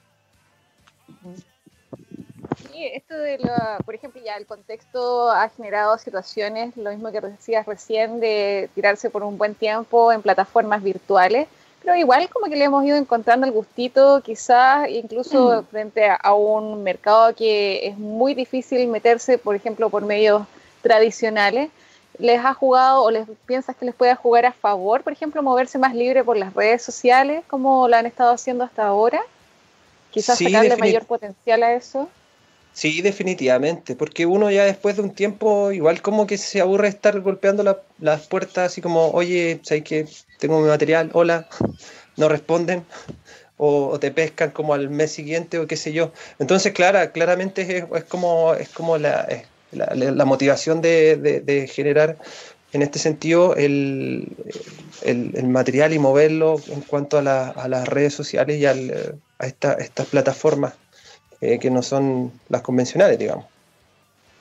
esto 2.86 3.16
de 3.16 3.38
la, 3.38 3.78
por 3.84 3.94
ejemplo, 3.94 4.20
ya 4.24 4.36
el 4.36 4.46
contexto 4.46 5.30
ha 5.30 5.48
generado 5.48 5.98
situaciones, 5.98 6.76
lo 6.76 6.90
mismo 6.90 7.10
que 7.10 7.20
decías 7.20 7.66
recién, 7.66 8.20
de 8.20 8.70
tirarse 8.74 9.10
por 9.10 9.22
un 9.22 9.38
buen 9.38 9.54
tiempo 9.54 10.12
en 10.12 10.22
plataformas 10.22 10.82
virtuales, 10.82 11.48
pero 11.82 11.96
igual 11.96 12.28
como 12.28 12.46
que 12.46 12.56
le 12.56 12.64
hemos 12.64 12.84
ido 12.84 12.96
encontrando 12.96 13.46
el 13.46 13.52
gustito, 13.52 14.20
quizás 14.22 14.88
incluso 14.88 15.62
mm. 15.62 15.66
frente 15.66 16.08
a, 16.10 16.34
un 16.34 16.82
mercado 16.82 17.34
que 17.34 17.86
es 17.86 17.98
muy 17.98 18.34
difícil 18.34 18.88
meterse, 18.88 19.38
por 19.38 19.54
ejemplo, 19.54 19.88
por 19.88 20.04
medios 20.04 20.46
tradicionales. 20.82 21.70
¿Les 22.18 22.44
ha 22.44 22.52
jugado 22.52 23.04
o 23.04 23.10
les 23.12 23.28
piensas 23.46 23.76
que 23.76 23.86
les 23.86 23.94
pueda 23.94 24.16
jugar 24.16 24.44
a 24.44 24.52
favor, 24.52 25.02
por 25.04 25.12
ejemplo, 25.12 25.40
moverse 25.40 25.78
más 25.78 25.94
libre 25.94 26.24
por 26.24 26.36
las 26.36 26.52
redes 26.52 26.82
sociales, 26.82 27.44
como 27.46 27.86
lo 27.86 27.96
han 27.96 28.06
estado 28.06 28.32
haciendo 28.32 28.64
hasta 28.64 28.86
ahora? 28.86 29.22
Quizás 30.18 30.38
sacarle 30.38 30.76
mayor 30.76 31.06
potencial 31.06 31.62
a 31.62 31.74
eso. 31.74 32.08
Sí, 32.72 33.02
definitivamente, 33.02 33.94
porque 33.94 34.26
uno 34.26 34.50
ya 34.50 34.64
después 34.64 34.96
de 34.96 35.02
un 35.02 35.14
tiempo 35.14 35.70
igual 35.70 36.02
como 36.02 36.26
que 36.26 36.38
se 36.38 36.60
aburre 36.60 36.88
estar 36.88 37.20
golpeando 37.20 37.84
las 38.00 38.26
puertas 38.26 38.72
así 38.72 38.80
como, 38.80 39.10
oye, 39.10 39.60
¿sabes 39.62 39.84
que 39.84 40.06
tengo 40.38 40.60
mi 40.60 40.66
material? 40.66 41.10
Hola, 41.12 41.48
no 42.16 42.28
responden, 42.28 42.84
o, 43.58 43.98
te 44.00 44.10
pescan 44.10 44.50
como 44.50 44.74
al 44.74 44.90
mes 44.90 45.12
siguiente 45.12 45.60
o 45.60 45.68
qué 45.68 45.76
sé 45.76 45.92
yo. 45.92 46.12
Entonces, 46.40 46.72
claro, 46.72 47.12
claramente 47.12 47.86
es, 47.92 48.04
como, 48.04 48.54
es 48.54 48.68
como 48.70 48.98
la, 48.98 49.28
la, 49.70 50.24
motivación 50.24 50.80
de, 50.80 51.70
generar 51.72 52.16
en 52.72 52.82
este 52.82 52.98
sentido 52.98 53.54
el, 53.54 54.36
el, 55.02 55.48
material 55.48 55.92
y 55.92 56.00
moverlo 56.00 56.60
en 56.68 56.80
cuanto 56.80 57.18
a, 57.18 57.50
a 57.50 57.68
las 57.68 57.86
redes 57.86 58.14
sociales 58.14 58.58
y 58.58 58.66
al, 58.66 59.20
a 59.38 59.46
estas 59.46 60.06
plataformas 60.10 60.74
eh, 61.40 61.58
que 61.58 61.70
no 61.70 61.82
son 61.82 62.32
las 62.48 62.62
convencionales, 62.62 63.18
digamos. 63.18 63.46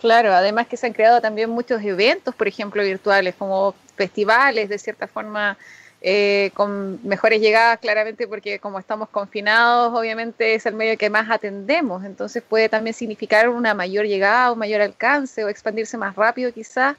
Claro, 0.02 0.34
además 0.34 0.68
que 0.68 0.78
se 0.78 0.86
han 0.88 0.94
creado 0.94 1.22
también 1.22 1.50
muchos 1.50 1.82
eventos, 1.84 2.36
por 2.36 2.48
ejemplo, 2.48 2.84
virtuales, 2.84 3.36
como 3.36 3.74
festivales, 3.96 4.70
de 4.70 4.78
cierta 4.78 5.08
forma, 5.08 5.58
eh, 6.02 6.52
con 6.54 7.00
mejores 7.04 7.42
llegadas, 7.42 7.80
claramente, 7.80 8.28
porque 8.28 8.60
como 8.60 8.78
estamos 8.78 9.10
confinados, 9.10 9.94
obviamente 9.96 10.54
es 10.54 10.66
el 10.68 10.76
medio 10.76 10.98
que 10.98 11.10
más 11.10 11.30
atendemos, 11.30 12.06
entonces 12.06 12.44
puede 12.48 12.70
también 12.70 12.94
significar 12.94 13.50
una 13.50 13.74
mayor 13.74 14.06
llegada, 14.06 14.52
un 14.52 14.60
mayor 14.60 14.82
alcance 14.82 15.44
o 15.44 15.50
expandirse 15.50 15.98
más 15.98 16.16
rápido 16.16 16.54
quizás 16.54 16.96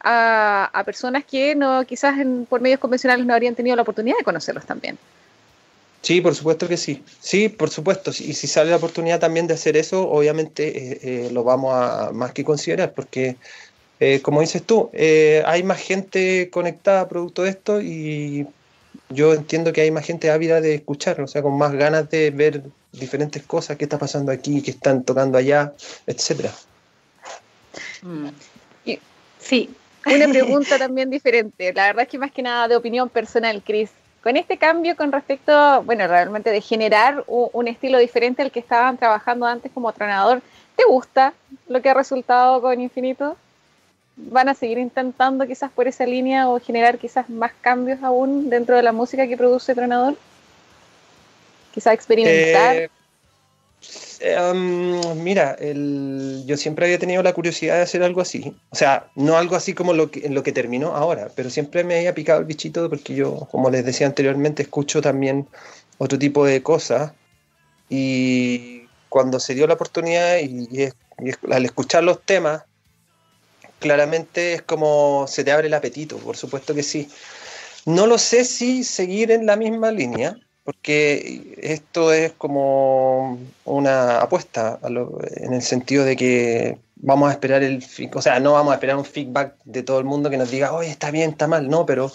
a, 0.00 0.70
a 0.72 0.84
personas 0.84 1.24
que 1.24 1.54
no 1.54 1.84
quizás 1.84 2.14
por 2.48 2.60
medios 2.62 2.80
convencionales 2.80 3.26
no 3.26 3.34
habrían 3.34 3.54
tenido 3.54 3.76
la 3.76 3.82
oportunidad 3.82 4.16
de 4.16 4.24
conocerlos 4.24 4.64
también. 4.64 4.98
Sí, 6.08 6.22
por 6.22 6.34
supuesto 6.34 6.66
que 6.66 6.78
sí. 6.78 7.04
Sí, 7.20 7.50
por 7.50 7.68
supuesto. 7.68 8.12
Y 8.12 8.32
si 8.32 8.46
sale 8.46 8.70
la 8.70 8.76
oportunidad 8.76 9.20
también 9.20 9.46
de 9.46 9.52
hacer 9.52 9.76
eso, 9.76 10.08
obviamente 10.08 10.62
eh, 10.68 10.98
eh, 11.02 11.30
lo 11.30 11.44
vamos 11.44 11.74
a 11.74 12.12
más 12.14 12.32
que 12.32 12.44
considerar, 12.44 12.94
porque, 12.94 13.36
eh, 14.00 14.22
como 14.22 14.40
dices 14.40 14.62
tú, 14.62 14.90
hay 15.44 15.62
más 15.64 15.78
gente 15.78 16.48
conectada 16.48 17.10
producto 17.10 17.42
de 17.42 17.50
esto 17.50 17.82
y 17.82 18.46
yo 19.10 19.34
entiendo 19.34 19.70
que 19.74 19.82
hay 19.82 19.90
más 19.90 20.06
gente 20.06 20.30
ávida 20.30 20.62
de 20.62 20.76
escuchar, 20.76 21.20
o 21.20 21.26
sea, 21.26 21.42
con 21.42 21.58
más 21.58 21.74
ganas 21.74 22.08
de 22.08 22.30
ver 22.30 22.62
diferentes 22.90 23.42
cosas, 23.42 23.76
qué 23.76 23.84
está 23.84 23.98
pasando 23.98 24.32
aquí, 24.32 24.62
qué 24.62 24.70
están 24.70 25.04
tocando 25.04 25.36
allá, 25.36 25.74
etcétera. 26.06 26.54
Mm. 28.00 28.28
Sí, 29.38 29.68
una 30.06 30.28
pregunta 30.28 30.78
también 30.78 31.10
diferente. 31.10 31.70
La 31.74 31.88
verdad 31.88 32.04
es 32.04 32.08
que 32.08 32.18
más 32.18 32.32
que 32.32 32.40
nada 32.40 32.66
de 32.66 32.76
opinión 32.76 33.10
personal, 33.10 33.62
Cris 33.62 33.90
con 34.22 34.36
este 34.36 34.56
cambio 34.56 34.96
con 34.96 35.12
respecto, 35.12 35.82
bueno, 35.84 36.06
realmente 36.06 36.50
de 36.50 36.60
generar 36.60 37.24
un, 37.26 37.68
estilo 37.68 37.98
diferente 37.98 38.42
al 38.42 38.50
que 38.50 38.60
estaban 38.60 38.96
trabajando 38.96 39.46
antes 39.46 39.70
como 39.72 39.92
tronador, 39.92 40.42
¿te 40.76 40.84
gusta 40.84 41.34
lo 41.68 41.80
que 41.80 41.90
ha 41.90 41.94
resultado 41.94 42.60
con 42.60 42.80
Infinito? 42.80 43.36
¿Van 44.16 44.48
a 44.48 44.54
seguir 44.54 44.78
intentando 44.78 45.46
quizás 45.46 45.70
por 45.70 45.86
esa 45.86 46.04
línea 46.04 46.48
o 46.48 46.58
generar 46.58 46.98
quizás 46.98 47.30
más 47.30 47.52
cambios 47.60 48.02
aún 48.02 48.50
dentro 48.50 48.74
de 48.74 48.82
la 48.82 48.92
música 48.92 49.28
que 49.28 49.36
produce 49.36 49.74
Tronador? 49.74 50.16
Quizás 51.72 51.94
experimentar. 51.94 52.76
Eh, 52.76 52.90
Em, 54.20 55.00
mira, 55.22 55.56
yo 55.60 56.56
siempre 56.56 56.86
había 56.86 56.98
tenido 56.98 57.22
la 57.22 57.32
curiosidad 57.32 57.76
de 57.76 57.82
hacer 57.82 58.02
algo 58.02 58.20
así. 58.20 58.54
O 58.70 58.76
sea, 58.76 59.10
no 59.14 59.36
algo 59.36 59.56
así 59.56 59.74
como 59.74 59.92
lo 59.92 60.10
que, 60.10 60.26
en 60.26 60.34
lo 60.34 60.42
que 60.42 60.52
terminó 60.52 60.96
ahora, 60.96 61.30
pero 61.34 61.50
siempre 61.50 61.84
me 61.84 61.98
había 61.98 62.14
picado 62.14 62.40
el 62.40 62.44
bichito 62.44 62.88
porque 62.90 63.14
yo, 63.14 63.46
como 63.50 63.70
les 63.70 63.84
decía 63.84 64.06
anteriormente, 64.06 64.62
escucho 64.62 65.00
también 65.00 65.46
otro 65.98 66.18
tipo 66.18 66.44
de 66.44 66.62
cosas. 66.62 67.12
Y 67.88 68.82
cuando 69.08 69.40
se 69.40 69.54
dio 69.54 69.66
la 69.66 69.74
oportunidad 69.74 70.38
y, 70.38 70.88
al 71.50 71.64
escuchar 71.64 72.04
los 72.04 72.22
temas, 72.22 72.64
claramente 73.78 74.54
es 74.54 74.62
como 74.62 75.26
se 75.28 75.44
te 75.44 75.52
abre 75.52 75.68
el 75.68 75.74
apetito, 75.74 76.18
por 76.18 76.36
supuesto 76.36 76.74
que 76.74 76.82
sí. 76.82 77.08
No 77.86 78.06
lo 78.06 78.18
sé 78.18 78.44
si 78.44 78.84
seguir 78.84 79.30
en 79.30 79.46
la 79.46 79.56
misma 79.56 79.90
línea, 79.90 80.36
porque 80.68 81.56
esto 81.62 82.12
es 82.12 82.32
como 82.32 83.38
una 83.64 84.20
apuesta 84.20 84.78
en 84.84 85.54
el 85.54 85.62
sentido 85.62 86.04
de 86.04 86.14
que 86.14 86.76
vamos 86.96 87.30
a 87.30 87.32
esperar 87.32 87.62
el, 87.62 87.82
o 88.12 88.20
sea, 88.20 88.38
no 88.38 88.52
vamos 88.52 88.72
a 88.72 88.74
esperar 88.74 88.96
un 88.96 89.06
feedback 89.06 89.54
de 89.64 89.82
todo 89.82 89.98
el 89.98 90.04
mundo 90.04 90.28
que 90.28 90.36
nos 90.36 90.50
diga, 90.50 90.74
oye, 90.74 90.90
está 90.90 91.10
bien, 91.10 91.30
está 91.30 91.46
mal, 91.46 91.70
no, 91.70 91.86
pero 91.86 92.12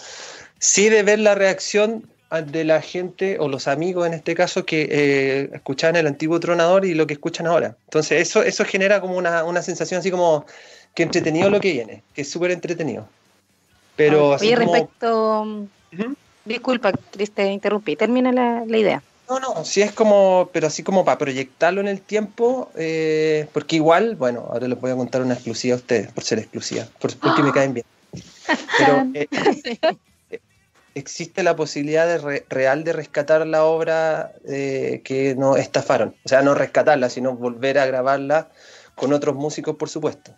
sí 0.60 0.88
de 0.88 1.02
ver 1.02 1.18
la 1.18 1.34
reacción 1.34 2.08
de 2.46 2.62
la 2.62 2.80
gente 2.80 3.40
o 3.40 3.48
los 3.48 3.66
amigos 3.66 4.06
en 4.06 4.14
este 4.14 4.36
caso 4.36 4.64
que 4.64 4.86
eh, 4.88 5.50
escuchaban 5.52 5.96
el 5.96 6.06
antiguo 6.06 6.38
tronador 6.38 6.84
y 6.84 6.94
lo 6.94 7.08
que 7.08 7.14
escuchan 7.14 7.48
ahora. 7.48 7.76
Entonces 7.86 8.22
eso, 8.22 8.44
eso 8.44 8.64
genera 8.64 9.00
como 9.00 9.16
una, 9.16 9.42
una 9.42 9.62
sensación 9.62 9.98
así 9.98 10.12
como 10.12 10.46
que 10.94 11.02
entretenido 11.02 11.50
lo 11.50 11.58
que 11.58 11.72
viene, 11.72 12.04
que 12.14 12.22
es 12.22 12.30
súper 12.30 12.52
entretenido. 12.52 13.08
Pero 13.96 14.36
Oye, 14.36 14.54
respecto... 14.54 15.66
Disculpa, 16.44 16.92
triste 16.92 17.46
interrumpí. 17.50 17.96
Termina 17.96 18.32
la, 18.32 18.64
la, 18.66 18.76
idea. 18.76 19.02
No, 19.28 19.40
no, 19.40 19.64
sí 19.64 19.80
es 19.80 19.92
como, 19.92 20.50
pero 20.52 20.66
así 20.66 20.82
como 20.82 21.04
para 21.04 21.16
proyectarlo 21.16 21.80
en 21.80 21.88
el 21.88 22.00
tiempo, 22.00 22.70
eh, 22.76 23.46
porque 23.52 23.76
igual, 23.76 24.16
bueno, 24.16 24.46
ahora 24.50 24.68
les 24.68 24.78
voy 24.78 24.90
a 24.90 24.96
contar 24.96 25.22
una 25.22 25.34
exclusiva 25.34 25.74
a 25.74 25.78
ustedes, 25.78 26.12
por 26.12 26.24
ser 26.24 26.38
exclusiva, 26.38 26.86
porque 26.98 27.42
me 27.42 27.52
caen 27.52 27.72
bien. 27.72 27.86
Pero 28.78 29.06
eh, 29.14 29.28
existe 30.94 31.42
la 31.42 31.56
posibilidad 31.56 32.06
de 32.06 32.44
real 32.48 32.84
de 32.84 32.92
rescatar 32.92 33.46
la 33.46 33.64
obra 33.64 34.32
eh, 34.46 35.00
que 35.04 35.34
no 35.34 35.56
estafaron. 35.56 36.14
O 36.24 36.28
sea, 36.28 36.42
no 36.42 36.54
rescatarla, 36.54 37.10
sino 37.10 37.34
volver 37.34 37.78
a 37.78 37.86
grabarla 37.86 38.48
con 38.94 39.12
otros 39.12 39.34
músicos, 39.34 39.76
por 39.76 39.88
supuesto. 39.88 40.34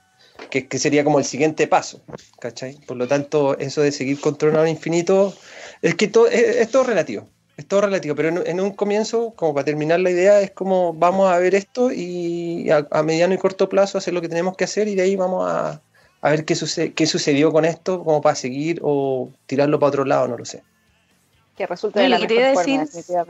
Que, 0.50 0.68
que 0.68 0.78
sería 0.78 1.02
como 1.02 1.18
el 1.18 1.24
siguiente 1.24 1.66
paso, 1.66 2.02
¿cachai? 2.38 2.78
Por 2.86 2.96
lo 2.96 3.08
tanto, 3.08 3.58
eso 3.58 3.80
de 3.80 3.90
seguir 3.90 4.20
controlando 4.20 4.68
infinito, 4.68 5.34
es 5.82 5.94
que 5.94 6.08
todo, 6.08 6.26
es, 6.28 6.70
todo 6.70 6.84
relativo. 6.84 7.28
Es 7.56 7.66
todo 7.66 7.80
relativo, 7.80 8.14
pero 8.14 8.44
en, 8.44 8.60
un 8.60 8.72
comienzo, 8.72 9.32
como 9.34 9.54
para 9.54 9.64
terminar 9.64 10.00
la 10.00 10.10
idea, 10.10 10.40
es 10.40 10.50
como 10.50 10.92
vamos 10.92 11.30
a 11.30 11.38
ver 11.38 11.54
esto 11.54 11.90
y 11.90 12.68
a, 12.68 12.86
a 12.90 13.02
mediano 13.02 13.32
y 13.32 13.38
corto 13.38 13.68
plazo 13.70 13.96
hacer 13.96 14.12
lo 14.12 14.20
que 14.20 14.28
tenemos 14.28 14.56
que 14.56 14.64
hacer 14.64 14.88
y 14.88 14.94
de 14.94 15.02
ahí 15.02 15.16
vamos 15.16 15.50
a, 15.50 15.80
a 16.20 16.30
ver 16.30 16.44
qué, 16.44 16.54
sucede, 16.54 16.92
qué 16.92 17.06
sucedió 17.06 17.52
con 17.52 17.64
esto, 17.64 18.02
como 18.02 18.20
para 18.20 18.34
seguir 18.34 18.80
o 18.82 19.30
tirarlo 19.46 19.78
para 19.78 19.88
otro 19.88 20.04
lado, 20.04 20.28
no 20.28 20.36
lo 20.36 20.44
sé. 20.44 20.62
Que 21.56 21.66
resulte 21.66 22.00
de 22.00 22.08
la 22.08 22.18
que 22.18 22.26
decir, 22.26 22.86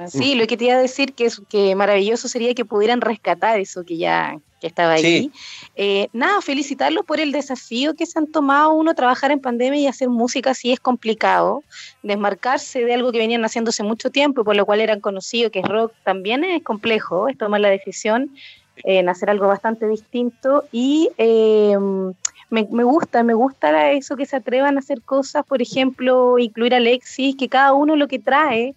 Sí, 0.09 0.35
lo 0.35 0.47
que 0.47 0.57
te 0.57 0.65
iba 0.65 0.75
a 0.75 0.81
decir 0.81 1.13
que 1.13 1.27
es 1.27 1.41
que 1.49 1.75
maravilloso 1.75 2.29
sería 2.29 2.55
que 2.55 2.65
pudieran 2.65 3.01
rescatar 3.01 3.61
eso 3.61 3.85
que 3.85 3.99
ya 3.99 4.39
que 4.61 4.67
estaba 4.67 4.95
ahí. 4.95 5.31
Eh, 5.75 6.09
nada, 6.13 6.41
felicitarlos 6.41 7.05
por 7.05 7.21
el 7.21 7.33
desafío 7.33 7.95
que 7.95 8.07
se 8.07 8.19
han 8.19 8.27
tomado 8.27 8.73
uno 8.73 8.95
trabajar 8.95 9.31
en 9.31 9.41
pandemia 9.41 9.81
y 9.81 9.87
hacer 9.87 10.09
música 10.09 10.55
sí 10.55 10.73
es 10.73 10.81
complicado. 10.81 11.63
Desmarcarse 12.03 12.85
de 12.85 12.95
algo 12.95 13.13
que 13.13 13.19
venían 13.19 13.45
haciendo 13.45 13.71
hace 13.71 13.83
mucho 13.83 14.11
tiempo 14.11 14.41
y 14.41 14.45
por 14.45 14.57
lo 14.57 14.65
cual 14.65 14.81
eran 14.81 15.01
conocidos, 15.01 15.53
que 15.53 15.61
es 15.61 15.69
rock, 15.69 15.93
también 16.05 16.45
es 16.45 16.63
complejo, 16.63 17.29
es 17.29 17.37
tomar 17.37 17.61
la 17.61 17.71
decisión 17.71 18.35
en 18.85 19.09
hacer 19.09 19.31
algo 19.31 19.47
bastante 19.47 19.89
distinto 19.89 20.65
y 20.71 21.09
eh, 21.17 21.77
me, 22.51 22.67
me, 22.71 22.85
gusta, 22.85 23.23
me 23.23 23.35
gusta 23.35 23.93
eso 23.93 24.17
que 24.17 24.27
se 24.27 24.37
atrevan 24.37 24.77
a 24.77 24.81
hacer 24.81 25.03
cosas, 25.03 25.45
por 25.47 25.63
ejemplo, 25.63 26.39
incluir 26.39 26.75
a 26.75 26.77
Alexis, 26.77 27.37
que 27.37 27.49
cada 27.49 27.73
uno 27.73 27.97
lo 27.97 28.07
que 28.07 28.19
trae 28.19 28.75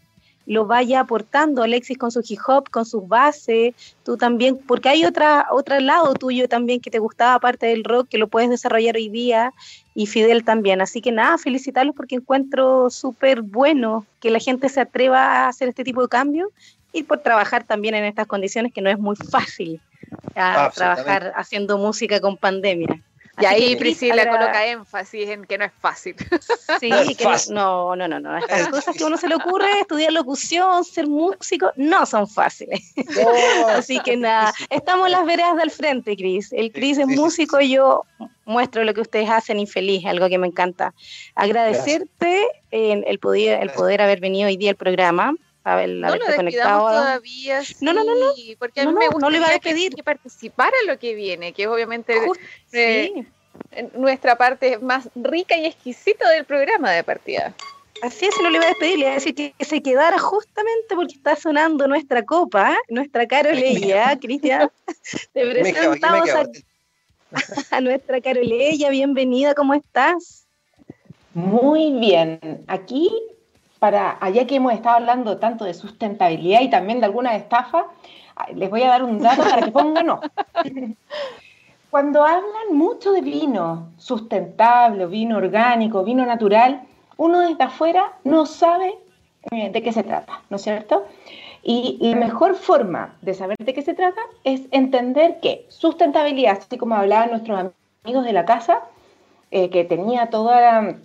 lo 0.49 0.65
vaya 0.65 1.01
aportando, 1.01 1.61
Alexis 1.61 1.99
con 1.99 2.09
su 2.09 2.23
hip 2.27 2.39
hop, 2.47 2.71
con 2.71 2.83
sus 2.83 3.07
bases, 3.07 3.75
tú 4.03 4.17
también, 4.17 4.57
porque 4.57 4.89
hay 4.89 5.05
otra, 5.05 5.45
otro 5.51 5.79
lado 5.79 6.15
tuyo 6.15 6.49
también 6.49 6.81
que 6.81 6.89
te 6.89 6.97
gustaba 6.97 7.35
aparte 7.35 7.67
del 7.67 7.83
rock, 7.83 8.09
que 8.09 8.17
lo 8.17 8.27
puedes 8.27 8.49
desarrollar 8.49 8.95
hoy 8.95 9.09
día, 9.09 9.53
y 9.93 10.07
Fidel 10.07 10.43
también. 10.43 10.81
Así 10.81 11.01
que 11.01 11.11
nada, 11.11 11.37
felicitarlos 11.37 11.95
porque 11.95 12.15
encuentro 12.15 12.89
súper 12.89 13.43
bueno 13.43 14.07
que 14.19 14.31
la 14.31 14.39
gente 14.39 14.69
se 14.69 14.81
atreva 14.81 15.21
a 15.21 15.49
hacer 15.49 15.69
este 15.69 15.83
tipo 15.83 16.01
de 16.01 16.07
cambios 16.07 16.49
y 16.93 17.03
por 17.03 17.19
trabajar 17.19 17.63
también 17.63 17.93
en 17.93 18.05
estas 18.05 18.25
condiciones 18.25 18.73
que 18.73 18.81
no 18.81 18.89
es 18.89 18.97
muy 18.97 19.15
fácil 19.15 19.79
a 20.35 20.71
trabajar 20.73 21.31
haciendo 21.35 21.77
música 21.77 22.19
con 22.19 22.37
pandemia. 22.37 23.03
Y 23.41 23.45
ahí 23.45 23.75
Priscila 23.75 24.29
coloca 24.29 24.65
énfasis 24.65 25.29
en 25.29 25.45
que 25.45 25.57
no 25.57 25.65
es 25.65 25.71
fácil. 25.73 26.15
Sí, 26.79 26.89
no, 26.89 27.03
que 27.17 27.25
No, 27.51 27.95
no, 27.95 28.07
no, 28.07 28.19
no. 28.19 28.37
Estas 28.37 28.67
cosas 28.69 28.95
que 28.95 29.03
a 29.03 29.07
uno 29.07 29.17
se 29.17 29.27
le 29.27 29.35
ocurre, 29.35 29.67
estudiar 29.81 30.13
locución, 30.13 30.85
ser 30.85 31.07
músico, 31.07 31.71
no 31.75 32.05
son 32.05 32.27
fáciles. 32.27 32.93
Así 33.69 33.99
que 34.01 34.15
nada, 34.15 34.53
estamos 34.69 35.07
en 35.07 35.13
las 35.13 35.25
veredas 35.25 35.57
del 35.57 35.71
frente, 35.71 36.15
Cris. 36.15 36.53
El 36.53 36.71
Cris 36.71 36.99
es 36.99 37.07
músico 37.07 37.59
y 37.59 37.71
yo 37.71 38.05
muestro 38.45 38.83
lo 38.83 38.93
que 38.93 39.01
ustedes 39.01 39.29
hacen 39.29 39.59
infeliz, 39.59 40.05
algo 40.05 40.29
que 40.29 40.37
me 40.37 40.47
encanta. 40.47 40.93
Agradecerte 41.35 42.47
en 42.71 43.03
el 43.07 43.19
poder, 43.19 43.61
el 43.61 43.71
poder 43.71 44.01
haber 44.01 44.19
venido 44.19 44.47
hoy 44.47 44.57
día 44.57 44.71
al 44.71 44.77
programa. 44.77 45.33
Haber, 45.63 45.89
no 45.89 46.15
lo 46.15 46.35
conectado. 46.35 46.87
todavía. 46.87 47.61
no, 47.81 47.93
no, 47.93 48.03
no, 48.03 48.15
no. 48.15 48.31
Porque 48.57 48.81
a 48.81 48.85
mí 48.85 48.93
me 48.93 49.09
gustaría 49.09 49.39
no 49.39 49.45
a 49.45 49.59
pedir. 49.59 49.93
que 49.93 50.03
participara 50.03 50.75
en 50.81 50.87
lo 50.87 50.97
que 50.97 51.13
viene, 51.15 51.53
que 51.53 51.63
es 51.63 51.67
obviamente 51.67 52.13
eh, 52.71 53.25
nuestra 53.93 54.37
parte 54.37 54.77
más 54.79 55.09
rica 55.15 55.57
y 55.57 55.65
exquisita 55.65 56.29
del 56.29 56.45
programa 56.45 56.91
de 56.91 57.03
partida. 57.03 57.53
Así 58.01 58.25
es, 58.25 58.35
no 58.41 58.49
le 58.49 58.57
iba 58.57 58.65
a 58.65 58.69
despedir, 58.69 58.97
le 58.97 59.01
iba 59.01 59.11
a 59.11 59.15
decir 59.15 59.35
que 59.35 59.53
se 59.59 59.81
quedara 59.81 60.17
justamente 60.17 60.95
porque 60.95 61.15
está 61.15 61.35
sonando 61.35 61.85
nuestra 61.87 62.23
copa, 62.23 62.77
nuestra 62.87 63.27
Caroleya, 63.27 64.17
Cristian. 64.21 64.71
Te 65.33 65.49
presentamos 65.49 66.29
a, 66.29 66.47
a, 67.75 67.81
nuestra 67.81 68.21
Caroleya, 68.21 68.89
bienvenida, 68.89 69.53
¿cómo 69.53 69.73
estás? 69.73 70.45
Muy 71.33 71.91
bien, 71.99 72.63
aquí 72.67 73.11
para, 73.79 74.17
allá 74.21 74.45
que 74.45 74.55
hemos 74.55 74.73
estado 74.73 74.97
hablando 74.97 75.37
tanto 75.37 75.65
de 75.65 75.73
sustentabilidad 75.73 76.61
y 76.61 76.69
también 76.69 76.99
de 76.99 77.05
alguna 77.05 77.35
estafa, 77.35 77.85
les 78.53 78.69
voy 78.69 78.83
a 78.83 78.89
dar 78.89 79.03
un 79.03 79.19
dato 79.19 79.43
para 79.43 79.61
que 79.61 79.71
pongan 79.71 80.09
ojo. 80.09 80.21
Cuando 81.89 82.23
hablan 82.23 82.73
mucho 82.73 83.11
de 83.11 83.21
vino 83.21 83.89
sustentable, 83.97 85.07
vino 85.07 85.37
orgánico, 85.37 86.03
vino 86.03 86.23
natural, 86.25 86.83
uno 87.17 87.39
desde 87.39 87.63
afuera 87.63 88.13
no 88.23 88.45
sabe 88.45 88.93
eh, 89.51 89.71
de 89.71 89.81
qué 89.81 89.91
se 89.91 90.03
trata, 90.03 90.41
¿no 90.49 90.57
es 90.57 90.61
cierto? 90.61 91.05
Y 91.63 91.97
la 92.01 92.15
mejor 92.15 92.55
forma 92.55 93.15
de 93.21 93.33
saber 93.33 93.57
de 93.57 93.73
qué 93.73 93.81
se 93.81 93.93
trata 93.93 94.21
es 94.43 94.61
entender 94.71 95.39
que 95.41 95.65
sustentabilidad, 95.67 96.59
así 96.59 96.77
como 96.77 96.95
hablaban 96.95 97.31
nuestros 97.31 97.71
amigos 98.05 98.23
de 98.23 98.33
la 98.33 98.45
casa, 98.45 98.83
eh, 99.51 99.69
que 99.69 99.83
tenía 99.83 100.29
toda 100.29 100.95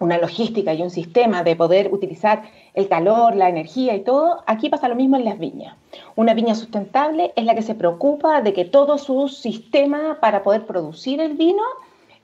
una 0.00 0.18
logística 0.18 0.72
y 0.72 0.82
un 0.82 0.90
sistema 0.90 1.44
de 1.44 1.54
poder 1.54 1.92
utilizar 1.92 2.42
el 2.74 2.88
calor, 2.88 3.36
la 3.36 3.50
energía 3.50 3.94
y 3.94 4.00
todo, 4.00 4.42
aquí 4.46 4.70
pasa 4.70 4.88
lo 4.88 4.96
mismo 4.96 5.16
en 5.16 5.26
las 5.26 5.38
viñas. 5.38 5.76
Una 6.16 6.32
viña 6.32 6.54
sustentable 6.54 7.32
es 7.36 7.44
la 7.44 7.54
que 7.54 7.62
se 7.62 7.74
preocupa 7.74 8.40
de 8.40 8.54
que 8.54 8.64
todo 8.64 8.96
su 8.96 9.28
sistema 9.28 10.18
para 10.20 10.42
poder 10.42 10.64
producir 10.64 11.20
el 11.20 11.34
vino 11.34 11.62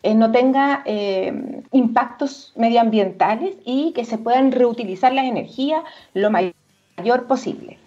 eh, 0.03 0.15
no 0.15 0.33
tenga 0.33 0.83
eh, 0.87 1.63
impactos 1.73 2.53
medioambientales 2.57 3.57
y 3.67 3.93
que 3.93 4.07
se 4.07 4.17
puedan 4.17 4.53
reutilizar 4.53 5.13
las 5.13 5.27
energías 5.27 5.83
lo 6.15 6.31
mayor 6.31 7.27
posible. 7.27 7.79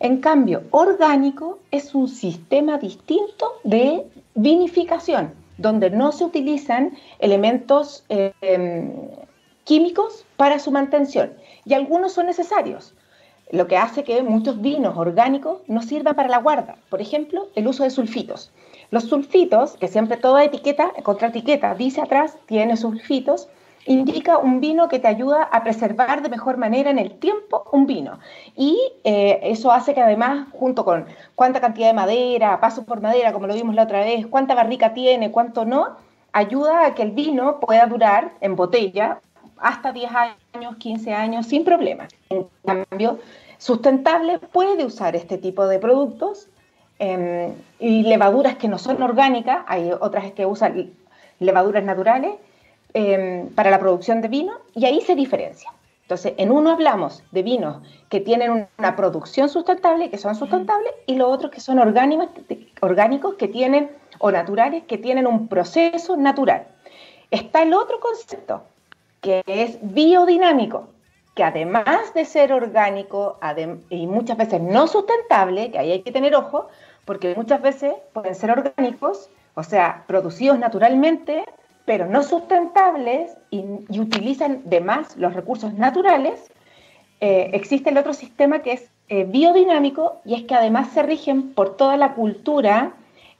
En 0.00 0.18
cambio, 0.18 0.62
orgánico 0.70 1.58
es 1.70 1.94
un 1.94 2.08
sistema 2.08 2.78
distinto 2.78 3.52
de 3.62 4.06
vinificación, 4.34 5.34
donde 5.58 5.90
no 5.90 6.12
se 6.12 6.24
utilizan 6.24 6.96
elementos 7.18 8.04
eh, 8.08 8.32
químicos 9.64 10.24
para 10.36 10.58
su 10.58 10.70
mantención 10.70 11.32
y 11.64 11.74
algunos 11.74 12.12
son 12.12 12.26
necesarios, 12.26 12.94
lo 13.50 13.66
que 13.66 13.76
hace 13.76 14.04
que 14.04 14.22
muchos 14.22 14.60
vinos 14.60 14.96
orgánicos 14.96 15.60
no 15.66 15.82
sirvan 15.82 16.14
para 16.14 16.28
la 16.28 16.38
guarda. 16.38 16.76
Por 16.88 17.00
ejemplo, 17.00 17.48
el 17.54 17.68
uso 17.68 17.84
de 17.84 17.90
sulfitos. 17.90 18.52
Los 18.90 19.04
sulfitos, 19.04 19.76
que 19.76 19.88
siempre 19.88 20.16
toda 20.16 20.44
etiqueta, 20.44 20.92
contra 21.02 21.28
etiqueta, 21.28 21.74
dice 21.74 22.00
atrás, 22.00 22.36
tiene 22.46 22.76
sulfitos, 22.76 23.48
indica 23.86 24.38
un 24.38 24.60
vino 24.60 24.88
que 24.88 24.98
te 24.98 25.08
ayuda 25.08 25.44
a 25.44 25.62
preservar 25.62 26.22
de 26.22 26.28
mejor 26.28 26.56
manera 26.56 26.90
en 26.90 26.98
el 26.98 27.12
tiempo 27.18 27.64
un 27.72 27.86
vino. 27.86 28.18
Y 28.56 28.78
eh, 29.04 29.40
eso 29.42 29.72
hace 29.72 29.94
que 29.94 30.00
además, 30.00 30.48
junto 30.52 30.84
con 30.84 31.06
cuánta 31.34 31.60
cantidad 31.60 31.88
de 31.88 31.94
madera, 31.94 32.60
paso 32.60 32.84
por 32.84 33.00
madera, 33.00 33.32
como 33.32 33.46
lo 33.46 33.54
vimos 33.54 33.74
la 33.74 33.84
otra 33.84 34.00
vez, 34.00 34.26
cuánta 34.26 34.54
barrica 34.54 34.94
tiene, 34.94 35.30
cuánto 35.30 35.64
no, 35.64 35.96
ayuda 36.32 36.86
a 36.86 36.94
que 36.94 37.02
el 37.02 37.12
vino 37.12 37.60
pueda 37.60 37.86
durar 37.86 38.32
en 38.40 38.56
botella 38.56 39.20
hasta 39.58 39.92
10 39.92 40.10
años, 40.54 40.76
15 40.76 41.12
años 41.12 41.46
sin 41.46 41.64
problema. 41.64 42.08
En 42.30 42.46
cambio, 42.64 43.18
sustentable 43.58 44.38
puede 44.38 44.84
usar 44.84 45.16
este 45.16 45.38
tipo 45.38 45.66
de 45.66 45.78
productos 45.78 46.48
em, 46.98 47.52
y 47.78 48.02
levaduras 48.02 48.56
que 48.56 48.68
no 48.68 48.78
son 48.78 49.02
orgánicas, 49.02 49.64
hay 49.66 49.90
otras 49.92 50.32
que 50.32 50.46
usan 50.46 50.92
levaduras 51.40 51.84
naturales 51.84 52.34
em, 52.92 53.48
para 53.50 53.70
la 53.70 53.78
producción 53.78 54.20
de 54.20 54.28
vino 54.28 54.54
y 54.74 54.84
ahí 54.84 55.00
se 55.00 55.14
diferencia. 55.14 55.70
Entonces, 56.02 56.34
en 56.36 56.50
uno 56.50 56.70
hablamos 56.70 57.22
de 57.32 57.42
vinos 57.42 57.78
que 58.10 58.20
tienen 58.20 58.68
una 58.78 58.94
producción 58.94 59.48
sustentable, 59.48 60.10
que 60.10 60.18
son 60.18 60.34
sustentables, 60.34 60.92
y 61.06 61.16
los 61.16 61.32
otros 61.32 61.50
que 61.50 61.60
son 61.60 61.78
orgánicos, 61.78 62.28
orgánicos 62.82 63.36
que 63.36 63.48
tienen, 63.48 63.90
o 64.18 64.30
naturales, 64.30 64.84
que 64.84 64.98
tienen 64.98 65.26
un 65.26 65.48
proceso 65.48 66.16
natural. 66.16 66.66
está 67.30 67.62
el 67.62 67.72
otro 67.72 68.00
concepto, 68.00 68.64
que 69.24 69.42
es 69.46 69.78
biodinámico, 69.80 70.88
que 71.34 71.44
además 71.44 72.12
de 72.14 72.26
ser 72.26 72.52
orgánico 72.52 73.38
y 73.88 74.06
muchas 74.06 74.36
veces 74.36 74.60
no 74.60 74.86
sustentable, 74.86 75.70
que 75.70 75.78
ahí 75.78 75.92
hay 75.92 76.02
que 76.02 76.12
tener 76.12 76.36
ojo, 76.36 76.68
porque 77.06 77.34
muchas 77.34 77.62
veces 77.62 77.94
pueden 78.12 78.34
ser 78.34 78.50
orgánicos, 78.50 79.30
o 79.54 79.62
sea, 79.62 80.04
producidos 80.06 80.58
naturalmente, 80.58 81.42
pero 81.86 82.04
no 82.04 82.22
sustentables 82.22 83.34
y, 83.50 83.64
utilizan 83.98 84.60
de 84.66 84.80
más 84.82 85.16
los 85.16 85.32
recursos 85.32 85.72
naturales, 85.72 86.50
eh, 87.20 87.50
existe 87.54 87.88
el 87.88 87.96
otro 87.96 88.12
sistema 88.12 88.58
que 88.58 88.72
es 88.72 88.90
eh, 89.08 89.24
biodinámico 89.24 90.20
y 90.26 90.34
es 90.34 90.42
que 90.42 90.54
además 90.54 90.88
se 90.92 91.02
rigen 91.02 91.54
por 91.54 91.78
toda 91.78 91.96
la 91.96 92.12
cultura, 92.12 92.92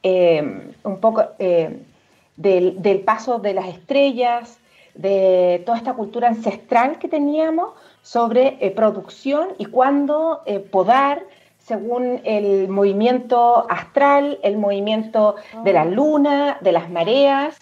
eh, 0.03 0.73
un 0.83 1.01
poco 1.01 1.27
del, 1.39 2.83
del, 2.83 3.01
paso 3.01 3.39
de 3.39 3.53
las 3.53 3.69
estrellas, 3.69 4.59
de 4.95 5.63
toda 5.67 5.79
esta 5.79 5.95
cultura 5.95 6.29
ancestral 6.29 6.99
que 6.99 7.09
teníamos 7.09 7.71
sobre 8.03 8.73
producción 8.77 9.49
y 9.59 9.65
cuándo 9.67 10.43
podar, 10.71 11.23
según 11.59 12.21
el 12.25 12.69
movimiento 12.69 13.67
astral, 13.71 14.39
el 14.43 14.59
movimiento 14.59 15.37
de 15.65 15.73
la 15.73 15.85
luna, 15.85 16.59
de 16.61 16.73
las 16.73 16.91
mareas, 16.91 17.57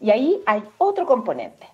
y 0.00 0.10
ahí 0.10 0.42
hay 0.46 0.62
otro 0.78 1.06
componente. 1.06 1.66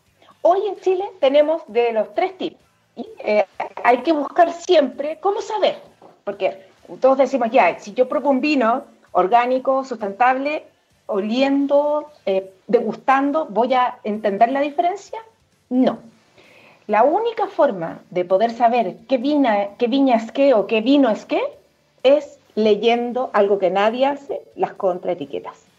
Hoy 0.42 0.66
en 0.66 0.76
Chile 0.80 1.04
tenemos 1.20 1.62
de 1.68 1.92
los 1.92 2.14
tres 2.14 2.36
tipos. 2.38 2.60
Y, 2.96 3.06
eh, 3.20 3.46
hay 3.84 3.98
que 3.98 4.12
buscar 4.12 4.52
siempre 4.52 5.18
cómo 5.20 5.40
saber, 5.40 5.76
porque 6.24 6.66
todos 7.00 7.18
decimos, 7.18 7.50
ya, 7.50 7.78
si 7.78 7.94
yo 7.94 8.08
pruebo 8.08 8.30
un 8.30 8.40
vino 8.40 8.84
orgánico, 9.12 9.84
sustentable, 9.84 10.64
oliendo, 11.06 12.06
eh, 12.26 12.50
degustando, 12.66 13.46
¿voy 13.46 13.74
a 13.74 13.98
entender 14.04 14.50
la 14.50 14.60
diferencia? 14.60 15.20
No. 15.68 15.98
La 16.86 17.04
única 17.04 17.46
forma 17.46 18.00
de 18.10 18.24
poder 18.24 18.50
saber 18.50 18.96
qué, 19.08 19.18
vina, 19.18 19.68
qué 19.78 19.86
viña 19.86 20.16
es 20.16 20.32
qué 20.32 20.54
o 20.54 20.66
qué 20.66 20.80
vino 20.80 21.10
es 21.10 21.24
qué 21.24 21.40
es 22.02 22.38
leyendo 22.54 23.30
algo 23.32 23.58
que 23.58 23.70
nadie 23.70 24.06
hace, 24.06 24.42
las 24.56 24.72
contraetiquetas 24.74 25.72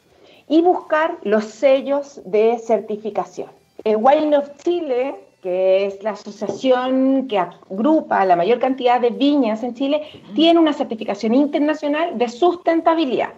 y 0.48 0.62
buscar 0.62 1.18
los 1.24 1.46
sellos 1.46 2.22
de 2.26 2.60
certificación. 2.60 3.50
El 3.84 3.98
Wine 3.98 4.38
of 4.38 4.50
Chile, 4.64 5.16
que 5.42 5.86
es 5.86 6.04
la 6.04 6.12
asociación 6.12 7.28
que 7.28 7.38
agrupa 7.38 8.26
la 8.26 8.36
mayor 8.36 8.60
cantidad 8.60 9.00
de 9.00 9.10
viñas 9.10 9.64
en 9.64 9.74
Chile, 9.74 10.04
tiene 10.36 10.60
una 10.60 10.74
certificación 10.74 11.34
internacional 11.34 12.18
de 12.18 12.30
sustentabilidad. 12.30 13.34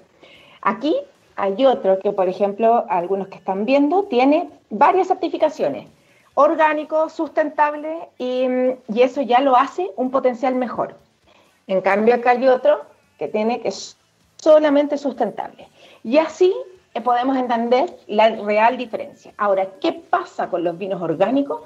Aquí 0.62 0.96
hay 1.36 1.66
otro 1.66 2.00
que, 2.00 2.12
por 2.12 2.30
ejemplo, 2.30 2.86
algunos 2.90 3.28
que 3.28 3.38
están 3.38 3.66
viendo, 3.66 4.04
tiene 4.04 4.50
varias 4.70 5.08
certificaciones, 5.08 5.88
orgánico, 6.34 7.10
sustentable, 7.10 8.10
y, 8.18 8.46
y 8.94 9.02
eso 9.02 9.22
ya 9.22 9.42
lo 9.42 9.56
hace 9.56 9.92
un 9.96 10.12
potencial 10.12 10.56
mejor. 10.56 10.96
En 11.68 11.82
cambio, 11.82 12.16
acá 12.16 12.32
hay 12.32 12.48
otro 12.48 12.82
que 13.18 13.28
tiene 13.28 13.62
que 13.62 13.70
es 13.70 13.98
solamente 14.38 14.98
sustentable. 14.98 15.68
Y 16.04 16.18
así 16.18 16.54
eh, 16.94 17.02
podemos 17.02 17.36
entender 17.38 17.98
la 18.08 18.30
real 18.30 18.78
diferencia. 18.78 19.34
Ahora, 19.38 19.68
¿qué 19.82 19.94
pasa 19.94 20.50
con 20.50 20.64
los 20.64 20.78
vinos 20.78 21.02
orgánicos? 21.02 21.62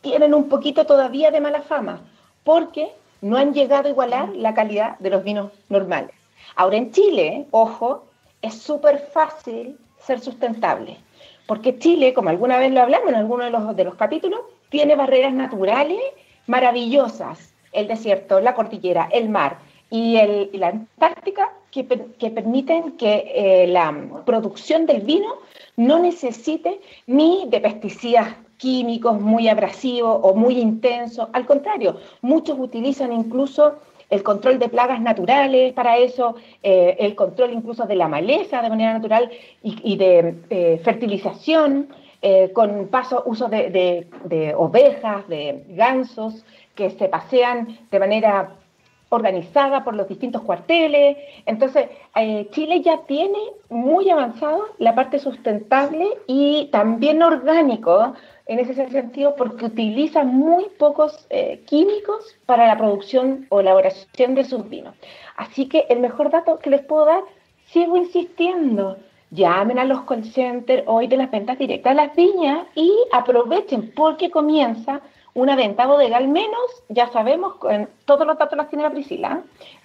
Tienen 0.00 0.34
un 0.34 0.48
poquito 0.48 0.86
todavía 0.86 1.30
de 1.30 1.40
mala 1.40 1.62
fama, 1.62 2.00
porque 2.42 2.90
no 3.20 3.36
han 3.36 3.54
llegado 3.54 3.86
a 3.86 3.90
igualar 3.90 4.30
la 4.34 4.54
calidad 4.54 4.98
de 4.98 5.10
los 5.10 5.22
vinos 5.22 5.52
normales. 5.68 6.14
Ahora, 6.56 6.76
en 6.76 6.90
Chile, 6.90 7.46
ojo, 7.50 8.04
es 8.42 8.54
súper 8.54 8.98
fácil 8.98 9.78
ser 9.98 10.20
sustentable, 10.20 10.98
porque 11.46 11.78
Chile, 11.78 12.12
como 12.12 12.28
alguna 12.28 12.58
vez 12.58 12.72
lo 12.72 12.82
hablamos 12.82 13.08
en 13.08 13.14
alguno 13.14 13.44
de 13.44 13.50
los, 13.50 13.76
de 13.76 13.84
los 13.84 13.94
capítulos, 13.94 14.40
tiene 14.68 14.96
barreras 14.96 15.32
naturales 15.32 16.00
maravillosas, 16.46 17.54
el 17.72 17.88
desierto, 17.88 18.40
la 18.40 18.54
cordillera, 18.54 19.08
el 19.12 19.28
mar 19.28 19.58
y, 19.90 20.16
el, 20.16 20.50
la 20.54 20.68
Antártica 20.68 21.52
que, 21.70 21.84
permiten 21.84 22.92
que 22.92 23.32
eh, 23.34 23.66
la 23.66 23.94
producción 24.26 24.86
del 24.86 25.02
vino 25.02 25.36
no 25.76 25.98
necesite 25.98 26.80
ni 27.06 27.46
de 27.48 27.60
pesticidas 27.60 28.34
químicos 28.58 29.20
muy 29.20 29.48
abrasivos 29.48 30.20
o 30.22 30.34
muy 30.34 30.58
intensos. 30.58 31.28
Al 31.32 31.46
contrario, 31.46 31.96
muchos 32.20 32.58
utilizan 32.58 33.12
incluso 33.12 33.76
el 34.12 34.22
control 34.22 34.58
de 34.58 34.68
plagas 34.68 35.00
naturales 35.00 35.72
para 35.72 35.96
eso, 35.96 36.36
eh, 36.62 36.96
el 37.00 37.14
control 37.14 37.52
incluso 37.52 37.86
de 37.86 37.96
la 37.96 38.08
maleza 38.08 38.62
de 38.62 38.68
manera 38.68 38.92
natural 38.92 39.30
y, 39.62 39.96
de 39.96 40.34
eh, 40.50 40.80
fertilización, 40.84 41.88
con 42.52 42.86
paso, 42.86 43.24
uso 43.26 43.48
de, 43.48 44.06
de 44.26 44.54
ovejas, 44.54 45.26
de 45.26 45.64
gansos 45.70 46.44
que 46.76 46.90
se 46.90 47.08
pasean 47.08 47.76
de 47.90 47.98
manera 47.98 48.54
organizada 49.12 49.84
por 49.84 49.94
los 49.94 50.08
distintos 50.08 50.42
cuarteles. 50.42 51.18
Entonces, 51.44 51.86
eh, 52.16 52.48
Chile 52.50 52.80
ya 52.80 53.02
tiene 53.06 53.38
muy 53.68 54.08
avanzado 54.08 54.64
la 54.78 54.94
parte 54.94 55.18
sustentable 55.18 56.06
y 56.26 56.68
también 56.72 57.22
orgánico 57.22 58.14
en 58.52 58.60
ese 58.60 58.74
sentido 58.88 59.34
porque 59.36 59.66
utiliza 59.66 60.24
muy 60.24 60.66
pocos 60.78 61.26
eh, 61.30 61.62
químicos 61.66 62.36
para 62.46 62.66
la 62.66 62.76
producción 62.76 63.46
o 63.48 63.60
elaboración 63.60 64.34
de 64.34 64.44
sus 64.44 64.68
vinos. 64.68 64.94
Así 65.36 65.68
que 65.68 65.86
el 65.88 66.00
mejor 66.00 66.30
dato 66.30 66.58
que 66.58 66.70
les 66.70 66.82
puedo 66.82 67.06
dar, 67.06 67.22
sigo 67.66 67.96
insistiendo, 67.96 68.98
llamen 69.30 69.78
a 69.78 69.84
los 69.84 70.02
call 70.02 70.24
centers 70.24 70.84
hoy 70.86 71.06
de 71.06 71.16
las 71.16 71.30
ventas 71.30 71.58
directas 71.58 71.92
a 71.92 71.94
las 71.94 72.14
viñas 72.14 72.66
y 72.74 72.92
aprovechen 73.12 73.92
porque 73.96 74.30
comienza 74.30 75.00
una 75.34 75.56
venta 75.56 75.86
bodega, 75.86 76.18
al 76.18 76.28
menos 76.28 76.84
ya 76.90 77.08
sabemos, 77.08 77.54
todos 78.04 78.26
los 78.26 78.36
datos 78.36 78.58
los 78.58 78.68
tiene 78.68 78.84
la 78.84 78.90
Priscila. 78.90 79.42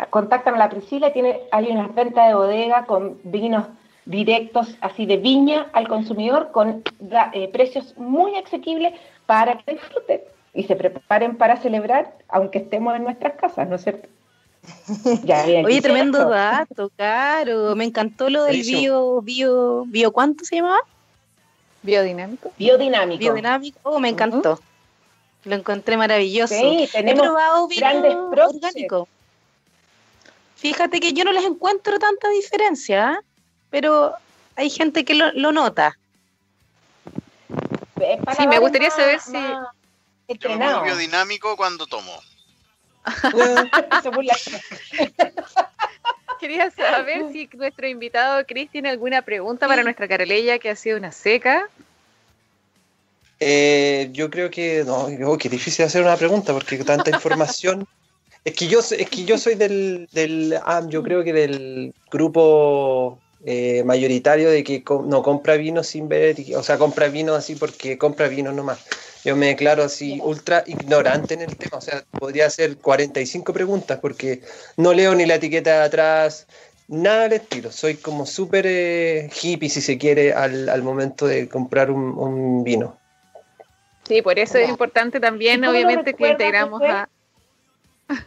Contactan 0.10 0.56
a 0.56 0.58
la 0.58 0.70
Priscila 0.70 1.14
tiene, 1.14 1.40
hay 1.52 1.68
una 1.72 1.88
venta 1.88 2.28
de 2.28 2.34
bodega 2.34 2.86
con 2.86 3.18
vinos 3.24 3.66
directos 4.08 4.76
así 4.82 5.06
de 5.06 5.18
viña 5.18 5.68
al 5.74 5.88
consumidor 5.88 6.52
con 6.52 6.84
eh, 7.34 7.50
precios 7.50 7.94
muy 7.98 8.36
asequibles 8.36 8.94
para 9.26 9.58
que 9.58 9.74
disfruten 9.74 10.22
y 10.54 10.64
se 10.64 10.76
preparen 10.76 11.36
para 11.36 11.58
celebrar 11.58 12.14
aunque 12.30 12.60
estemos 12.60 12.96
en 12.96 13.04
nuestras 13.04 13.34
casas, 13.34 13.68
¿no 13.68 13.76
es 13.76 13.84
cierto? 13.84 14.08
Oye, 15.66 15.82
tremendo 15.82 16.30
dato, 16.30 16.92
caro. 16.96 17.76
Me 17.76 17.84
encantó 17.84 18.30
lo 18.30 18.46
del 18.46 18.62
bio, 18.62 19.22
bio, 19.22 19.86
bio, 19.88 20.12
¿cuánto 20.12 20.46
se 20.46 20.58
llamaba? 20.58 20.80
Biodinámico. 21.84 22.52
Biodinámico. 22.58 23.20
Biodinámico, 23.20 23.80
oh, 23.84 24.00
me 24.00 24.10
encantó. 24.10 24.60
Lo 25.44 25.56
encontré 25.56 25.96
maravilloso. 25.96 26.56
Sí, 26.56 26.90
tenemos 26.92 27.24
He 27.24 27.28
probado 27.28 27.68
grandes 27.68 28.16
orgánico. 28.16 29.08
Fíjate 30.56 31.00
que 31.00 31.14
yo 31.14 31.24
no 31.24 31.32
les 31.32 31.46
encuentro 31.46 32.00
tanta 32.00 32.30
diferencia, 32.30 33.14
¿eh? 33.14 33.27
Pero 33.80 34.16
hay 34.56 34.72
gente 34.72 35.06
que 35.06 35.14
lo, 35.14 35.52
nota. 35.52 35.96
sí, 38.36 38.48
me 38.48 38.58
gustaría 38.58 38.90
saber 38.90 39.20
si... 39.20 39.38
Yo 40.40 40.84
biodinámico 40.84 41.56
cuando 41.56 41.86
tomo. 41.86 42.12
Quería 46.40 46.72
saber 46.72 47.32
si 47.32 47.48
nuestro 47.54 47.88
invitado 47.88 48.44
Chris 48.48 48.72
tiene 48.72 48.90
alguna 48.90 49.22
pregunta 49.22 49.68
para 49.68 49.84
nuestra 49.84 50.08
Careleya 50.08 50.58
que 50.58 50.72
ha 50.72 50.76
sido 50.76 50.98
una 50.98 51.12
seca. 51.12 51.70
Eh, 53.40 54.10
yo 54.12 54.32
creo 54.32 54.50
que 54.50 54.84
no, 54.86 55.08
oh, 55.28 55.38
qué 55.38 55.50
difícil 55.50 55.86
hacer 55.86 56.02
una 56.02 56.18
pregunta 56.18 56.52
porque 56.52 56.84
tanta 56.84 57.12
información. 57.12 57.88
es 58.44 58.56
que 58.56 58.68
yo 58.68 58.80
es 58.80 59.08
que 59.08 59.24
yo 59.24 59.38
soy 59.38 59.54
del, 59.54 60.10
del 60.12 60.60
ah, 60.66 60.82
yo 60.88 61.04
creo 61.04 61.24
que 61.24 61.32
del 61.32 61.94
grupo 62.10 63.20
eh, 63.46 63.84
mayoritario 63.84 64.50
de 64.50 64.64
que 64.64 64.84
no 65.06 65.24
compra 65.24 65.56
vino 65.56 65.84
sin 65.84 66.10
ver, 66.10 66.36
o 66.56 66.64
sea, 66.64 66.78
compra 66.78 67.08
vino 67.08 67.36
así 67.36 67.56
porque 67.56 67.98
compra 67.98 68.28
vino 68.28 68.52
nomás. 68.52 68.86
Yo 69.24 69.36
me 69.36 69.48
declaro 69.48 69.84
así 69.84 70.20
ultra 70.24 70.64
ignorante 70.68 71.34
en 71.34 71.42
el 71.42 71.58
tema, 71.58 71.78
o 71.78 71.82
sea, 71.82 72.04
podría 72.12 72.46
hacer 72.46 72.78
45 72.78 73.52
preguntas 73.54 74.00
porque 74.00 74.42
no 74.78 74.94
leo 74.94 75.14
ni 75.16 75.26
la 75.26 75.36
etiqueta 75.36 75.80
de 75.80 75.86
atrás, 75.86 76.48
nada 76.88 77.24
del 77.24 77.34
estilo. 77.34 77.72
Soy 77.72 77.96
como 77.96 78.26
súper 78.26 78.66
eh, 78.68 79.30
hippie, 79.42 79.70
si 79.70 79.82
se 79.82 79.98
quiere, 79.98 80.34
al, 80.34 80.70
al 80.70 80.84
momento 80.84 81.28
de 81.28 81.50
comprar 81.50 81.92
un, 81.92 82.18
un 82.18 82.64
vino. 82.64 82.98
Sí, 84.08 84.22
por 84.22 84.40
eso 84.40 84.58
es 84.58 84.70
importante 84.70 85.20
también, 85.20 85.64
obviamente, 85.66 86.14
que 86.14 86.30
integramos 86.30 86.82
a. 86.84 87.10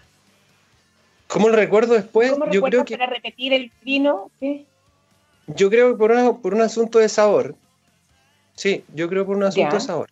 ¿Cómo 1.27 1.49
lo 1.49 1.57
recuerdo 1.57 1.95
después? 1.95 2.35
yo 2.51 2.63
creo 2.63 2.85
que. 2.85 2.99
Para 2.99 3.11
repetir 3.11 3.55
el 3.55 3.73
vino, 3.83 4.31
Yo 5.57 5.71
creo 5.71 5.93
que 5.93 5.99
por, 5.99 6.41
por 6.41 6.55
un 6.55 6.63
asunto 6.63 6.99
de 6.99 7.09
sabor. 7.09 7.55
Sí, 8.55 8.85
yo 8.95 9.09
creo 9.09 9.25
por 9.27 9.37
un 9.37 9.45
asunto 9.45 9.75
de 9.75 9.81
sabor. 9.81 10.11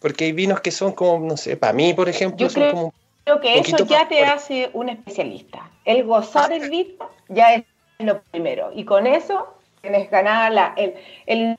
Porque 0.00 0.26
hay 0.26 0.32
vinos 0.32 0.60
que 0.60 0.70
son 0.70 0.92
como, 0.92 1.26
no 1.26 1.36
sé, 1.36 1.56
para 1.56 1.72
mí, 1.72 1.92
por 1.92 2.08
ejemplo, 2.08 2.38
yo 2.38 2.50
son 2.50 2.62
creo, 2.62 2.72
como. 2.72 2.94
Creo 3.24 3.40
que 3.40 3.58
eso 3.58 3.84
ya 3.84 4.08
te 4.08 4.24
hace 4.24 4.70
un 4.72 4.88
especialista. 4.88 5.70
El 5.84 6.04
gozar 6.04 6.52
el 6.52 6.70
vino 6.70 7.10
ya 7.28 7.54
es 7.54 7.64
lo 7.98 8.22
primero. 8.22 8.70
Y 8.74 8.84
con 8.84 9.06
eso 9.06 9.46
tienes 9.82 10.10
ganada 10.10 10.50
la, 10.50 10.74
el 11.26 11.58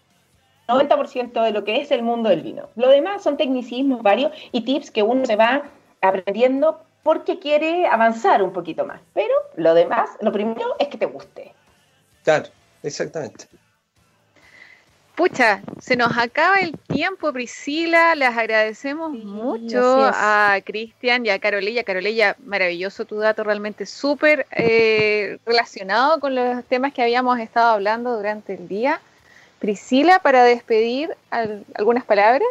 90% 0.68 1.44
de 1.44 1.52
lo 1.52 1.64
que 1.64 1.82
es 1.82 1.92
el 1.92 2.02
mundo 2.02 2.30
del 2.30 2.42
vino. 2.42 2.70
Lo 2.76 2.90
demás 2.90 3.24
son 3.24 3.38
tecnicismos 3.38 4.02
varios 4.02 4.32
y 4.52 4.62
tips 4.62 4.92
que 4.92 5.04
uno 5.04 5.26
se 5.26 5.36
va 5.36 5.64
aprendiendo 6.02 6.80
porque 7.04 7.40
quiere 7.40 7.88
avanzar 7.88 8.42
un 8.42 8.54
poquito 8.54 8.86
más. 8.86 9.02
Pero 9.14 9.34
lo 9.56 9.74
demás, 9.74 10.12
lo 10.22 10.32
primero 10.32 10.76
es 10.80 10.88
que 10.88 10.98
te 10.98 11.06
guste. 11.06 11.54
Claro, 12.24 12.46
exactamente. 12.84 13.48
Pucha, 15.20 15.62
se 15.82 15.98
nos 15.98 16.18
acaba 16.18 16.60
el 16.62 16.78
tiempo, 16.78 17.34
Priscila. 17.34 18.16
Les 18.16 18.30
agradecemos 18.30 19.12
mucho 19.12 20.10
a 20.14 20.58
Cristian 20.64 21.26
y 21.26 21.30
a 21.30 21.40
Carolella. 21.40 21.84
Carolella, 21.84 22.38
maravilloso 22.46 23.04
tu 23.04 23.18
dato, 23.18 23.44
realmente 23.44 23.86
súper 23.86 24.48
eh, 24.52 25.38
relacionado 25.46 26.22
con 26.22 26.36
los 26.36 26.64
temas 26.64 26.94
que 26.94 27.02
habíamos 27.02 27.38
estado 27.40 27.72
hablando 27.72 28.16
durante 28.16 28.54
el 28.54 28.70
día. 28.70 29.02
Priscila, 29.60 30.20
para 30.20 30.46
despedir, 30.46 31.14
algunas 31.30 32.06
palabras. 32.06 32.48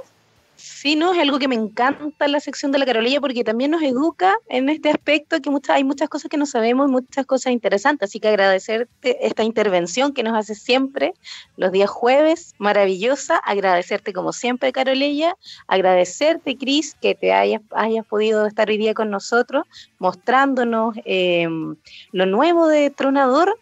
Sí, 0.61 0.97
no, 0.97 1.13
es 1.13 1.21
algo 1.21 1.39
que 1.39 1.47
me 1.47 1.55
encanta 1.55 2.25
en 2.25 2.33
la 2.33 2.41
sección 2.41 2.73
de 2.73 2.81
la 2.81 2.85
Carolilla 2.85 3.21
porque 3.21 3.45
también 3.45 3.71
nos 3.71 3.81
educa 3.81 4.35
en 4.49 4.69
este 4.69 4.91
aspecto 4.91 5.41
que 5.41 5.51
hay 5.69 5.85
muchas 5.85 6.09
cosas 6.09 6.29
que 6.29 6.37
no 6.37 6.47
sabemos, 6.47 6.91
muchas 6.91 7.27
cosas 7.27 7.53
interesantes. 7.53 8.11
Así 8.11 8.19
que 8.19 8.27
agradecerte 8.27 9.25
esta 9.25 9.45
intervención 9.45 10.13
que 10.13 10.25
nos 10.25 10.37
hace 10.37 10.57
siempre 10.57 11.15
los 11.57 11.71
días 11.71 11.89
jueves, 11.89 12.57
maravillosa. 12.59 13.37
Agradecerte 13.37 14.13
como 14.13 14.33
siempre, 14.33 14.73
Carolilla. 14.73 15.37
Agradecerte, 15.69 16.57
Cris, 16.57 16.97
que 17.01 17.15
te 17.15 17.33
hayas, 17.33 17.63
hayas 17.71 18.05
podido 18.05 18.45
estar 18.45 18.69
hoy 18.69 18.79
día 18.79 18.95
con 18.95 19.11
nosotros 19.11 19.65
mostrándonos 20.01 20.97
em, 21.05 21.77
lo 22.11 22.27
nuevo 22.27 22.67
de 22.67 22.91
Tronador. 22.91 23.57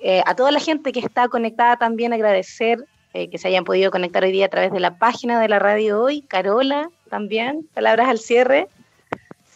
Eh, 0.00 0.22
a 0.24 0.36
toda 0.36 0.52
la 0.52 0.60
gente 0.60 0.92
que 0.92 1.00
está 1.00 1.26
conectada 1.26 1.76
también 1.76 2.12
agradecer 2.12 2.86
eh, 3.14 3.30
que 3.30 3.38
se 3.38 3.46
hayan 3.46 3.64
podido 3.64 3.92
conectar 3.92 4.24
hoy 4.24 4.32
día 4.32 4.46
a 4.46 4.50
través 4.50 4.72
de 4.72 4.80
la 4.80 4.98
página 4.98 5.40
de 5.40 5.48
la 5.48 5.60
radio 5.60 6.02
hoy. 6.02 6.22
Carola, 6.22 6.90
también, 7.08 7.66
palabras 7.72 8.08
al 8.08 8.18
cierre. 8.18 8.68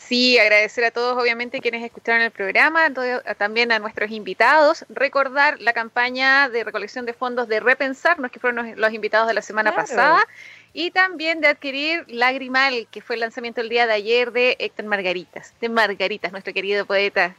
Sí, 0.09 0.39
agradecer 0.39 0.85
a 0.85 0.91
todos, 0.91 1.21
obviamente, 1.21 1.61
quienes 1.61 1.85
escucharon 1.85 2.23
el 2.23 2.31
programa, 2.31 2.89
también 3.37 3.73
a 3.73 3.79
nuestros 3.79 4.11
invitados. 4.11 4.87
Recordar 4.89 5.61
la 5.61 5.73
campaña 5.73 6.49
de 6.49 6.65
recolección 6.65 7.05
de 7.05 7.13
fondos 7.13 7.49
de 7.49 7.61
Repensarnos, 7.61 8.31
que 8.31 8.41
fueron 8.41 8.81
los 8.81 8.93
invitados 8.93 9.27
de 9.27 9.35
la 9.35 9.43
semana 9.43 9.75
pasada, 9.75 10.25
y 10.73 10.93
también 10.93 11.41
de 11.41 11.49
adquirir 11.49 12.05
Lagrimal, 12.09 12.87
que 12.91 13.03
fue 13.03 13.17
el 13.17 13.21
lanzamiento 13.21 13.61
el 13.61 13.69
día 13.69 13.87
de 13.87 13.93
ayer 13.93 14.33
de 14.33 14.57
Héctor 14.61 14.87
Margaritas, 14.87 15.53
de 15.61 15.69
Margaritas, 15.69 16.33
nuestro 16.33 16.55
querido 16.55 16.87
poeta. 16.87 17.35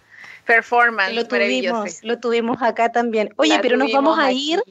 Performance, 0.46 1.14
lo 1.14 1.28
tuvimos, 1.28 2.04
lo 2.04 2.20
tuvimos 2.20 2.62
acá 2.62 2.92
también. 2.92 3.34
Oye, 3.38 3.58
pero 3.62 3.78
nos 3.78 3.92
vamos 3.92 4.20
a 4.20 4.32
ir. 4.32 4.62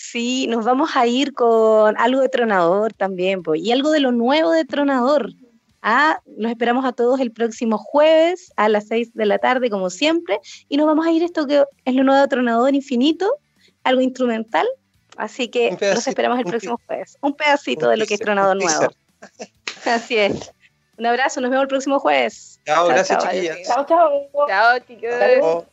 Sí, 0.00 0.46
nos 0.46 0.64
vamos 0.64 0.94
a 0.94 1.08
ir 1.08 1.34
con 1.34 1.98
algo 1.98 2.20
de 2.20 2.28
Tronador 2.28 2.92
también, 2.92 3.42
pues, 3.42 3.60
y 3.60 3.72
algo 3.72 3.90
de 3.90 3.98
lo 3.98 4.12
nuevo 4.12 4.52
de 4.52 4.64
Tronador. 4.64 5.32
Ah, 5.82 6.20
los 6.36 6.52
esperamos 6.52 6.84
a 6.84 6.92
todos 6.92 7.18
el 7.18 7.32
próximo 7.32 7.78
jueves 7.78 8.52
a 8.54 8.68
las 8.68 8.86
6 8.86 9.12
de 9.14 9.26
la 9.26 9.38
tarde, 9.38 9.70
como 9.70 9.90
siempre, 9.90 10.38
y 10.68 10.76
nos 10.76 10.86
vamos 10.86 11.04
a 11.04 11.10
ir 11.10 11.24
esto 11.24 11.48
que 11.48 11.64
es 11.84 11.94
lo 11.96 12.04
nuevo 12.04 12.20
de 12.20 12.28
Tronador 12.28 12.76
Infinito, 12.76 13.28
algo 13.82 14.00
instrumental, 14.00 14.68
así 15.16 15.48
que 15.48 15.76
los 15.80 16.06
esperamos 16.06 16.38
el 16.38 16.44
próximo 16.44 16.80
jueves. 16.86 17.18
Un 17.20 17.34
pedacito 17.34 17.88
de 17.88 17.96
lo 17.96 18.06
que 18.06 18.14
es 18.14 18.20
Tronador 18.20 18.56
nuevo. 18.56 18.92
Así 19.84 20.16
es. 20.16 20.52
Un 20.96 21.06
abrazo, 21.06 21.40
nos 21.40 21.50
vemos 21.50 21.62
el 21.62 21.68
próximo 21.68 21.98
jueves. 21.98 22.60
Chao, 22.64 22.86
gracias, 22.86 23.24
chiquillas. 23.24 23.58
Chao, 23.66 23.84
chao. 23.84 24.28
Chao, 24.46 24.78
chicos. 24.86 25.64